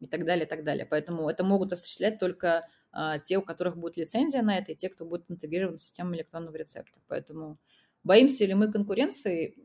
и 0.00 0.06
так 0.06 0.26
далее, 0.26 0.44
и 0.44 0.48
так 0.48 0.64
далее. 0.64 0.84
Поэтому 0.84 1.30
это 1.30 1.44
могут 1.44 1.72
осуществлять 1.72 2.18
только 2.18 2.68
а, 2.92 3.18
те, 3.18 3.38
у 3.38 3.42
которых 3.42 3.78
будет 3.78 3.96
лицензия 3.96 4.42
на 4.42 4.58
это, 4.58 4.72
и 4.72 4.76
те, 4.76 4.90
кто 4.90 5.06
будет 5.06 5.30
интегрирован 5.30 5.76
в 5.76 5.80
систему 5.80 6.14
электронного 6.14 6.56
рецепта. 6.56 7.00
Поэтому 7.08 7.58
боимся 8.04 8.44
ли 8.44 8.52
мы 8.52 8.70
конкуренции? 8.70 9.56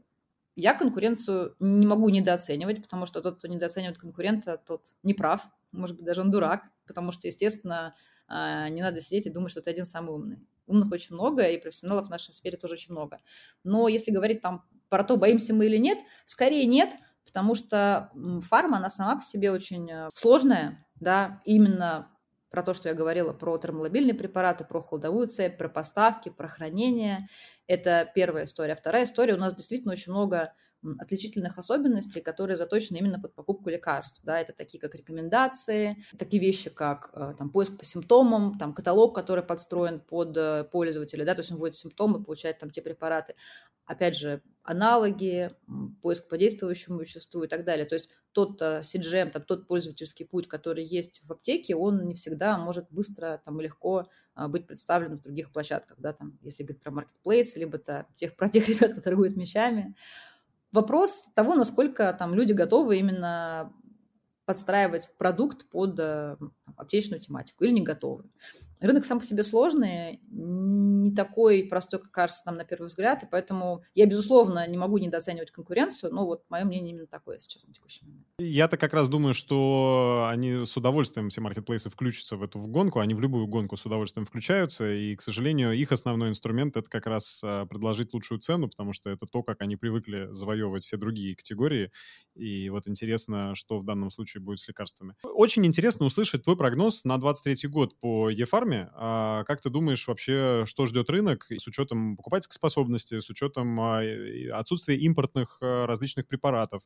Я 0.55 0.73
конкуренцию 0.73 1.55
не 1.59 1.85
могу 1.85 2.07
недооценивать, 2.09 2.81
потому 2.81 3.05
что 3.05 3.21
тот, 3.21 3.37
кто 3.37 3.47
недооценивает 3.47 3.97
конкурента, 3.97 4.57
тот 4.57 4.95
не 5.03 5.13
прав, 5.13 5.41
может 5.71 5.95
быть, 5.95 6.05
даже 6.05 6.21
он 6.21 6.31
дурак, 6.31 6.63
потому 6.85 7.11
что, 7.11 7.27
естественно, 7.27 7.95
а, 8.27 8.69
не 8.69 8.81
надо 8.81 8.99
сидеть 8.99 9.27
и 9.27 9.29
думать, 9.29 9.51
что 9.51 9.61
ты 9.61 9.69
один 9.69 9.85
самый 9.85 10.13
умный. 10.13 10.39
Умных 10.65 10.91
очень 10.91 11.15
много, 11.15 11.47
и 11.47 11.57
профессионалов 11.57 12.07
в 12.07 12.09
нашей 12.09 12.33
сфере 12.33 12.57
тоже 12.57 12.73
очень 12.73 12.91
много. 12.91 13.19
Но 13.63 13.87
если 13.87 14.11
говорить 14.11 14.41
там 14.41 14.65
про 14.89 15.03
то, 15.03 15.17
боимся 15.17 15.53
мы 15.53 15.65
или 15.65 15.77
нет, 15.77 15.99
скорее 16.25 16.65
нет, 16.65 16.93
потому 17.25 17.55
что 17.55 18.11
фарма, 18.43 18.77
она 18.77 18.89
сама 18.89 19.17
по 19.17 19.21
себе 19.21 19.51
очень 19.51 19.89
э, 19.89 20.09
сложная, 20.13 20.85
да, 20.95 21.41
именно 21.45 22.11
про 22.49 22.63
то, 22.63 22.73
что 22.73 22.89
я 22.89 22.95
говорила, 22.95 23.33
про 23.33 23.57
термолобильные 23.57 24.13
препараты, 24.13 24.63
про 24.63 24.81
холодовую 24.81 25.27
цепь, 25.27 25.57
про 25.57 25.69
поставки, 25.69 26.29
про 26.29 26.47
хранение. 26.47 27.27
Это 27.67 28.09
первая 28.15 28.45
история. 28.45 28.75
Вторая 28.75 29.03
история, 29.03 29.35
у 29.35 29.37
нас 29.37 29.53
действительно 29.53 29.93
очень 29.93 30.11
много 30.11 30.53
отличительных 30.99 31.57
особенностей, 31.57 32.21
которые 32.21 32.55
заточены 32.55 32.97
именно 32.97 33.19
под 33.19 33.33
покупку 33.33 33.69
лекарств. 33.69 34.21
Да, 34.23 34.39
это 34.39 34.53
такие 34.53 34.79
как 34.79 34.95
рекомендации, 34.95 36.03
такие 36.17 36.41
вещи, 36.41 36.69
как 36.69 37.09
э, 37.13 37.33
там, 37.37 37.49
поиск 37.49 37.77
по 37.77 37.85
симптомам, 37.85 38.57
там, 38.57 38.73
каталог, 38.73 39.15
который 39.15 39.43
подстроен 39.43 39.99
под 39.99 40.37
э, 40.37 40.63
пользователя, 40.71 41.25
да, 41.25 41.33
то 41.33 41.41
есть 41.41 41.51
он 41.51 41.57
вводит 41.57 41.75
симптомы, 41.75 42.23
получает 42.23 42.59
там 42.59 42.69
те 42.69 42.81
препараты. 42.81 43.35
Опять 43.85 44.17
же, 44.17 44.41
аналоги, 44.63 45.49
поиск 46.01 46.27
по 46.27 46.37
действующему 46.37 46.99
веществу 46.99 47.43
и 47.43 47.47
так 47.47 47.63
далее. 47.63 47.85
То 47.85 47.95
есть 47.95 48.09
тот 48.33 48.61
CGM, 48.61 49.31
там, 49.31 49.43
тот 49.43 49.65
пользовательский 49.65 50.25
путь, 50.25 50.49
который 50.49 50.83
есть 50.83 51.21
в 51.23 51.31
аптеке, 51.31 51.75
он 51.75 52.05
не 52.05 52.13
всегда 52.13 52.57
может 52.57 52.87
быстро 52.91 53.41
там, 53.45 53.61
легко 53.61 54.09
быть 54.35 54.67
представлен 54.67 55.17
в 55.17 55.21
других 55.21 55.51
площадках, 55.51 55.97
да, 55.99 56.11
там, 56.13 56.37
если 56.43 56.63
говорить 56.63 56.83
про 56.83 56.91
маркетплейс, 56.91 57.55
либо 57.55 57.77
-то 57.77 58.05
тех, 58.15 58.35
про 58.35 58.49
тех 58.49 58.67
ребят, 58.67 58.89
которые 58.89 59.01
торгуют 59.01 59.37
вещами. 59.37 59.95
Вопрос 60.77 61.25
того, 61.33 61.55
насколько 61.55 62.15
там 62.19 62.35
люди 62.35 62.51
готовы 62.51 62.99
именно 62.99 63.73
подстраивать 64.45 65.09
продукт 65.17 65.67
под 65.71 65.99
э, 65.99 66.37
аптечную 66.75 67.19
тематику 67.19 67.63
или 67.63 67.71
не 67.71 67.81
готовы. 67.81 68.25
Рынок 68.79 69.03
сам 69.03 69.17
по 69.17 69.25
себе 69.25 69.43
сложный, 69.43 70.21
не 70.29 71.15
такой 71.15 71.63
простой, 71.63 71.99
как 71.99 72.11
кажется 72.11 72.43
там 72.45 72.57
на 72.57 72.63
первый 72.63 72.89
взгляд, 72.89 73.23
и 73.23 73.25
поэтому 73.25 73.83
я, 73.95 74.05
безусловно, 74.05 74.67
не 74.67 74.77
могу 74.77 74.99
недооценивать 74.99 75.49
конкуренцию, 75.49 76.13
но 76.13 76.27
вот 76.27 76.43
мое 76.47 76.63
мнение 76.63 76.91
именно 76.91 77.07
такое 77.07 77.39
сейчас 77.39 77.65
на 77.65 77.73
текущий 77.73 78.05
момент. 78.05 78.16
Я-то 78.39 78.77
как 78.77 78.93
раз 78.93 79.09
думаю, 79.09 79.33
что 79.33 80.27
они 80.29 80.63
с 80.63 80.77
удовольствием, 80.77 81.29
все 81.29 81.41
маркетплейсы, 81.41 81.89
включатся 81.89 82.37
в 82.37 82.43
эту 82.43 82.59
гонку, 82.59 82.99
они 82.99 83.15
в 83.15 83.19
любую 83.19 83.47
гонку 83.47 83.77
с 83.77 83.85
удовольствием 83.87 84.27
включаются, 84.27 84.93
и, 84.93 85.15
к 85.15 85.23
сожалению, 85.23 85.73
их 85.73 85.91
основной 85.91 86.29
инструмент— 86.29 86.77
это 86.77 86.87
как 86.87 87.07
раз 87.07 87.41
а, 87.43 87.65
предложить 87.65 88.13
лучшую 88.13 88.39
цену, 88.39 88.69
потому 88.69 88.93
что 88.93 89.09
это 89.09 89.25
то, 89.25 89.41
как 89.41 89.61
они 89.61 89.75
привыкли 89.75 90.27
завоевывать 90.33 90.83
все 90.83 90.97
другие 90.97 91.35
категории, 91.35 91.91
и 92.35 92.69
вот 92.69 92.87
интересно, 92.87 93.55
что 93.55 93.79
в 93.79 93.85
данном 93.85 94.11
случае 94.11 94.43
будет 94.43 94.59
с 94.59 94.67
лекарствами. 94.67 95.15
Очень 95.23 95.65
интересно 95.65 96.05
услышать 96.05 96.43
твой 96.43 96.57
прогноз 96.57 97.05
на 97.05 97.17
23 97.17 97.67
год 97.67 97.99
по 97.99 98.29
e-фарме. 98.29 98.91
А 98.93 99.45
как 99.45 99.61
ты 99.61 99.71
думаешь 99.71 100.07
вообще, 100.07 100.63
что 100.67 100.85
ждет 100.85 101.09
рынок 101.09 101.47
с 101.49 101.65
учетом 101.65 102.15
покупательской 102.15 102.53
способности, 102.53 103.19
с 103.19 103.31
учетом 103.31 103.81
а, 103.81 104.03
отсутствия 104.53 104.95
импортных 104.95 105.57
а, 105.63 105.87
различных 105.87 106.27
препаратов? 106.27 106.83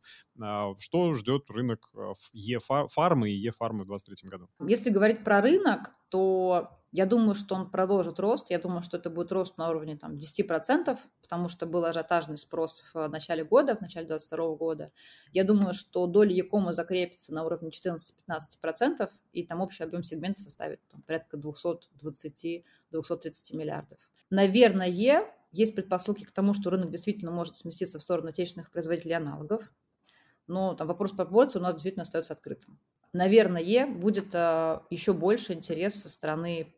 Что 0.80 1.14
ждет 1.14 1.41
рынок 1.50 1.92
e-фармы 2.34 3.32
и 3.32 3.48
e-фармы 3.48 3.84
в 3.84 3.88
2023 3.88 4.30
году? 4.30 4.50
Если 4.68 4.90
говорить 4.90 5.24
про 5.24 5.42
рынок, 5.42 5.92
то 6.10 6.78
я 6.92 7.06
думаю, 7.06 7.36
что 7.36 7.56
он 7.56 7.72
продолжит 7.72 8.20
рост. 8.20 8.50
Я 8.50 8.60
думаю, 8.60 8.82
что 8.82 8.98
это 8.98 9.10
будет 9.10 9.32
рост 9.32 9.58
на 9.58 9.70
уровне 9.70 9.96
там, 9.96 10.18
10%, 10.18 10.98
потому 11.22 11.48
что 11.48 11.66
был 11.66 11.86
ажиотажный 11.86 12.38
спрос 12.38 12.84
в 12.94 13.08
начале 13.08 13.46
года, 13.46 13.78
в 13.78 13.82
начале 13.82 14.06
2022 14.08 14.56
года. 14.58 14.92
Я 15.32 15.46
думаю, 15.46 15.74
что 15.74 16.06
доля 16.06 16.34
Якома 16.34 16.74
закрепится 16.74 17.34
на 17.34 17.46
уровне 17.46 17.70
14-15%, 17.70 19.10
и 19.32 19.44
там 19.46 19.62
общий 19.62 19.84
объем 19.84 20.04
сегмента 20.04 20.42
составит 20.42 20.82
там, 20.90 21.02
порядка 21.04 21.38
220-230 21.38 22.64
миллиардов. 23.54 24.00
Наверное, 24.30 24.90
есть 25.54 25.76
предпосылки 25.76 26.26
к 26.26 26.32
тому, 26.32 26.54
что 26.54 26.70
рынок 26.70 26.92
действительно 26.92 27.32
может 27.32 27.56
сместиться 27.56 28.00
в 28.00 28.02
сторону 28.02 28.30
отечественных 28.30 28.70
производителей 28.70 29.16
аналогов, 29.16 29.64
но 30.52 30.76
там 30.76 30.88
вопрос 30.88 31.14
пропорции 31.14 31.60
у 31.60 31.62
нас 31.62 31.74
действительно 31.74 32.04
остается 32.04 32.34
открытым. 32.34 32.78
Наверное, 33.14 33.88
будет 33.88 34.36
а, 34.36 34.86
еще 34.90 35.14
больше 35.14 35.54
интерес 35.54 35.96
со 35.96 36.10
стороны 36.10 36.76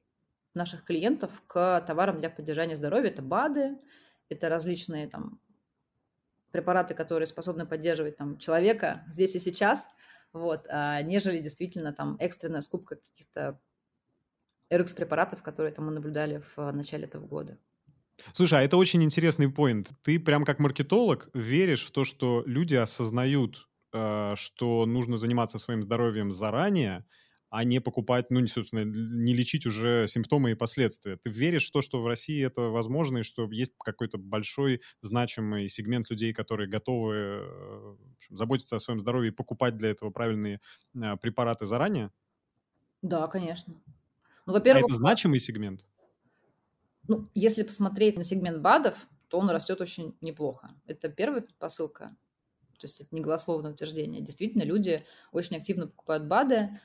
наших 0.54 0.86
клиентов 0.86 1.32
к 1.48 1.82
товарам 1.82 2.20
для 2.20 2.30
поддержания 2.30 2.76
здоровья. 2.76 3.10
Это 3.10 3.24
БАДы, 3.24 3.80
это 4.30 4.50
различные 4.50 5.08
там 5.08 5.40
препараты, 6.52 6.94
которые 6.94 7.26
способны 7.26 7.66
поддерживать 7.66 8.16
там 8.16 8.38
человека 8.38 9.04
здесь 9.10 9.36
и 9.36 9.40
сейчас, 9.40 9.90
вот, 10.34 10.68
а, 10.70 11.02
нежели 11.02 11.40
действительно 11.40 11.94
там 11.94 12.16
экстренная 12.20 12.62
скупка 12.62 12.98
каких-то 12.98 13.60
RX-препаратов, 14.70 15.42
которые 15.42 15.74
там 15.74 15.88
мы 15.88 15.92
наблюдали 15.92 16.44
в 16.56 16.72
начале 16.72 17.06
этого 17.06 17.26
года. 17.26 17.58
Слушай, 18.34 18.60
а 18.60 18.64
это 18.64 18.78
очень 18.78 19.04
интересный 19.04 19.50
поинт. 19.52 19.92
Ты 20.04 20.20
прям 20.20 20.46
как 20.46 20.60
маркетолог 20.60 21.30
веришь 21.34 21.86
в 21.86 21.92
то, 21.92 22.04
что 22.04 22.44
люди 22.46 22.76
осознают, 22.76 23.68
э, 23.94 24.34
что 24.36 24.86
нужно 24.86 25.18
заниматься 25.18 25.60
своим 25.60 25.84
здоровьем 25.84 26.32
заранее, 26.32 27.06
а 27.50 27.64
не 27.64 27.80
покупать, 27.80 28.32
ну, 28.32 28.46
собственно, 28.48 28.84
не 28.84 29.34
лечить 29.36 29.66
уже 29.68 30.08
симптомы 30.08 30.52
и 30.52 30.56
последствия. 30.56 31.18
Ты 31.18 31.30
веришь 31.30 31.68
в 31.68 31.72
то, 31.72 31.82
что 31.84 32.02
в 32.02 32.08
России 32.08 32.44
это 32.44 32.62
возможно, 32.62 33.20
и 33.20 33.24
что 33.24 33.48
есть 33.52 33.74
какой-то 33.78 34.18
большой 34.18 34.82
значимый 35.02 35.68
сегмент 35.70 36.10
людей, 36.10 36.34
которые 36.34 36.68
готовы 36.68 37.16
э, 37.16 37.96
общем, 38.18 38.36
заботиться 38.36 38.76
о 38.76 38.80
своем 38.80 39.00
здоровье 39.00 39.32
и 39.32 39.36
покупать 39.36 39.78
для 39.78 39.90
этого 39.90 40.10
правильные 40.10 40.62
э, 40.96 41.18
препараты 41.18 41.66
заранее? 41.66 42.12
Да, 43.02 43.28
конечно. 43.28 43.76
Ну, 44.46 44.54
во-первых, 44.54 44.86
а 44.86 44.88
это 44.88 44.94
значимый 44.96 45.40
сегмент? 45.40 45.88
Ну, 47.08 47.30
если 47.34 47.64
посмотреть 47.64 48.18
на 48.18 48.24
сегмент 48.24 48.62
БАДов, 48.62 49.08
то 49.28 49.40
он 49.40 49.50
растет 49.50 49.82
очень 49.82 50.16
неплохо. 50.22 50.72
Это 50.86 51.10
первая 51.10 51.42
предпосылка. 51.42 52.16
То 52.80 52.86
есть 52.86 53.02
это 53.02 53.10
не 53.16 53.22
голословное 53.22 53.72
утверждение. 53.72 54.22
Действительно, 54.22 54.64
люди 54.64 55.06
очень 55.32 55.58
активно 55.58 55.88
покупают 55.88 56.26
БАДы, 56.26 56.80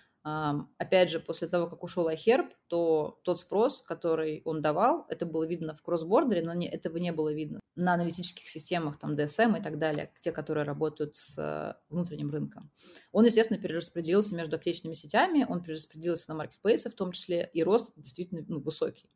Опять 0.79 1.11
же, 1.11 1.21
после 1.21 1.49
того, 1.49 1.69
как 1.69 1.83
ушел 1.83 2.09
iHerb, 2.11 2.51
то 2.67 3.19
тот 3.23 3.39
спрос, 3.39 3.81
который 3.83 4.43
он 4.45 4.61
давал, 4.61 5.07
это 5.09 5.25
было 5.25 5.47
видно 5.47 5.75
в 5.75 5.83
кроссбордере, 5.83 6.43
но 6.43 6.53
не, 6.53 6.69
этого 6.69 6.99
не 6.99 7.13
было 7.13 7.33
видно 7.33 7.61
на 7.77 7.95
аналитических 7.95 8.49
системах, 8.49 8.99
там, 8.99 9.15
DSM 9.15 9.59
и 9.59 9.63
так 9.63 9.79
далее, 9.79 10.13
те, 10.21 10.33
которые 10.33 10.65
работают 10.65 11.15
с 11.15 11.81
внутренним 11.89 12.31
рынком. 12.31 12.71
Он, 13.13 13.25
естественно, 13.25 13.61
перераспределился 13.61 14.35
между 14.35 14.57
аптечными 14.57 14.95
сетями, 14.95 15.47
он 15.49 15.63
перераспределился 15.63 16.29
на 16.31 16.35
маркетплейсы 16.35 16.91
в 16.91 16.95
том 16.95 17.13
числе, 17.13 17.49
и 17.55 17.63
рост 17.63 17.93
действительно 17.97 18.45
ну, 18.49 18.61
высокий. 18.61 19.09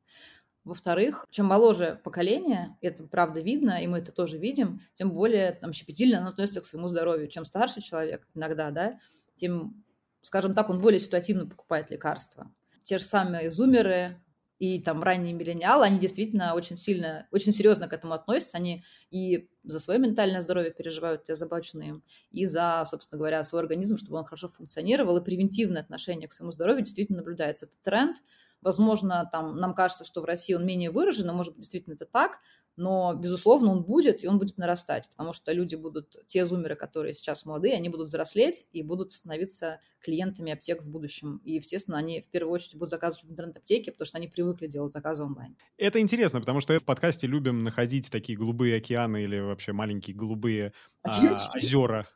Во-вторых, 0.65 1.27
чем 1.31 1.47
моложе 1.47 2.01
поколение, 2.05 2.77
это 2.81 3.05
правда 3.05 3.41
видно, 3.41 3.83
и 3.83 3.87
мы 3.87 3.99
это 3.99 4.13
тоже 4.13 4.39
видим, 4.39 4.81
тем 4.93 5.11
более 5.11 5.53
там, 5.53 5.73
щепетильно 5.73 6.19
оно 6.19 6.29
относится 6.29 6.61
к 6.61 6.67
своему 6.67 6.89
здоровью. 6.89 7.29
Чем 7.29 7.45
старше 7.45 7.81
человек 7.81 8.29
иногда, 8.35 8.71
да, 8.71 9.01
тем 9.37 9.83
скажем 10.23 10.55
так, 10.55 10.71
он 10.71 10.81
более 10.81 11.01
ситуативно 11.01 11.47
покупает 11.47 11.91
лекарства. 11.91 12.51
Те 12.83 12.99
же 12.99 13.05
самые 13.05 13.51
зумеры 13.51 14.21
и 14.59 14.81
там 14.81 15.03
ранние 15.03 15.35
миллениалы, 15.35 15.85
они 15.85 15.99
действительно 15.99 16.55
очень 16.55 16.77
сильно, 16.77 17.27
очень 17.33 17.53
серьезно 17.53 17.89
к 17.89 17.93
этому 17.93 18.15
относятся. 18.15 18.57
Они 18.57 18.85
и 19.11 19.49
за 19.65 19.81
свое 19.81 19.99
ментальное 19.99 20.41
здоровье 20.41 20.71
переживают, 20.71 21.25
я 21.29 21.33
озабочены 21.33 21.83
им, 21.83 22.05
и 22.31 22.47
за, 22.47 22.85
собственно 22.87 23.19
говоря, 23.19 23.43
свой 23.43 23.61
организм, 23.61 23.97
чтобы 23.97 24.19
он 24.19 24.25
хорошо 24.25 24.49
функционировал, 24.49 25.17
и 25.17 25.25
превентивное 25.25 25.83
отношение 25.83 26.29
к 26.29 26.33
своему 26.33 26.53
здоровью 26.53 26.85
действительно 26.85 27.19
наблюдается. 27.19 27.67
Это 27.67 27.77
тренд. 27.83 28.19
Возможно, 28.63 29.29
там 29.31 29.57
нам 29.57 29.75
кажется, 29.75 30.05
что 30.05 30.21
в 30.21 30.25
России 30.25 30.55
он 30.55 30.65
менее 30.65 30.91
выражен, 30.91 31.27
но, 31.27 31.35
может 31.35 31.53
быть, 31.53 31.61
действительно 31.63 31.95
это 31.95 32.07
так, 32.07 32.39
но, 32.77 33.14
безусловно, 33.14 33.70
он 33.70 33.83
будет, 33.85 34.25
и 34.25 34.29
он 34.29 34.39
будет 34.39 34.59
нарастать, 34.59 35.09
потому 35.11 35.33
что 35.33 35.53
люди 35.53 35.75
будут, 35.75 36.16
те 36.27 36.47
зумеры, 36.47 36.75
которые 36.75 37.12
сейчас 37.12 37.45
молодые, 37.45 37.75
они 37.75 37.89
будут 37.89 38.09
взрослеть 38.09 38.66
и 38.73 38.83
будут 38.83 39.12
становиться 39.12 39.81
клиентами 40.03 40.53
аптек 40.53 40.83
в 40.83 40.87
будущем. 40.87 41.41
И, 41.45 41.55
естественно, 41.55 41.97
они 41.97 42.20
в 42.20 42.29
первую 42.29 42.53
очередь 42.53 42.75
будут 42.75 42.91
заказывать 42.91 43.25
в 43.25 43.33
интернет-аптеке, 43.33 43.93
потому 43.93 44.07
что 44.07 44.18
они 44.18 44.29
привыкли 44.29 44.66
делать 44.66 44.93
заказы 44.93 45.23
онлайн. 45.23 45.57
Это 45.79 46.01
интересно, 46.01 46.41
потому 46.41 46.61
что 46.61 46.79
в 46.79 46.85
подкасте 46.85 47.27
любим 47.27 47.62
находить 47.62 48.11
такие 48.11 48.37
голубые 48.37 48.77
океаны 48.77 49.23
или 49.23 49.39
вообще 49.39 49.73
маленькие 49.73 50.16
голубые 50.16 50.73
а, 51.03 51.33
озера, 51.55 52.07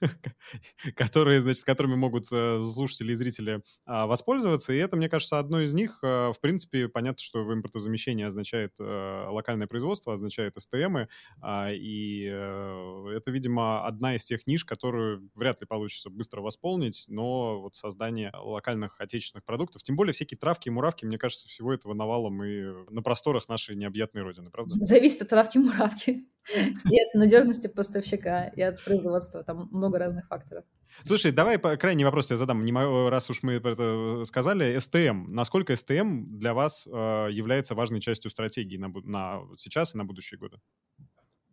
которые, 0.96 1.40
значит, 1.40 1.64
которыми 1.64 1.96
могут 1.96 2.26
э, 2.32 2.60
слушатели 2.62 3.12
и 3.12 3.14
зрители 3.16 3.62
а, 3.84 4.06
воспользоваться. 4.06 4.72
И 4.72 4.76
это, 4.76 4.96
мне 4.96 5.08
кажется, 5.08 5.38
одно 5.38 5.60
из 5.60 5.72
них. 5.72 6.00
А, 6.02 6.32
в 6.32 6.40
принципе, 6.40 6.88
понятно, 6.88 7.20
что 7.20 7.44
в 7.44 7.52
импортозамещении 7.52 8.24
означает 8.24 8.74
а, 8.80 9.30
локальное 9.30 9.66
производство, 9.66 9.97
означает 10.06 10.54
СТМы. 10.56 11.08
А, 11.40 11.70
и 11.72 12.28
а, 12.30 13.08
это, 13.10 13.30
видимо, 13.30 13.86
одна 13.86 14.16
из 14.16 14.24
тех 14.24 14.46
ниш, 14.46 14.64
которую 14.64 15.30
вряд 15.34 15.60
ли 15.60 15.66
получится 15.66 16.10
быстро 16.10 16.40
восполнить, 16.40 17.04
но 17.08 17.60
вот 17.60 17.76
создание 17.76 18.32
локальных 18.34 19.00
отечественных 19.00 19.44
продуктов, 19.44 19.82
тем 19.82 19.96
более 19.96 20.12
всякие 20.12 20.38
травки 20.38 20.68
и 20.68 20.70
муравки, 20.70 21.04
мне 21.04 21.18
кажется, 21.18 21.48
всего 21.48 21.72
этого 21.72 21.94
навалом 21.94 22.42
и 22.44 22.62
на 22.90 23.02
просторах 23.02 23.48
нашей 23.48 23.76
необъятной 23.76 24.22
родины, 24.22 24.50
правда? 24.50 24.74
Зависит 24.78 25.22
от 25.22 25.28
травки 25.28 25.58
и 25.58 25.60
муравки. 25.60 26.28
И 26.54 27.00
от 27.00 27.14
надежности 27.14 27.66
поставщика, 27.66 28.46
и 28.48 28.62
от 28.62 28.82
производства. 28.82 29.44
Там 29.44 29.68
много 29.70 29.98
разных 29.98 30.28
факторов. 30.28 30.64
Слушай, 31.04 31.32
давай 31.32 31.58
крайний 31.58 32.04
вопрос 32.04 32.30
я 32.30 32.36
задам. 32.36 32.64
Не, 32.64 32.72
раз 33.10 33.28
уж 33.28 33.42
мы 33.42 33.54
это 33.54 34.22
сказали, 34.24 34.78
СТМ. 34.78 35.26
Насколько 35.28 35.76
СТМ 35.76 36.38
для 36.38 36.54
вас 36.54 36.86
э, 36.86 36.90
является 36.90 37.74
важной 37.74 38.00
частью 38.00 38.30
стратегии 38.30 38.78
на, 38.78 38.88
на 39.04 39.42
сейчас 39.56 39.87
и 39.94 39.98
на 39.98 40.04
будущие 40.04 40.38
годы? 40.38 40.58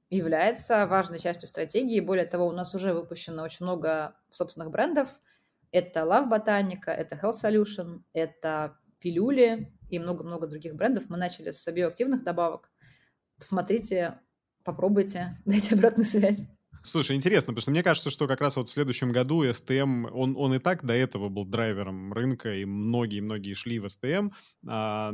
Является 0.09 0.85
важной 0.87 1.19
частью 1.19 1.47
стратегии. 1.47 1.99
Более 1.99 2.25
того, 2.25 2.47
у 2.47 2.51
нас 2.51 2.75
уже 2.75 2.93
выпущено 2.93 3.43
очень 3.43 3.65
много 3.65 4.15
собственных 4.31 4.71
брендов. 4.71 5.19
Это 5.71 6.01
Love 6.01 6.29
Botanica, 6.29 6.91
это 6.91 7.15
Health 7.15 7.43
Solution, 7.43 8.03
это 8.13 8.77
пилюли 8.99 9.73
и 9.89 9.99
много-много 9.99 10.47
других 10.47 10.75
брендов. 10.75 11.09
Мы 11.09 11.17
начали 11.17 11.51
с 11.51 11.71
биоактивных 11.71 12.23
добавок. 12.23 12.71
Посмотрите, 13.37 14.19
попробуйте, 14.63 15.35
дайте 15.45 15.75
обратную 15.75 16.05
связь. 16.05 16.47
Слушай, 16.85 17.15
интересно, 17.15 17.47
потому 17.47 17.61
что 17.61 17.71
мне 17.71 17.81
кажется, 17.81 18.11
что 18.11 18.27
как 18.27 18.41
раз 18.41 18.55
вот 18.55 18.69
в 18.69 18.71
следующем 18.71 19.11
году 19.11 19.43
STM, 19.43 20.07
он, 20.11 20.35
он 20.37 20.53
и 20.53 20.59
так 20.59 20.85
до 20.85 20.93
этого 20.93 21.29
был 21.29 21.43
драйвером 21.43 22.13
рынка, 22.13 22.53
и 22.53 22.65
многие-многие 22.65 23.55
шли 23.55 23.79
в 23.79 23.85
STM. 23.85 24.31
А, 24.67 25.11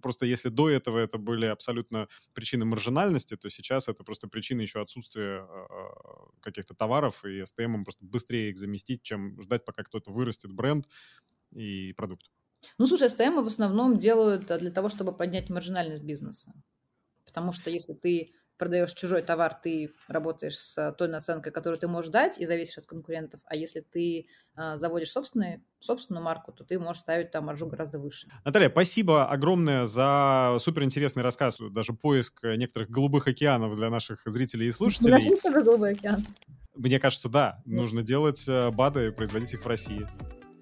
просто 0.00 0.26
если 0.26 0.50
до 0.50 0.70
этого 0.70 0.98
это 0.98 1.18
были 1.18 1.46
абсолютно 1.46 2.08
причины 2.32 2.64
маржинальности, 2.64 3.36
то 3.36 3.50
сейчас 3.50 3.88
это 3.88 4.04
просто 4.04 4.28
причина 4.28 4.60
еще 4.60 4.80
отсутствия 4.80 5.40
а, 5.40 6.28
каких-то 6.40 6.74
товаров, 6.74 7.24
и 7.24 7.42
STM 7.42 7.82
просто 7.82 8.04
быстрее 8.04 8.50
их 8.50 8.56
заместить, 8.56 9.02
чем 9.02 9.40
ждать, 9.42 9.64
пока 9.64 9.82
кто-то 9.82 10.12
вырастет 10.12 10.52
бренд 10.52 10.86
и 11.52 11.92
продукт. 11.94 12.30
Ну, 12.78 12.86
слушай, 12.86 13.08
STM 13.08 13.42
в 13.42 13.48
основном 13.48 13.98
делают 13.98 14.46
для 14.46 14.70
того, 14.70 14.88
чтобы 14.88 15.12
поднять 15.12 15.50
маржинальность 15.50 16.04
бизнеса. 16.04 16.52
Потому 17.24 17.52
что 17.52 17.68
если 17.68 17.94
ты 17.94 18.32
продаешь 18.58 18.92
чужой 18.92 19.22
товар, 19.22 19.54
ты 19.54 19.92
работаешь 20.08 20.56
с 20.56 20.92
той 20.92 21.08
наценкой, 21.08 21.52
которую 21.52 21.78
ты 21.78 21.88
можешь 21.88 22.10
дать, 22.10 22.38
и 22.38 22.46
зависишь 22.46 22.78
от 22.78 22.86
конкурентов. 22.86 23.40
А 23.46 23.56
если 23.56 23.80
ты 23.80 24.26
э, 24.56 24.76
заводишь 24.76 25.10
собственный, 25.10 25.62
собственную 25.80 26.24
марку, 26.24 26.52
то 26.52 26.64
ты 26.64 26.78
можешь 26.78 27.00
ставить 27.00 27.30
там 27.30 27.46
маржу 27.46 27.66
гораздо 27.66 27.98
выше. 27.98 28.28
Наталья, 28.44 28.70
спасибо 28.70 29.26
огромное 29.26 29.84
за 29.84 30.56
суперинтересный 30.60 31.22
рассказ, 31.22 31.58
даже 31.70 31.92
поиск 31.92 32.44
некоторых 32.44 32.90
голубых 32.90 33.26
океанов 33.26 33.74
для 33.74 33.90
наших 33.90 34.22
зрителей 34.24 34.68
и 34.68 34.72
слушателей. 34.72 35.12
У 35.12 35.14
нас 35.14 35.26
есть 35.26 35.44
голубой 35.44 35.92
океан? 35.92 36.24
Мне 36.74 36.98
кажется, 36.98 37.28
да. 37.28 37.62
Нужно 37.64 38.02
делать 38.02 38.44
э, 38.48 38.70
БАДы 38.70 39.08
и 39.08 39.10
производить 39.10 39.52
их 39.54 39.64
в 39.64 39.68
России. 39.68 40.08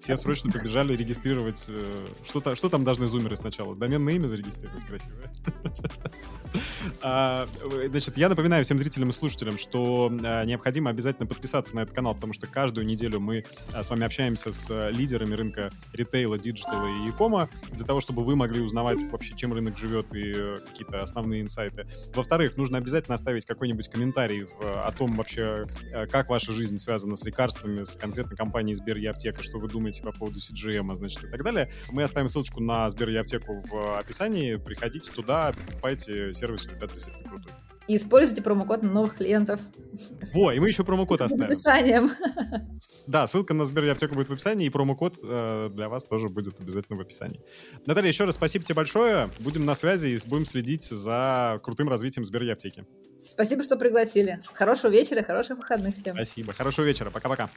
Все 0.03 0.17
срочно 0.17 0.51
побежали 0.51 0.97
регистрировать. 0.97 1.63
Э, 1.69 2.05
что, 2.27 2.55
что 2.55 2.67
там 2.67 2.83
должны 2.83 3.07
зумеры 3.07 3.37
сначала? 3.37 3.73
Доменное 3.73 4.15
имя 4.15 4.27
зарегистрировать 4.27 4.85
красивое. 4.85 5.31
А, 7.01 7.47
значит, 7.89 8.17
я 8.17 8.29
напоминаю 8.29 8.63
всем 8.63 8.77
зрителям 8.77 9.09
и 9.09 9.11
слушателям, 9.11 9.57
что 9.57 10.11
а, 10.23 10.43
необходимо 10.45 10.91
обязательно 10.91 11.25
подписаться 11.25 11.75
на 11.75 11.79
этот 11.81 11.95
канал, 11.95 12.13
потому 12.13 12.33
что 12.33 12.45
каждую 12.45 12.85
неделю 12.85 13.19
мы 13.19 13.45
с 13.73 13.89
вами 13.89 14.05
общаемся 14.05 14.51
с 14.51 14.89
лидерами 14.91 15.33
рынка 15.33 15.71
ритейла, 15.93 16.37
digital 16.37 16.81
а 16.81 16.87
и 17.07 17.11
e-com 17.11 17.43
а 17.43 17.49
для 17.71 17.85
того, 17.85 18.01
чтобы 18.01 18.23
вы 18.23 18.35
могли 18.35 18.61
узнавать 18.61 18.99
вообще, 19.11 19.33
чем 19.35 19.53
рынок 19.53 19.77
живет 19.77 20.13
и 20.13 20.33
э, 20.35 20.59
какие-то 20.69 21.01
основные 21.01 21.41
инсайты. 21.41 21.87
Во-вторых, 22.13 22.57
нужно 22.57 22.77
обязательно 22.77 23.15
оставить 23.15 23.45
какой-нибудь 23.45 23.89
комментарий 23.89 24.45
о 24.61 24.91
том 24.91 25.15
вообще, 25.15 25.65
э, 25.91 26.05
как 26.07 26.29
ваша 26.29 26.51
жизнь 26.51 26.77
связана 26.77 27.15
с 27.15 27.23
лекарствами, 27.23 27.83
с 27.83 27.95
конкретной 27.95 28.37
компанией 28.37 28.75
Сбер 28.75 28.97
и 28.97 29.05
Аптека, 29.05 29.41
что 29.41 29.57
вы 29.57 29.67
думаете 29.67 29.92
по 30.01 30.11
поводу 30.11 30.39
CGM, 30.39 30.95
значит, 30.95 31.23
и 31.23 31.27
так 31.27 31.43
далее. 31.43 31.71
Мы 31.91 32.03
оставим 32.03 32.27
ссылочку 32.27 32.61
на 32.61 32.89
Сбер 32.89 33.09
и 33.09 33.15
Аптеку 33.15 33.63
в 33.69 33.97
описании. 33.97 34.55
Приходите 34.55 35.11
туда, 35.11 35.53
покупайте 35.67 36.33
сервис, 36.33 36.65
ребят, 36.65 36.91
действительно 36.93 37.27
крутой. 37.29 37.53
И 37.87 37.97
используйте 37.97 38.41
промокод 38.41 38.81
на 38.83 38.89
новых 38.89 39.17
клиентов. 39.17 39.59
Во, 40.33 40.53
и 40.53 40.59
мы 40.59 40.69
еще 40.69 40.85
промокод 40.85 41.19
оставим. 41.21 41.45
описанием. 41.45 42.09
Да, 43.07 43.27
ссылка 43.27 43.53
на 43.53 43.65
Сбер 43.65 43.89
Аптеку 43.91 44.15
будет 44.15 44.29
в 44.29 44.33
описании, 44.33 44.67
и 44.67 44.69
промокод 44.69 45.19
э, 45.21 45.69
для 45.73 45.89
вас 45.89 46.05
тоже 46.05 46.29
будет 46.29 46.59
обязательно 46.61 46.97
в 46.97 47.01
описании. 47.01 47.41
Наталья, 47.85 48.07
еще 48.07 48.23
раз 48.23 48.35
спасибо 48.35 48.63
тебе 48.63 48.75
большое. 48.75 49.29
Будем 49.39 49.65
на 49.65 49.75
связи 49.75 50.07
и 50.07 50.19
будем 50.27 50.45
следить 50.45 50.83
за 50.83 51.59
крутым 51.61 51.89
развитием 51.89 52.23
Сбер 52.23 52.49
Аптеки. 52.51 52.85
Спасибо, 53.25 53.63
что 53.63 53.75
пригласили. 53.77 54.41
Хорошего 54.53 54.91
вечера, 54.91 55.23
хороших 55.23 55.57
выходных 55.57 55.95
всем. 55.95 56.15
Спасибо. 56.15 56.53
Хорошего 56.53 56.85
вечера. 56.85 57.09
Пока-пока. 57.09 57.49